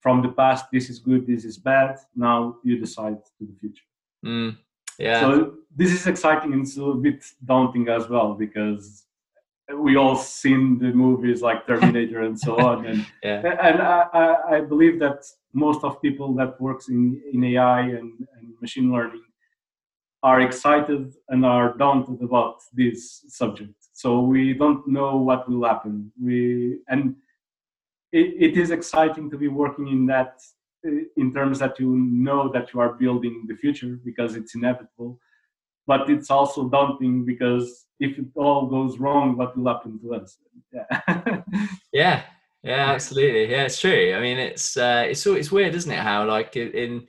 from 0.00 0.22
the 0.22 0.28
past 0.28 0.66
this 0.72 0.88
is 0.88 0.98
good 1.00 1.26
this 1.26 1.44
is 1.44 1.58
bad. 1.58 1.96
Now 2.14 2.56
you 2.62 2.78
decide 2.78 3.18
to 3.38 3.46
the 3.46 3.56
future 3.60 3.88
mm. 4.24 4.56
Yeah. 4.98 5.20
So 5.20 5.54
this 5.74 5.92
is 5.92 6.06
exciting 6.06 6.52
and 6.52 6.62
it's 6.62 6.76
a 6.76 6.80
little 6.80 7.00
bit 7.00 7.24
daunting 7.44 7.88
as 7.88 8.08
well 8.08 8.34
because 8.34 9.04
we 9.76 9.96
all 9.96 10.16
seen 10.16 10.78
the 10.78 10.92
movies 10.92 11.42
like 11.42 11.66
Terminator 11.66 12.22
and 12.22 12.38
so 12.38 12.58
on, 12.58 12.86
and 12.86 13.06
yeah. 13.22 13.42
and 13.60 13.82
I, 13.82 14.36
I 14.50 14.60
believe 14.60 14.98
that 15.00 15.24
most 15.52 15.84
of 15.84 16.00
people 16.00 16.34
that 16.34 16.60
works 16.60 16.88
in 16.88 17.20
in 17.32 17.44
AI 17.44 17.80
and, 17.80 18.12
and 18.36 18.54
machine 18.60 18.90
learning 18.90 19.22
are 20.22 20.40
excited 20.40 21.14
and 21.28 21.44
are 21.44 21.76
daunted 21.76 22.22
about 22.22 22.56
this 22.72 23.24
subject. 23.28 23.74
So 23.92 24.20
we 24.20 24.52
don't 24.52 24.86
know 24.88 25.16
what 25.16 25.48
will 25.48 25.64
happen. 25.64 26.12
We 26.20 26.80
and 26.88 27.14
it, 28.12 28.34
it 28.38 28.56
is 28.56 28.70
exciting 28.70 29.30
to 29.30 29.36
be 29.36 29.48
working 29.48 29.88
in 29.88 30.06
that 30.06 30.40
in 31.16 31.32
terms 31.32 31.58
that 31.58 31.78
you 31.78 31.94
know 31.96 32.50
that 32.52 32.72
you 32.72 32.80
are 32.80 32.94
building 32.94 33.44
the 33.48 33.56
future 33.56 33.98
because 34.04 34.36
it's 34.36 34.54
inevitable. 34.54 35.18
But 35.86 36.10
it's 36.10 36.30
also 36.30 36.68
daunting 36.68 37.24
because 37.24 37.86
if 37.98 38.18
it 38.18 38.26
all 38.36 38.66
goes 38.66 38.98
wrong 38.98 39.36
what 39.36 39.56
will 39.56 39.72
happen 39.72 39.98
to 40.00 40.14
us? 40.14 40.38
Yeah. 40.72 41.42
Yeah. 41.92 42.22
Yeah 42.62 42.92
absolutely. 42.92 43.50
Yeah 43.50 43.64
it's 43.64 43.80
true. 43.80 44.14
I 44.16 44.20
mean 44.20 44.38
it's 44.38 44.76
uh 44.76 45.04
it's 45.08 45.26
it's 45.26 45.52
weird 45.52 45.74
isn't 45.74 45.90
it 45.90 45.98
how 45.98 46.26
like 46.26 46.56
in 46.56 47.06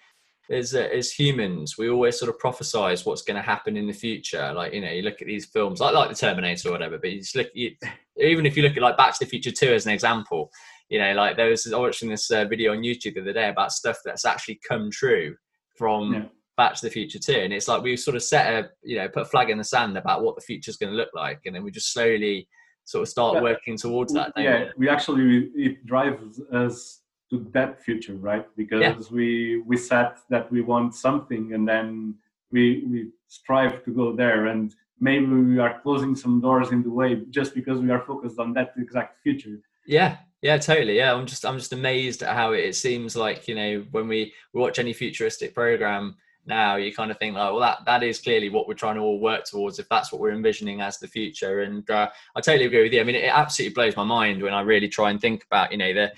as 0.52 0.74
uh, 0.74 0.90
as 0.94 1.12
humans 1.12 1.78
we 1.78 1.90
always 1.90 2.18
sort 2.18 2.30
of 2.30 2.40
prophesize 2.40 3.06
what's 3.06 3.22
going 3.22 3.36
to 3.36 3.42
happen 3.42 3.78
in 3.78 3.88
the 3.88 3.94
future. 3.94 4.52
Like 4.54 4.74
you 4.74 4.82
know 4.82 4.92
you 4.92 5.02
look 5.02 5.22
at 5.22 5.28
these 5.28 5.46
films 5.46 5.80
like 5.80 5.94
like 5.94 6.10
the 6.10 6.16
terminator 6.16 6.70
or 6.70 6.72
whatever 6.72 6.98
but 6.98 7.12
you 7.12 7.20
just 7.20 7.36
look 7.36 7.50
you, 7.54 7.76
even 8.18 8.46
if 8.46 8.56
you 8.56 8.64
look 8.64 8.78
at 8.78 8.84
like 8.84 8.98
back 8.98 9.14
to 9.14 9.26
the 9.26 9.30
future 9.30 9.52
2 9.52 9.68
as 9.68 9.86
an 9.86 9.92
example 9.92 10.52
you 10.90 11.00
know, 11.00 11.14
like 11.14 11.38
there 11.38 11.50
was 11.50 11.66
I 11.66 11.78
was 11.78 11.98
watching 11.98 12.10
this 12.10 12.30
uh, 12.32 12.46
video 12.46 12.74
on 12.74 12.80
YouTube 12.80 13.16
the 13.16 13.22
other 13.22 13.34
day 13.34 13.50
about 13.50 13.72
stuff 13.72 13.98
that's 14.04 14.26
actually 14.26 14.60
come 14.68 14.90
true 14.92 15.36
from 15.78 16.14
yeah. 16.14 16.24
Back 16.58 16.76
to 16.76 16.86
the 16.86 16.92
Future 16.92 17.20
too, 17.20 17.40
and 17.40 17.54
it's 17.54 17.68
like 17.68 17.84
we've 17.84 18.00
sort 18.00 18.16
of 18.16 18.24
set 18.24 18.52
a 18.52 18.70
you 18.84 18.98
know 18.98 19.08
put 19.08 19.22
a 19.22 19.26
flag 19.26 19.50
in 19.50 19.58
the 19.58 19.64
sand 19.64 19.98
about 19.98 20.24
what 20.24 20.36
the 20.36 20.42
future 20.42 20.70
is 20.70 20.78
going 20.78 20.92
to 20.92 20.98
look 20.98 21.12
like, 21.14 21.42
and 21.46 21.56
then 21.56 21.64
we 21.64 21.72
just 21.72 21.94
slowly 21.94 22.48
sort 22.84 23.04
of 23.04 23.08
start 23.08 23.36
yeah. 23.36 23.42
working 23.42 23.78
towards 23.78 24.14
that. 24.14 24.34
Yeah, 24.36 24.66
we? 24.76 24.88
we 24.88 24.90
actually 24.90 25.52
it 25.56 25.86
drives 25.86 26.42
us 26.52 27.02
to 27.30 27.48
that 27.54 27.82
future, 27.84 28.16
right? 28.16 28.46
Because 28.58 28.82
yeah. 28.82 28.96
we 29.12 29.62
we 29.66 29.78
set 29.78 30.18
that 30.30 30.52
we 30.52 30.62
want 30.62 30.96
something, 30.96 31.54
and 31.54 31.68
then 31.68 32.16
we 32.52 32.84
we 32.90 33.12
strive 33.28 33.84
to 33.86 33.92
go 33.92 34.16
there, 34.16 34.48
and 34.48 34.76
maybe 35.00 35.28
we 35.28 35.60
are 35.60 35.80
closing 35.82 36.16
some 36.16 36.42
doors 36.42 36.72
in 36.72 36.82
the 36.82 36.90
way 36.90 37.24
just 37.30 37.54
because 37.54 37.80
we 37.80 37.92
are 37.92 38.02
focused 38.02 38.40
on 38.40 38.54
that 38.54 38.74
exact 38.78 39.22
future. 39.22 39.60
Yeah, 39.86 40.18
Yeah, 40.42 40.58
totally. 40.58 40.98
Yeah, 40.98 41.14
I'm 41.14 41.26
just 41.26 41.46
I'm 41.46 41.58
just 41.58 41.74
amazed 41.74 42.24
at 42.24 42.36
how 42.36 42.54
it, 42.54 42.60
it 42.60 42.76
seems 42.76 43.16
like 43.16 43.48
you 43.48 43.56
know 43.56 43.86
when 43.92 44.08
we, 44.08 44.34
watch 44.54 44.80
any 44.80 44.94
futuristic 44.94 45.54
program 45.54 46.16
now, 46.46 46.78
you 46.78 46.94
kind 46.94 47.12
of 47.12 47.18
think 47.20 47.36
like, 47.36 47.52
well, 47.52 47.60
that 47.60 47.80
that 47.86 48.04
is 48.04 48.20
clearly 48.20 48.50
what 48.50 48.68
we're 48.68 48.74
trying 48.74 48.96
to 48.96 49.02
all 49.02 49.20
work 49.20 49.44
towards 49.44 49.80
if 49.80 49.90
that's 49.90 50.12
what 50.12 50.22
we're 50.22 50.32
envisioning 50.32 50.82
as 50.82 50.98
the 50.98 51.08
future. 51.08 51.62
And 51.62 51.88
uh, 51.90 52.10
I 52.36 52.42
totally 52.42 52.66
agree 52.66 52.84
with 52.84 52.94
you. 52.94 53.02
I 53.02 53.04
mean, 53.04 53.16
it 53.16 53.32
absolutely 53.32 53.74
blows 53.74 53.98
my 53.98 54.06
mind 54.06 54.42
when 54.42 54.54
I 54.54 54.62
really 54.62 54.88
try 54.88 55.12
and 55.12 55.20
think 55.20 55.44
about 55.46 55.72
you 55.72 55.78
know 55.78 55.94
the 55.94 56.12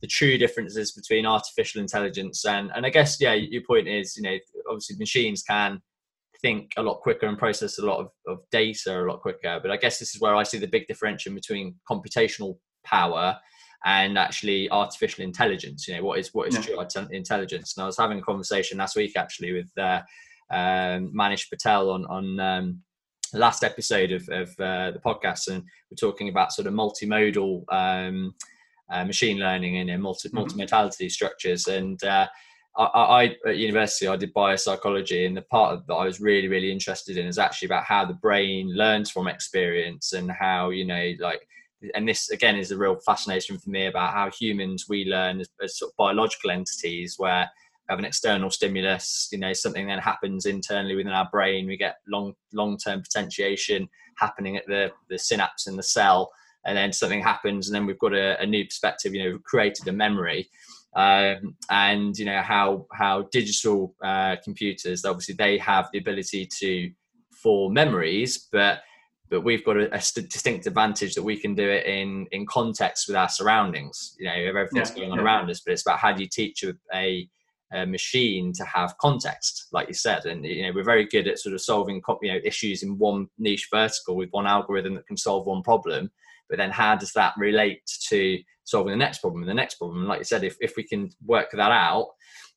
the 0.00 0.06
true 0.06 0.36
differences 0.36 0.92
between 0.92 1.26
artificial 1.26 1.80
intelligence 1.80 2.44
and 2.46 2.72
and 2.74 2.84
I 2.84 2.90
guess 2.90 3.20
yeah, 3.20 3.34
your 3.34 3.62
point 3.62 3.86
is 3.86 4.16
you 4.16 4.24
know 4.24 4.36
obviously 4.68 4.96
machines 4.96 5.44
can 5.44 5.80
think 6.42 6.72
a 6.76 6.82
lot 6.82 7.02
quicker 7.02 7.26
and 7.26 7.38
process 7.38 7.78
a 7.78 7.84
lot 7.84 8.00
of, 8.00 8.08
of 8.26 8.40
data 8.50 9.00
a 9.00 9.06
lot 9.06 9.20
quicker. 9.20 9.60
But 9.62 9.70
I 9.70 9.76
guess 9.76 9.98
this 10.00 10.14
is 10.14 10.20
where 10.20 10.34
I 10.34 10.42
see 10.42 10.58
the 10.58 10.66
big 10.66 10.88
differentiation 10.88 11.36
between 11.36 11.76
computational 11.88 12.58
power 12.84 13.38
and 13.84 14.18
actually 14.18 14.70
artificial 14.70 15.24
intelligence. 15.24 15.88
You 15.88 15.96
know, 15.96 16.04
what 16.04 16.18
is 16.18 16.32
what 16.34 16.48
is 16.48 16.54
yeah. 16.54 16.62
true 16.62 17.06
intelligence? 17.12 17.76
And 17.76 17.82
I 17.82 17.86
was 17.86 17.96
having 17.96 18.18
a 18.18 18.22
conversation 18.22 18.78
last 18.78 18.96
week 18.96 19.12
actually 19.16 19.52
with 19.52 19.70
uh, 19.78 20.00
um, 20.50 21.12
Manish 21.14 21.48
Patel 21.48 21.90
on 21.90 22.04
on 22.06 22.40
um, 22.40 22.82
the 23.32 23.38
last 23.38 23.64
episode 23.64 24.12
of, 24.12 24.28
of 24.28 24.48
uh, 24.60 24.90
the 24.90 25.00
podcast, 25.04 25.48
and 25.48 25.62
we're 25.90 25.96
talking 25.98 26.28
about 26.28 26.52
sort 26.52 26.66
of 26.66 26.74
multimodal 26.74 27.62
um, 27.72 28.34
uh, 28.90 29.04
machine 29.04 29.38
learning 29.38 29.90
and 29.90 30.02
multi 30.02 30.28
mm-hmm. 30.28 30.38
multimodality 30.38 31.10
structures 31.10 31.66
and. 31.66 32.02
Uh, 32.04 32.26
I, 32.76 32.84
I, 32.84 33.36
at 33.48 33.56
university 33.56 34.06
I 34.06 34.14
did 34.14 34.32
biopsychology, 34.32 35.26
and 35.26 35.36
the 35.36 35.42
part 35.42 35.84
that 35.88 35.92
I 35.92 36.04
was 36.04 36.20
really 36.20 36.46
really 36.46 36.70
interested 36.70 37.16
in 37.16 37.26
is 37.26 37.36
actually 37.36 37.66
about 37.66 37.82
how 37.82 38.04
the 38.04 38.14
brain 38.14 38.72
learns 38.72 39.10
from 39.10 39.26
experience 39.26 40.12
and 40.12 40.30
how 40.30 40.70
you 40.70 40.84
know 40.84 41.12
like 41.18 41.46
and 41.94 42.08
this 42.08 42.30
again 42.30 42.56
is 42.56 42.70
a 42.70 42.76
real 42.76 42.96
fascination 43.06 43.58
for 43.58 43.70
me 43.70 43.86
about 43.86 44.12
how 44.12 44.30
humans 44.30 44.86
we 44.88 45.04
learn 45.04 45.40
as, 45.40 45.48
as 45.62 45.78
sort 45.78 45.90
of 45.90 45.96
biological 45.96 46.50
entities 46.50 47.14
where 47.18 47.48
we 47.88 47.92
have 47.92 47.98
an 47.98 48.04
external 48.04 48.50
stimulus 48.50 49.28
you 49.32 49.38
know 49.38 49.52
something 49.52 49.86
then 49.86 49.98
happens 49.98 50.46
internally 50.46 50.94
within 50.94 51.12
our 51.12 51.28
brain 51.32 51.66
we 51.66 51.76
get 51.76 51.96
long 52.08 52.34
long 52.52 52.76
term 52.76 53.02
potentiation 53.02 53.88
happening 54.16 54.56
at 54.56 54.66
the 54.66 54.90
the 55.08 55.18
synapse 55.18 55.66
in 55.66 55.76
the 55.76 55.82
cell 55.82 56.30
and 56.66 56.76
then 56.76 56.92
something 56.92 57.22
happens 57.22 57.68
and 57.68 57.74
then 57.74 57.86
we've 57.86 57.98
got 57.98 58.14
a, 58.14 58.40
a 58.40 58.46
new 58.46 58.64
perspective 58.64 59.14
you 59.14 59.24
know 59.24 59.30
we've 59.32 59.44
created 59.44 59.86
a 59.88 59.92
memory. 59.92 60.48
Um, 60.96 61.56
and 61.70 62.18
you 62.18 62.24
know 62.24 62.42
how 62.42 62.86
how 62.92 63.28
digital 63.30 63.94
uh, 64.02 64.34
computers 64.42 65.04
obviously 65.04 65.36
they 65.36 65.56
have 65.58 65.88
the 65.92 66.00
ability 66.00 66.48
to 66.58 66.90
form 67.30 67.74
memories 67.74 68.48
but 68.50 68.80
but 69.30 69.42
we've 69.42 69.64
got 69.64 69.76
a, 69.76 69.94
a 69.94 69.98
distinct 69.98 70.66
advantage 70.66 71.14
that 71.14 71.22
we 71.22 71.36
can 71.36 71.54
do 71.54 71.68
it 71.68 71.86
in 71.86 72.26
in 72.32 72.44
context 72.46 73.08
with 73.08 73.16
our 73.16 73.28
surroundings. 73.28 74.16
You 74.18 74.26
know 74.26 74.32
everything's 74.32 74.90
yeah, 74.90 74.96
going 74.96 75.12
on 75.12 75.18
yeah. 75.18 75.24
around 75.24 75.50
us 75.50 75.60
but 75.60 75.72
it's 75.72 75.82
about 75.82 75.98
how 75.98 76.12
do 76.12 76.22
you 76.22 76.28
teach 76.28 76.64
a, 76.64 76.74
a, 76.92 77.28
a, 77.72 77.86
machine 77.86 78.52
to 78.54 78.64
have 78.64 78.98
context 78.98 79.68
like 79.72 79.88
you 79.88 79.94
said. 79.94 80.26
And 80.26 80.44
you 80.44 80.64
know 80.64 80.72
we're 80.74 80.84
very 80.84 81.06
good 81.06 81.28
at 81.28 81.38
sort 81.38 81.54
of 81.54 81.60
solving 81.60 82.02
you 82.22 82.32
know 82.32 82.40
issues 82.44 82.82
in 82.82 82.98
one 82.98 83.28
niche 83.38 83.68
vertical 83.72 84.16
with 84.16 84.30
one 84.30 84.46
algorithm 84.46 84.94
that 84.94 85.06
can 85.06 85.16
solve 85.16 85.46
one 85.46 85.62
problem. 85.62 86.10
But 86.48 86.58
then 86.58 86.72
how 86.72 86.96
does 86.96 87.12
that 87.12 87.34
relate 87.38 87.88
to 88.08 88.38
solving 88.64 88.90
the 88.90 88.96
next 88.96 89.18
problem 89.18 89.42
and 89.42 89.48
the 89.48 89.54
next 89.54 89.76
problem? 89.76 90.00
And 90.00 90.08
like 90.08 90.18
you 90.18 90.24
said 90.24 90.42
if, 90.42 90.56
if 90.60 90.74
we 90.76 90.82
can 90.82 91.10
work 91.24 91.50
that 91.52 91.72
out 91.72 92.08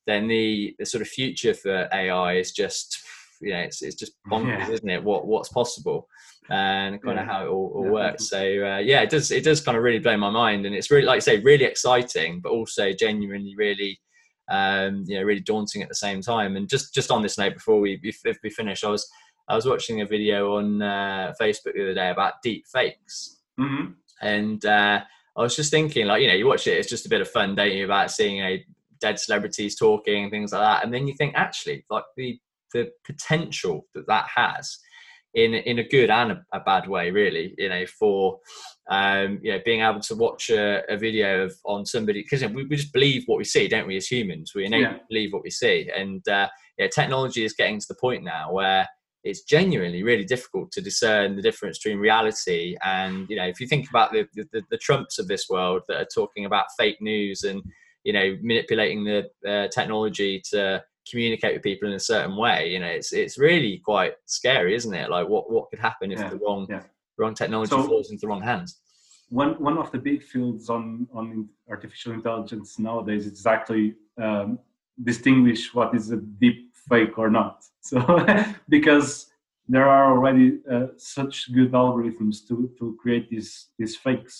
then 0.06 0.28
the 0.28 0.74
the 0.78 0.84
sort 0.84 1.00
of 1.00 1.08
future 1.08 1.54
for 1.54 1.88
ai 1.90 2.34
is 2.34 2.52
just 2.52 3.02
you 3.40 3.52
know 3.52 3.60
it's, 3.60 3.82
it's 3.82 3.96
just 3.96 4.12
bonkers 4.30 4.58
yeah. 4.58 4.70
isn't 4.70 4.90
it? 4.90 5.02
What 5.02 5.26
what's 5.26 5.48
possible 5.48 6.08
and 6.50 7.02
kind 7.02 7.16
yeah. 7.16 7.22
of 7.22 7.28
how 7.28 7.44
it 7.44 7.48
all, 7.48 7.72
all 7.74 7.84
yeah. 7.84 7.90
works. 7.90 8.28
So 8.28 8.38
uh, 8.38 8.78
yeah, 8.78 9.00
it 9.00 9.10
does 9.10 9.30
it 9.30 9.44
does 9.44 9.60
kind 9.60 9.76
of 9.76 9.82
really 9.82 9.98
blow 9.98 10.16
my 10.16 10.30
mind, 10.30 10.66
and 10.66 10.74
it's 10.74 10.90
really 10.90 11.06
like 11.06 11.16
I 11.16 11.20
say, 11.20 11.40
really 11.40 11.64
exciting, 11.64 12.40
but 12.40 12.52
also 12.52 12.92
genuinely 12.92 13.54
really 13.56 13.98
um, 14.50 15.04
you 15.06 15.16
know 15.16 15.22
really 15.22 15.40
daunting 15.40 15.82
at 15.82 15.88
the 15.88 15.94
same 15.94 16.20
time. 16.20 16.56
And 16.56 16.68
just 16.68 16.94
just 16.94 17.10
on 17.10 17.22
this 17.22 17.38
note, 17.38 17.54
before 17.54 17.80
we 17.80 18.00
if 18.02 18.38
we 18.42 18.50
finish, 18.50 18.84
I 18.84 18.88
was 18.88 19.08
I 19.48 19.54
was 19.54 19.66
watching 19.66 20.00
a 20.00 20.06
video 20.06 20.56
on 20.56 20.82
uh, 20.82 21.32
Facebook 21.40 21.74
the 21.74 21.82
other 21.82 21.94
day 21.94 22.10
about 22.10 22.34
deep 22.42 22.66
fakes, 22.66 23.40
mm-hmm. 23.58 23.92
and 24.20 24.64
uh, 24.64 25.00
I 25.36 25.40
was 25.40 25.56
just 25.56 25.70
thinking 25.70 26.06
like 26.06 26.22
you 26.22 26.28
know 26.28 26.34
you 26.34 26.46
watch 26.46 26.66
it, 26.66 26.78
it's 26.78 26.90
just 26.90 27.06
a 27.06 27.10
bit 27.10 27.20
of 27.20 27.30
fun, 27.30 27.54
don't 27.54 27.72
you, 27.72 27.84
about 27.84 28.10
seeing 28.10 28.40
a 28.40 28.64
dead 29.00 29.18
celebrities 29.18 29.76
talking 29.76 30.24
and 30.24 30.30
things 30.30 30.52
like 30.52 30.62
that, 30.62 30.84
and 30.84 30.92
then 30.92 31.06
you 31.06 31.14
think 31.14 31.34
actually 31.36 31.84
like 31.90 32.04
the 32.16 32.38
the 32.74 32.90
potential 33.04 33.86
that 33.94 34.06
that 34.08 34.26
has 34.34 34.78
in 35.34 35.54
in 35.54 35.78
a 35.78 35.88
good 35.88 36.10
and 36.10 36.32
a, 36.32 36.46
a 36.52 36.60
bad 36.60 36.88
way, 36.88 37.10
really. 37.10 37.54
You 37.58 37.68
know, 37.68 37.86
for 37.86 38.38
um, 38.88 39.38
you 39.42 39.52
know, 39.52 39.60
being 39.64 39.80
able 39.80 40.00
to 40.00 40.14
watch 40.14 40.50
a, 40.50 40.82
a 40.92 40.96
video 40.96 41.44
of 41.44 41.54
on 41.64 41.86
somebody 41.86 42.22
because 42.22 42.42
you 42.42 42.48
know, 42.48 42.54
we, 42.54 42.64
we, 42.64 42.76
just 42.76 42.92
believe 42.92 43.24
what 43.26 43.38
we 43.38 43.44
see, 43.44 43.68
don't 43.68 43.86
we? 43.86 43.96
As 43.96 44.06
humans, 44.06 44.52
we 44.54 44.66
yeah. 44.68 44.98
believe 45.08 45.32
what 45.32 45.42
we 45.42 45.50
see, 45.50 45.90
and 45.94 46.26
uh, 46.28 46.48
yeah, 46.78 46.88
technology 46.88 47.44
is 47.44 47.54
getting 47.54 47.80
to 47.80 47.86
the 47.88 47.94
point 47.94 48.24
now 48.24 48.52
where 48.52 48.88
it's 49.24 49.42
genuinely 49.42 50.02
really 50.02 50.24
difficult 50.24 50.70
to 50.70 50.82
discern 50.82 51.34
the 51.34 51.42
difference 51.42 51.78
between 51.78 51.98
reality 51.98 52.76
and 52.84 53.26
you 53.30 53.36
know 53.36 53.46
if 53.46 53.58
you 53.58 53.66
think 53.66 53.88
about 53.88 54.12
the, 54.12 54.26
the, 54.34 54.62
the 54.70 54.76
trumps 54.76 55.18
of 55.18 55.26
this 55.28 55.48
world 55.48 55.80
that 55.88 55.96
are 55.96 56.08
talking 56.14 56.44
about 56.44 56.66
fake 56.78 57.00
news 57.00 57.42
and 57.42 57.62
you 58.04 58.12
know 58.12 58.36
manipulating 58.42 59.02
the 59.02 59.24
uh, 59.48 59.66
technology 59.68 60.42
to 60.50 60.82
communicate 61.10 61.54
with 61.54 61.62
people 61.62 61.88
in 61.88 61.94
a 61.94 62.00
certain 62.00 62.36
way 62.36 62.70
you 62.70 62.80
know 62.80 62.86
it's 62.86 63.12
it's 63.12 63.38
really 63.38 63.80
quite 63.84 64.14
scary 64.26 64.74
isn't 64.74 64.94
it? 64.94 65.10
Like 65.10 65.28
what 65.28 65.50
what 65.50 65.70
could 65.70 65.78
happen 65.78 66.12
if 66.12 66.18
yeah, 66.18 66.30
the 66.30 66.36
wrong 66.36 66.66
yeah. 66.68 66.82
wrong 67.18 67.34
technology 67.34 67.70
so, 67.70 67.82
falls 67.82 68.10
into 68.10 68.22
the 68.22 68.28
wrong 68.28 68.42
hands? 68.42 68.80
one 69.30 69.54
one 69.54 69.78
of 69.78 69.90
the 69.90 69.98
big 69.98 70.22
fields 70.22 70.70
on 70.70 71.08
on 71.12 71.48
artificial 71.68 72.12
intelligence 72.12 72.78
nowadays 72.78 73.26
is 73.26 73.32
exactly 73.32 73.94
um, 74.22 74.58
distinguish 75.02 75.74
what 75.74 75.94
is 75.94 76.10
a 76.10 76.16
deep 76.16 76.72
fake 76.88 77.18
or 77.18 77.30
not. 77.30 77.64
So 77.90 77.98
because 78.70 79.26
there 79.68 79.88
are 79.88 80.10
already 80.12 80.60
uh, 80.74 80.86
such 80.96 81.52
good 81.52 81.72
algorithms 81.72 82.36
to 82.48 82.70
to 82.78 82.96
create 83.02 83.28
these 83.28 83.50
these 83.78 83.94
fakes 83.96 84.34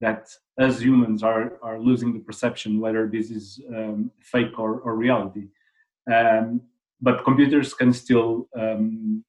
that 0.00 0.22
as 0.58 0.80
humans 0.80 1.22
are 1.22 1.44
are 1.68 1.78
losing 1.88 2.12
the 2.12 2.24
perception 2.28 2.80
whether 2.84 3.02
this 3.08 3.30
is 3.38 3.44
um, 3.76 4.10
fake 4.20 4.56
or, 4.64 4.70
or 4.84 4.94
reality 5.06 5.44
um, 6.12 6.60
but 7.00 7.24
computers 7.24 7.74
can 7.74 7.92
still 7.92 8.48
um, 8.58 9.24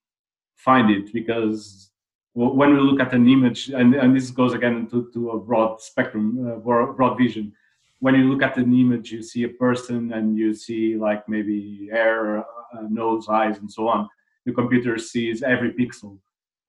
find 0.56 0.90
it 0.90 1.12
because 1.14 1.92
when 2.34 2.74
we 2.74 2.80
look 2.82 3.00
at 3.00 3.14
an 3.14 3.30
image, 3.30 3.70
and, 3.70 3.96
and 3.96 4.16
this 4.16 4.30
goes 4.30 4.54
again 4.54 4.88
to, 4.88 5.10
to 5.14 5.32
a 5.32 5.40
broad 5.40 5.82
spectrum, 5.82 6.26
uh, 6.52 6.56
broad 6.58 7.18
vision. 7.18 7.54
When 8.00 8.16
you 8.16 8.26
look 8.26 8.44
at 8.44 8.58
an 8.58 8.74
image, 8.74 9.12
you 9.12 9.24
see 9.24 9.44
a 9.44 9.50
person 9.50 10.12
and 10.12 10.38
you 10.38 10.54
see 10.54 10.98
like 10.98 11.28
maybe 11.30 11.88
hair, 11.92 12.40
uh, 12.40 12.44
nose, 12.90 13.30
eyes, 13.30 13.58
and 13.60 13.72
so 13.72 13.88
on. 13.88 14.10
The 14.46 14.52
computer 14.52 14.98
sees 14.98 15.44
every 15.44 15.72
pixel, 15.72 16.18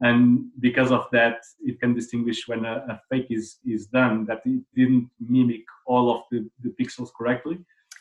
and 0.00 0.46
because 0.60 0.92
of 0.92 1.06
that, 1.12 1.38
it 1.60 1.80
can 1.80 1.94
distinguish 1.94 2.46
when 2.46 2.64
a, 2.64 2.86
a 2.88 3.00
fake 3.10 3.26
is 3.30 3.58
is 3.66 3.86
done 3.86 4.24
that 4.26 4.42
it 4.46 4.62
didn't 4.74 5.10
mimic 5.18 5.64
all 5.84 6.14
of 6.14 6.22
the, 6.30 6.48
the 6.62 6.74
pixels 6.80 7.10
correctly 7.12 7.58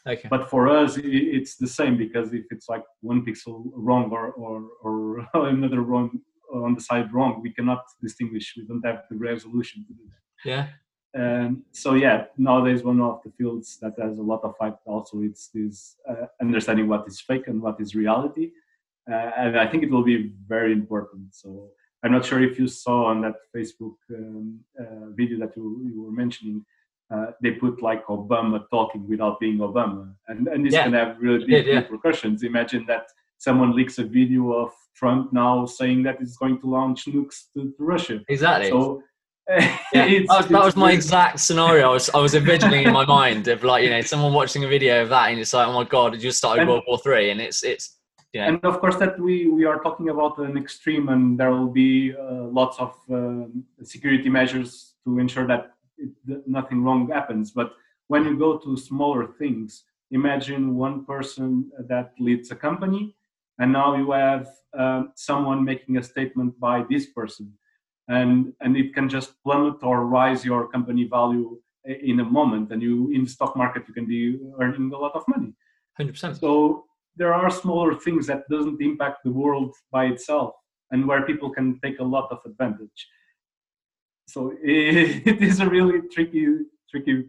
Okay. 0.08 0.28
But 0.30 0.50
for 0.50 0.70
us, 0.70 0.98
it's 0.98 1.56
the 1.56 1.68
same 1.68 1.98
because 1.98 2.32
if 2.34 2.46
it's 2.52 2.70
like 2.70 2.84
one 3.02 3.26
pixel 3.26 3.72
wrong 3.74 4.12
or, 4.12 4.32
or, 4.34 4.70
or 4.84 5.26
another 5.48 5.82
wrong 5.82 6.20
on 6.54 6.76
the 6.76 6.82
side 6.82 7.12
wrong, 7.12 7.42
we 7.42 7.52
cannot 7.52 7.84
distinguish. 8.02 8.54
We 8.56 8.66
don't 8.66 8.86
have 8.86 9.04
the 9.10 9.18
resolution 9.18 9.86
to 9.88 9.94
do 9.94 10.04
that. 10.10 10.50
Yeah. 10.50 10.68
Um, 11.16 11.64
so 11.72 11.94
yeah, 11.94 12.26
nowadays 12.38 12.84
one 12.84 13.00
of 13.02 13.22
the 13.24 13.32
fields 13.32 13.78
that 13.82 13.94
has 14.00 14.18
a 14.18 14.22
lot 14.22 14.44
of 14.44 14.54
hype 14.60 14.80
also 14.86 15.22
it's 15.22 15.48
this 15.48 15.96
uh, 16.10 16.26
understanding 16.42 16.90
what 16.90 17.08
is 17.08 17.22
fake 17.22 17.48
and 17.48 17.62
what 17.62 17.80
is 17.80 17.96
reality, 17.96 18.52
uh, 19.10 19.32
and 19.38 19.58
I 19.58 19.66
think 19.66 19.84
it 19.84 19.92
will 19.92 20.04
be 20.04 20.34
very 20.46 20.74
important. 20.74 21.34
So 21.34 21.70
I'm 22.04 22.12
not 22.12 22.26
sure 22.26 22.44
if 22.44 22.60
you 22.60 22.68
saw 22.68 23.06
on 23.06 23.22
that 23.22 23.36
Facebook 23.56 23.96
um, 24.14 24.60
uh, 24.78 25.10
video 25.12 25.40
that 25.40 25.56
you, 25.56 25.90
you 25.90 26.04
were 26.04 26.12
mentioning 26.12 26.66
uh, 27.14 27.28
they 27.42 27.52
put 27.52 27.82
like 27.82 28.06
Obama 28.08 28.64
talking 28.72 29.08
without 29.08 29.40
being 29.40 29.58
Obama, 29.60 30.14
and 30.28 30.48
and 30.48 30.66
this 30.66 30.74
yeah. 30.74 30.84
can 30.84 30.94
have 30.94 31.18
really 31.20 31.46
big 31.46 31.68
yeah. 31.68 31.76
repercussions. 31.76 32.44
Imagine 32.44 32.86
that 32.88 33.06
someone 33.38 33.76
leaks 33.76 34.00
a 34.00 34.04
video 34.04 34.54
of 34.54 34.72
Trump 34.96 35.32
now 35.34 35.66
saying 35.66 36.04
that 36.04 36.20
he's 36.20 36.38
going 36.38 36.60
to 36.62 36.68
launch 36.68 37.06
nukes 37.06 37.44
to, 37.54 37.74
to 37.78 37.84
Russia. 37.84 38.22
Exactly. 38.28 38.70
So. 38.70 39.04
yeah, 39.50 39.78
that 39.94 40.26
was, 40.28 40.48
that 40.48 40.66
was 40.66 40.76
my 40.76 40.92
exact 40.92 41.40
scenario. 41.40 41.92
I 41.92 41.94
was, 41.94 42.10
I 42.16 42.18
was 42.18 42.34
envisioning 42.34 42.88
in 42.88 42.92
my 42.92 43.06
mind 43.06 43.48
of 43.48 43.64
like 43.64 43.84
you 43.84 43.92
know 43.92 44.02
someone 44.02 44.34
watching 44.34 44.64
a 44.64 44.68
video 44.68 45.04
of 45.04 45.10
that 45.10 45.30
and 45.30 45.40
it's 45.40 45.54
like 45.54 45.68
oh 45.68 45.74
my 45.74 45.84
god, 45.84 46.16
it 46.16 46.18
just 46.18 46.40
started 46.40 46.62
and, 46.62 46.70
World 46.72 46.84
War 46.88 46.98
Three 46.98 47.30
and 47.30 47.40
it's 47.40 47.64
it's 47.64 47.96
yeah. 48.34 48.48
And 48.48 48.60
of 48.66 48.80
course 48.82 48.96
that 48.96 49.20
we 49.20 49.48
we 49.48 49.66
are 49.66 49.80
talking 49.84 50.10
about 50.10 50.40
an 50.40 50.58
extreme 50.58 51.10
and 51.10 51.40
there 51.40 51.52
will 51.52 51.70
be 51.70 52.16
uh, 52.16 52.46
lots 52.60 52.80
of 52.80 52.96
uh, 53.14 53.46
security 53.84 54.30
measures 54.30 54.96
to 55.06 55.20
ensure 55.20 55.46
that 55.46 55.75
it, 55.98 56.10
nothing 56.48 56.84
wrong 56.84 57.10
happens. 57.10 57.52
But 57.52 57.74
when 58.08 58.26
you 58.26 58.38
go 58.38 58.58
to 58.58 58.78
smaller 58.78 59.28
things, 59.40 59.84
imagine 60.12 60.76
one 60.76 61.06
person 61.06 61.72
that 61.88 62.14
leads 62.20 62.52
a 62.52 62.56
company, 62.56 63.16
and 63.60 63.72
now 63.72 63.96
you 63.96 64.12
have 64.12 64.48
um, 64.78 65.12
someone 65.16 65.64
making 65.64 65.98
a 65.98 66.04
statement 66.04 66.60
by 66.60 66.84
this 66.90 67.08
person, 67.08 67.52
and 68.08 68.54
and 68.62 68.78
it 68.78 68.94
can 68.94 69.10
just 69.10 69.42
plummet 69.44 69.78
or 69.82 70.06
rise 70.06 70.46
your 70.46 70.68
company 70.68 71.06
value 71.06 71.60
in 71.86 72.20
a 72.20 72.26
moment, 72.26 72.72
and 72.72 72.82
you 72.82 73.12
in 73.12 73.24
the 73.24 73.30
stock 73.30 73.56
market 73.56 73.84
you 73.88 73.94
can 73.94 74.06
be 74.06 74.40
earning 74.60 74.92
a 74.94 74.98
lot 74.98 75.16
of 75.16 75.24
money. 75.28 75.54
Hundred 75.98 76.14
percent. 76.14 76.38
So 76.38 76.86
there 77.16 77.34
are 77.34 77.50
smaller 77.50 77.96
things 77.96 78.28
that 78.28 78.48
doesn't 78.50 78.82
impact 78.82 79.24
the 79.24 79.32
world 79.32 79.74
by 79.92 80.06
itself, 80.06 80.54
and 80.92 81.08
where 81.08 81.26
people 81.26 81.50
can 81.50 81.80
take 81.80 82.00
a 82.00 82.04
lot 82.04 82.28
of 82.32 82.40
advantage. 82.46 83.08
So 84.28 84.52
it, 84.62 85.28
it 85.28 85.42
is 85.42 85.60
a 85.60 85.70
really 85.70 86.02
tricky, 86.12 86.48
tricky 86.90 87.26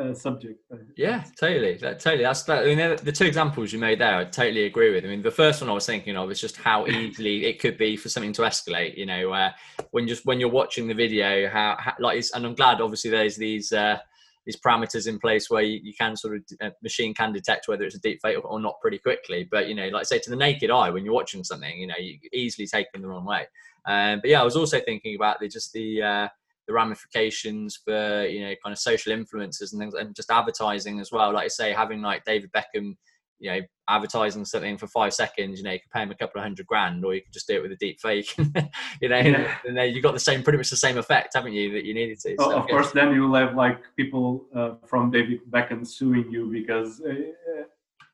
uh, 0.00 0.14
subject. 0.14 0.60
Yeah, 0.96 1.24
totally, 1.40 1.74
that, 1.78 2.00
totally. 2.00 2.24
That's 2.24 2.42
that. 2.44 2.64
I 2.64 2.74
mean, 2.74 2.96
the 3.02 3.12
two 3.12 3.24
examples 3.24 3.72
you 3.72 3.78
made 3.78 4.00
there, 4.00 4.16
I 4.16 4.24
totally 4.24 4.64
agree 4.64 4.92
with. 4.92 5.04
I 5.04 5.08
mean, 5.08 5.22
the 5.22 5.30
first 5.30 5.60
one 5.60 5.70
I 5.70 5.72
was 5.72 5.86
thinking 5.86 6.16
of 6.16 6.30
is 6.30 6.40
just 6.40 6.56
how 6.56 6.86
easily 6.88 7.46
it 7.46 7.60
could 7.60 7.78
be 7.78 7.96
for 7.96 8.08
something 8.08 8.32
to 8.34 8.42
escalate. 8.42 8.96
You 8.96 9.06
know, 9.06 9.32
uh, 9.32 9.50
when 9.90 10.06
just 10.06 10.26
when 10.26 10.38
you're 10.40 10.50
watching 10.50 10.86
the 10.86 10.94
video, 10.94 11.48
how, 11.48 11.76
how 11.78 11.94
like, 11.98 12.22
and 12.34 12.44
I'm 12.44 12.54
glad 12.54 12.80
obviously 12.80 13.10
there's 13.10 13.36
these. 13.36 13.72
Uh, 13.72 13.98
these 14.46 14.56
parameters 14.56 15.08
in 15.08 15.18
place 15.18 15.50
where 15.50 15.62
you, 15.62 15.80
you 15.82 15.92
can 15.92 16.16
sort 16.16 16.36
of 16.36 16.42
uh, 16.60 16.70
machine 16.82 17.12
can 17.12 17.32
detect 17.32 17.68
whether 17.68 17.84
it's 17.84 17.96
a 17.96 18.00
deep 18.00 18.20
fake 18.22 18.38
or 18.42 18.60
not 18.60 18.80
pretty 18.80 18.98
quickly. 18.98 19.46
But 19.50 19.68
you 19.68 19.74
know, 19.74 19.88
like 19.88 20.06
say 20.06 20.18
to 20.20 20.30
the 20.30 20.36
naked 20.36 20.70
eye, 20.70 20.90
when 20.90 21.04
you're 21.04 21.14
watching 21.14 21.44
something, 21.44 21.78
you 21.78 21.88
know, 21.88 21.94
you 21.98 22.18
easily 22.32 22.66
take 22.66 22.86
taken 22.86 23.02
the 23.02 23.08
wrong 23.08 23.24
way. 23.24 23.46
Um, 23.86 24.20
but 24.20 24.30
yeah, 24.30 24.40
I 24.40 24.44
was 24.44 24.56
also 24.56 24.80
thinking 24.80 25.14
about 25.14 25.40
the 25.40 25.48
just 25.48 25.72
the 25.72 26.02
uh, 26.02 26.28
the 26.66 26.72
ramifications 26.72 27.76
for 27.76 28.26
you 28.26 28.40
know 28.40 28.54
kind 28.62 28.72
of 28.72 28.78
social 28.78 29.12
influencers 29.12 29.72
and 29.72 29.80
things 29.80 29.94
and 29.94 30.14
just 30.14 30.30
advertising 30.30 31.00
as 31.00 31.12
well 31.12 31.32
like 31.32 31.44
I 31.44 31.48
say 31.48 31.72
having 31.72 32.02
like 32.02 32.24
david 32.24 32.50
beckham 32.52 32.96
you 33.38 33.50
know 33.50 33.60
advertising 33.88 34.44
something 34.44 34.76
for 34.76 34.86
five 34.88 35.12
seconds 35.12 35.58
you 35.58 35.64
know 35.64 35.72
you 35.72 35.78
can 35.78 35.88
pay 35.92 36.02
him 36.02 36.10
a 36.10 36.14
couple 36.14 36.38
of 36.38 36.42
hundred 36.42 36.66
grand 36.66 37.04
or 37.04 37.14
you 37.14 37.22
can 37.22 37.32
just 37.32 37.46
do 37.46 37.54
it 37.54 37.62
with 37.62 37.72
a 37.72 37.76
deep 37.76 38.00
fake 38.00 38.34
you 39.00 39.08
know 39.08 39.18
yeah. 39.18 39.56
and 39.64 39.76
then 39.76 39.94
you 39.94 40.02
got 40.02 40.12
the 40.12 40.20
same 40.20 40.42
pretty 40.42 40.56
much 40.56 40.70
the 40.70 40.76
same 40.76 40.98
effect 40.98 41.32
haven't 41.34 41.52
you 41.52 41.72
that 41.72 41.84
you 41.84 41.94
needed 41.94 42.18
to 42.18 42.34
so 42.38 42.52
of 42.52 42.66
course 42.66 42.90
then 42.92 43.12
you'll 43.12 43.34
have 43.34 43.54
like 43.54 43.78
people 43.96 44.46
uh, 44.54 44.74
from 44.86 45.10
david 45.10 45.40
beckham 45.50 45.86
suing 45.86 46.28
you 46.30 46.50
because 46.50 47.00
uh, 47.02 47.14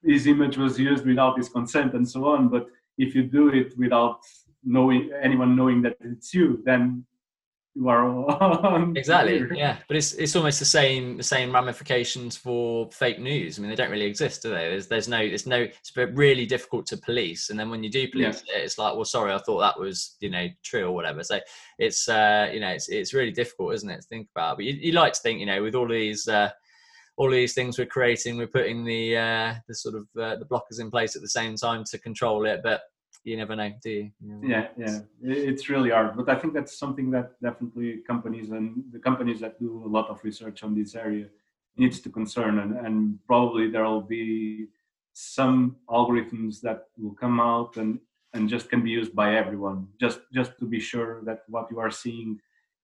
his 0.04 0.26
image 0.26 0.56
was 0.56 0.78
used 0.78 1.06
without 1.06 1.36
his 1.38 1.48
consent 1.48 1.94
and 1.94 2.08
so 2.08 2.26
on 2.26 2.48
but 2.48 2.66
if 2.98 3.14
you 3.14 3.22
do 3.22 3.48
it 3.48 3.76
without 3.78 4.20
knowing 4.64 5.10
anyone 5.22 5.56
knowing 5.56 5.80
that 5.82 5.96
it's 6.00 6.34
you 6.34 6.62
then 6.64 7.04
you 7.74 7.88
are 7.88 8.92
exactly 8.96 9.42
yeah. 9.54 9.78
But 9.88 9.96
it's 9.96 10.12
it's 10.12 10.36
almost 10.36 10.58
the 10.58 10.66
same 10.66 11.16
the 11.16 11.22
same 11.22 11.52
ramifications 11.52 12.36
for 12.36 12.90
fake 12.90 13.18
news. 13.18 13.58
I 13.58 13.62
mean 13.62 13.70
they 13.70 13.76
don't 13.76 13.90
really 13.90 14.04
exist 14.04 14.42
do 14.42 14.50
they? 14.50 14.68
There's 14.68 14.88
there's 14.88 15.08
no 15.08 15.18
there's 15.18 15.46
no 15.46 15.62
it's 15.62 15.96
really 15.96 16.44
difficult 16.44 16.86
to 16.86 16.98
police. 16.98 17.48
And 17.48 17.58
then 17.58 17.70
when 17.70 17.82
you 17.82 17.90
do 17.90 18.10
police 18.10 18.44
yeah. 18.46 18.58
it 18.58 18.64
it's 18.64 18.76
like 18.76 18.94
well 18.94 19.06
sorry 19.06 19.32
i 19.32 19.38
thought 19.38 19.60
that 19.60 19.80
was 19.80 20.16
you 20.20 20.28
know 20.28 20.48
true 20.62 20.84
or 20.84 20.92
whatever. 20.92 21.24
So 21.24 21.40
it's 21.78 22.08
uh 22.08 22.50
you 22.52 22.60
know 22.60 22.68
it's 22.68 22.90
it's 22.90 23.14
really 23.14 23.32
difficult 23.32 23.74
isn't 23.74 23.88
it 23.88 24.02
to 24.02 24.06
think 24.06 24.28
about? 24.34 24.56
But 24.58 24.66
you, 24.66 24.74
you 24.74 24.92
like 24.92 25.14
to 25.14 25.20
think 25.20 25.40
you 25.40 25.46
know 25.46 25.62
with 25.62 25.74
all 25.74 25.88
these 25.88 26.28
uh 26.28 26.50
all 27.16 27.30
these 27.30 27.54
things 27.54 27.78
we're 27.78 27.86
creating 27.86 28.36
we're 28.36 28.46
putting 28.48 28.84
the 28.84 29.16
uh 29.16 29.54
the 29.66 29.74
sort 29.74 29.94
of 29.94 30.02
uh, 30.20 30.36
the 30.36 30.46
blockers 30.46 30.80
in 30.80 30.90
place 30.90 31.16
at 31.16 31.22
the 31.22 31.28
same 31.28 31.56
time 31.56 31.84
to 31.84 31.98
control 31.98 32.44
it. 32.44 32.60
But 32.62 32.82
you 33.24 33.36
never 33.36 33.54
know, 33.54 33.70
do 33.82 33.90
you? 33.90 34.10
you 34.20 34.34
know? 34.34 34.48
Yeah, 34.48 34.68
yeah, 34.76 34.98
it's 35.22 35.68
really 35.68 35.90
hard. 35.90 36.16
But 36.16 36.28
I 36.28 36.36
think 36.36 36.54
that's 36.54 36.78
something 36.78 37.10
that 37.12 37.40
definitely 37.40 37.98
companies 38.06 38.50
and 38.50 38.84
the 38.92 38.98
companies 38.98 39.40
that 39.40 39.58
do 39.58 39.82
a 39.84 39.88
lot 39.88 40.08
of 40.08 40.22
research 40.24 40.62
on 40.62 40.74
this 40.74 40.94
area 40.94 41.26
needs 41.76 42.00
to 42.00 42.10
concern, 42.10 42.58
and, 42.58 42.76
and 42.86 43.18
probably 43.26 43.70
there 43.70 43.84
will 43.84 44.02
be 44.02 44.66
some 45.14 45.76
algorithms 45.88 46.60
that 46.60 46.84
will 46.98 47.14
come 47.14 47.40
out 47.40 47.76
and 47.76 47.98
and 48.34 48.48
just 48.48 48.70
can 48.70 48.82
be 48.82 48.90
used 48.90 49.14
by 49.14 49.36
everyone, 49.36 49.86
just 50.00 50.20
just 50.32 50.58
to 50.58 50.64
be 50.64 50.80
sure 50.80 51.22
that 51.24 51.40
what 51.48 51.68
you 51.70 51.78
are 51.78 51.90
seeing. 51.90 52.38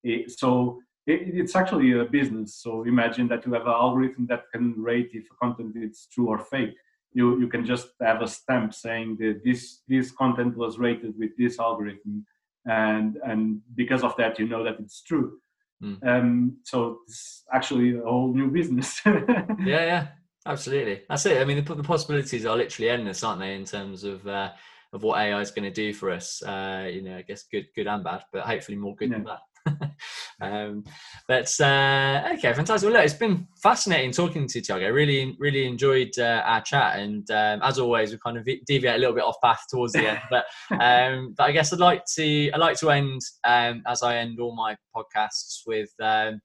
It, 0.05 0.31
so 0.39 0.81
it, 1.07 1.20
it's 1.41 1.57
actually 1.57 1.93
a 1.99 2.05
business. 2.05 2.57
So 2.57 2.85
imagine 2.85 3.29
that 3.29 3.47
you 3.47 3.53
have 3.55 3.66
an 3.66 3.72
algorithm 3.72 4.26
that 4.26 4.45
can 4.53 4.74
rate 4.81 5.11
if 5.14 5.26
a 5.31 5.35
content 5.43 5.74
is 5.76 6.07
true 6.12 6.29
or 6.29 6.39
fake 6.39 6.76
you 7.12 7.40
you 7.40 7.48
can 7.48 7.64
just 7.64 7.88
have 8.00 8.22
a 8.22 8.28
stamp 8.28 8.74
saying 8.74 9.16
that 9.20 9.40
this 9.44 9.82
this 9.88 10.11
content 10.11 10.56
was 10.56 10.78
rated 10.78 11.14
with 11.18 11.30
this 11.36 11.59
algorithm 11.59 12.26
and 12.66 13.18
and 13.24 13.61
because 13.74 14.02
of 14.02 14.14
that 14.16 14.38
you 14.38 14.46
know 14.46 14.64
that 14.64 14.78
it's 14.78 15.02
true. 15.02 15.38
Mm. 15.82 16.06
um 16.06 16.56
so 16.64 16.98
it's 17.06 17.44
actually 17.52 17.96
a 17.96 18.02
whole 18.02 18.34
new 18.34 18.50
business. 18.50 19.00
Yeah 19.06 19.84
yeah 19.92 20.06
absolutely. 20.44 21.02
That's 21.09 21.26
it. 21.26 21.40
I 21.40 21.44
mean 21.44 21.64
the, 21.64 21.74
the, 21.74 21.82
possibilities 21.82 22.44
are 22.46 22.56
literally 22.56 22.90
endless 22.90 23.22
aren't 23.22 23.40
they 23.40 23.54
in 23.54 23.64
terms 23.64 24.04
of 24.04 24.26
uh 24.26 24.50
of 24.92 25.02
what 25.02 25.18
ai 25.18 25.40
is 25.40 25.50
going 25.50 25.70
to 25.72 25.82
do 25.82 25.92
for 25.94 26.11
us? 26.11 26.42
Uh 26.42 26.88
you 26.92 27.02
know 27.02 27.16
i 27.16 27.22
guess 27.22 27.44
good 27.44 27.66
good 27.74 27.86
and 27.86 28.04
bad 28.04 28.22
but 28.32 28.42
hopefully 28.42 28.76
more 28.76 28.96
good 28.96 29.11
yeah. 29.11 29.18
than 29.18 29.24
bad 29.24 29.38
um, 30.40 30.84
but 31.26 31.52
uh, 31.60 32.30
okay, 32.34 32.52
fantastic. 32.52 32.86
Well, 32.86 32.96
look, 32.96 33.04
it's 33.04 33.14
been 33.14 33.46
fascinating 33.62 34.12
talking 34.12 34.46
to 34.46 34.58
you, 34.58 34.64
Tiago. 34.64 34.90
Really, 34.90 35.36
really 35.38 35.66
enjoyed 35.66 36.10
uh, 36.18 36.42
our 36.44 36.60
chat, 36.60 36.98
and 36.98 37.30
um, 37.30 37.60
as 37.62 37.78
always, 37.78 38.12
we 38.12 38.18
kind 38.18 38.36
of 38.36 38.46
deviate 38.66 38.96
a 38.96 38.98
little 38.98 39.14
bit 39.14 39.24
off 39.24 39.36
path 39.42 39.64
towards 39.70 39.92
the 39.92 40.08
end. 40.08 40.20
But 40.30 40.46
um, 40.80 41.34
but 41.36 41.44
I 41.44 41.52
guess 41.52 41.72
I'd 41.72 41.80
like 41.80 42.04
to 42.16 42.50
I'd 42.50 42.60
like 42.60 42.78
to 42.78 42.90
end 42.90 43.20
um, 43.44 43.82
as 43.86 44.02
I 44.02 44.16
end 44.16 44.40
all 44.40 44.54
my 44.54 44.76
podcasts 44.94 45.60
with. 45.66 45.90
Um, 46.00 46.40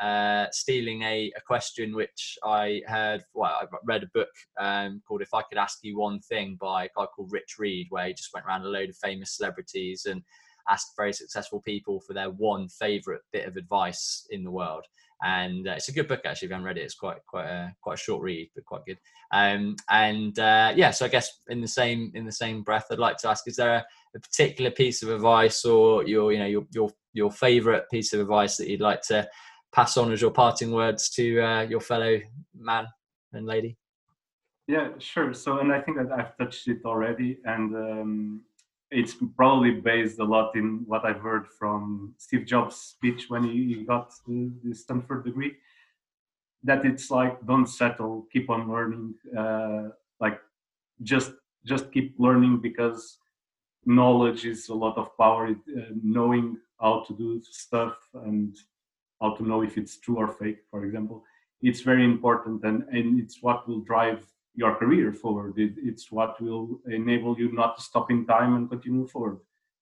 uh, 0.00 0.46
stealing 0.52 1.02
a, 1.02 1.32
a 1.36 1.40
question 1.46 1.94
which 1.94 2.36
I 2.44 2.82
heard. 2.86 3.22
Well, 3.34 3.50
I 3.50 3.64
read 3.84 4.02
a 4.02 4.10
book 4.12 4.28
um, 4.60 5.00
called 5.06 5.22
"If 5.22 5.32
I 5.32 5.42
Could 5.42 5.58
Ask 5.58 5.78
You 5.82 5.98
One 5.98 6.20
Thing" 6.20 6.58
by 6.60 6.84
a 6.84 6.88
guy 6.88 7.06
called 7.06 7.32
Rich 7.32 7.54
Reed, 7.58 7.86
where 7.88 8.06
he 8.06 8.12
just 8.12 8.30
went 8.34 8.44
around 8.46 8.62
a 8.62 8.68
load 8.68 8.90
of 8.90 8.96
famous 8.96 9.36
celebrities 9.36 10.04
and 10.04 10.22
ask 10.68 10.88
very 10.96 11.12
successful 11.12 11.60
people 11.60 12.00
for 12.00 12.12
their 12.12 12.30
one 12.30 12.68
favorite 12.68 13.22
bit 13.32 13.46
of 13.46 13.56
advice 13.56 14.26
in 14.30 14.44
the 14.44 14.50
world. 14.50 14.84
And 15.22 15.66
uh, 15.66 15.72
it's 15.72 15.88
a 15.88 15.92
good 15.92 16.08
book 16.08 16.20
actually. 16.24 16.46
If 16.46 16.50
you 16.50 16.54
haven't 16.54 16.66
read 16.66 16.78
it, 16.78 16.82
it's 16.82 16.94
quite 16.94 17.18
quite 17.26 17.46
a 17.46 17.74
quite 17.80 17.94
a 17.94 18.02
short 18.02 18.22
read, 18.22 18.50
but 18.54 18.66
quite 18.66 18.84
good. 18.84 18.98
Um, 19.32 19.76
and 19.90 20.38
uh, 20.38 20.72
yeah, 20.76 20.90
so 20.90 21.06
I 21.06 21.08
guess 21.08 21.40
in 21.48 21.60
the 21.60 21.68
same 21.68 22.12
in 22.14 22.26
the 22.26 22.32
same 22.32 22.62
breath, 22.62 22.86
I'd 22.90 22.98
like 22.98 23.16
to 23.18 23.30
ask: 23.30 23.48
Is 23.48 23.56
there 23.56 23.76
a, 23.76 23.86
a 24.14 24.20
particular 24.20 24.70
piece 24.70 25.02
of 25.02 25.08
advice, 25.08 25.64
or 25.64 26.06
your 26.06 26.32
you 26.32 26.38
know 26.38 26.46
your 26.46 26.66
your 26.74 26.90
your 27.14 27.30
favorite 27.30 27.84
piece 27.90 28.12
of 28.12 28.20
advice 28.20 28.58
that 28.58 28.68
you'd 28.68 28.82
like 28.82 29.00
to 29.02 29.26
pass 29.72 29.96
on 29.96 30.12
as 30.12 30.20
your 30.20 30.30
parting 30.30 30.70
words 30.70 31.08
to 31.10 31.40
uh, 31.40 31.62
your 31.62 31.80
fellow 31.80 32.20
man 32.54 32.86
and 33.32 33.46
lady? 33.46 33.76
Yeah, 34.68 34.88
sure. 34.98 35.32
So, 35.32 35.60
and 35.60 35.72
I 35.72 35.80
think 35.80 35.96
that 35.96 36.12
I've 36.12 36.36
touched 36.36 36.66
it 36.68 36.78
already, 36.84 37.38
and 37.44 37.74
um, 37.74 38.40
it's 38.90 39.16
probably 39.36 39.72
based 39.72 40.18
a 40.20 40.24
lot 40.24 40.54
in 40.54 40.84
what 40.86 41.04
I've 41.04 41.20
heard 41.20 41.46
from 41.46 42.14
Steve 42.18 42.46
Jobs' 42.46 42.76
speech 42.76 43.28
when 43.28 43.44
he 43.44 43.84
got 43.84 44.12
the, 44.26 44.50
the 44.62 44.74
Stanford 44.74 45.24
degree. 45.24 45.56
That 46.62 46.84
it's 46.84 47.10
like 47.10 47.44
don't 47.46 47.66
settle, 47.66 48.26
keep 48.32 48.48
on 48.50 48.70
learning. 48.70 49.14
Uh, 49.36 49.90
like 50.20 50.40
just 51.02 51.32
just 51.64 51.92
keep 51.92 52.14
learning 52.18 52.60
because 52.60 53.18
knowledge 53.84 54.44
is 54.44 54.68
a 54.68 54.74
lot 54.74 54.96
of 54.96 55.16
power. 55.16 55.48
Uh, 55.48 55.80
knowing 56.02 56.58
how 56.80 57.04
to 57.06 57.14
do 57.14 57.42
stuff 57.42 57.96
and 58.14 58.56
how 59.20 59.34
to 59.34 59.46
know 59.46 59.62
if 59.62 59.76
it's 59.78 59.98
true 59.98 60.16
or 60.16 60.28
fake, 60.28 60.58
for 60.70 60.84
example, 60.84 61.24
it's 61.62 61.80
very 61.80 62.04
important, 62.04 62.64
and 62.64 62.84
and 62.90 63.20
it's 63.20 63.42
what 63.42 63.68
will 63.68 63.80
drive 63.80 64.24
your 64.56 64.74
career 64.76 65.12
forward. 65.12 65.58
It, 65.58 65.74
it's 65.76 66.10
what 66.10 66.40
will 66.40 66.80
enable 66.88 67.38
you 67.38 67.52
not 67.52 67.76
to 67.76 67.82
stop 67.82 68.10
in 68.10 68.26
time 68.26 68.56
and 68.56 68.68
continue 68.68 69.06
forward. 69.06 69.38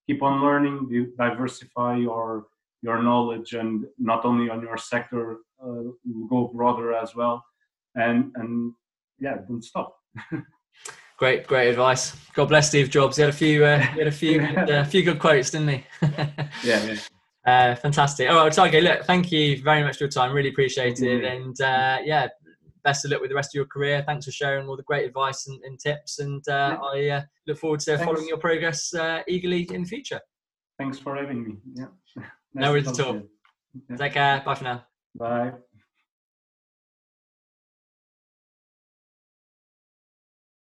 Keep 0.07 0.23
on 0.23 0.43
learning, 0.43 1.13
diversify 1.17 1.97
your 1.97 2.47
your 2.83 3.03
knowledge, 3.03 3.55
and 3.55 3.87
not 3.99 4.27
only 4.27 4.51
on 4.51 4.61
your 4.61 4.77
sector, 4.77 5.39
uh, 5.65 5.85
go 6.29 6.51
broader 6.55 6.93
as 6.95 7.15
well. 7.15 7.43
And 7.95 8.33
and 8.35 8.75
yeah, 9.19 9.37
don't 9.49 9.65
stop. 9.65 9.97
great, 11.17 11.47
great 11.47 11.71
advice. 11.71 12.15
God 12.35 12.49
bless 12.49 12.69
Steve 12.69 12.91
Jobs. 12.91 13.17
He 13.17 13.23
had 13.23 13.31
a 13.31 13.37
few, 13.37 13.65
uh, 13.65 13.79
he 13.79 13.99
had 13.99 14.09
a 14.09 14.13
few, 14.13 14.41
uh, 14.57 14.67
a 14.69 14.85
few 14.85 15.03
good 15.03 15.19
quotes, 15.19 15.51
didn't 15.51 15.69
he? 15.69 15.85
yeah, 16.65 16.85
yeah. 16.85 16.97
Uh, 17.47 17.75
fantastic. 17.75 18.29
Oh, 18.31 18.35
well, 18.35 18.51
Tiago, 18.51 18.81
look, 18.81 19.05
thank 19.05 19.31
you 19.31 19.63
very 19.63 19.83
much 19.83 19.99
for 19.99 20.05
your 20.05 20.11
time. 20.11 20.33
Really 20.33 20.49
appreciate 20.49 21.01
it. 21.01 21.25
And 21.25 21.59
uh, 21.61 21.99
yeah, 22.05 22.29
best 22.85 23.05
of 23.05 23.11
luck 23.11 23.21
with 23.21 23.31
the 23.31 23.35
rest 23.35 23.51
of 23.51 23.55
your 23.55 23.67
career. 23.67 24.05
Thanks 24.07 24.27
for 24.27 24.33
sharing 24.33 24.69
all 24.69 24.77
the 24.77 24.83
great 24.85 25.07
advice 25.07 25.47
and, 25.47 25.61
and 25.65 25.79
tips. 25.79 26.19
And 26.19 26.47
uh, 26.49 26.79
yeah. 26.95 27.17
I 27.17 27.19
uh, 27.19 27.23
look 27.47 27.59
forward 27.59 27.81
to 27.81 27.97
Thanks. 27.97 28.05
following 28.05 28.29
your 28.29 28.39
progress 28.39 28.95
uh, 28.95 29.23
eagerly 29.27 29.69
in 29.73 29.83
the 29.83 29.89
future. 29.89 30.21
Thanks 30.79 30.99
for 30.99 31.17
having 31.17 31.45
me. 31.45 31.57
Yeah. 31.75 31.87
nice 32.17 32.27
no 32.55 32.71
worries 32.71 32.89
at 32.89 33.01
all. 33.01 33.23
Yeah. 33.91 33.97
Take 33.97 34.13
care. 34.13 34.43
Bye 34.45 34.55
for 34.55 34.65
now. 34.65 34.85
Bye. 35.15 35.53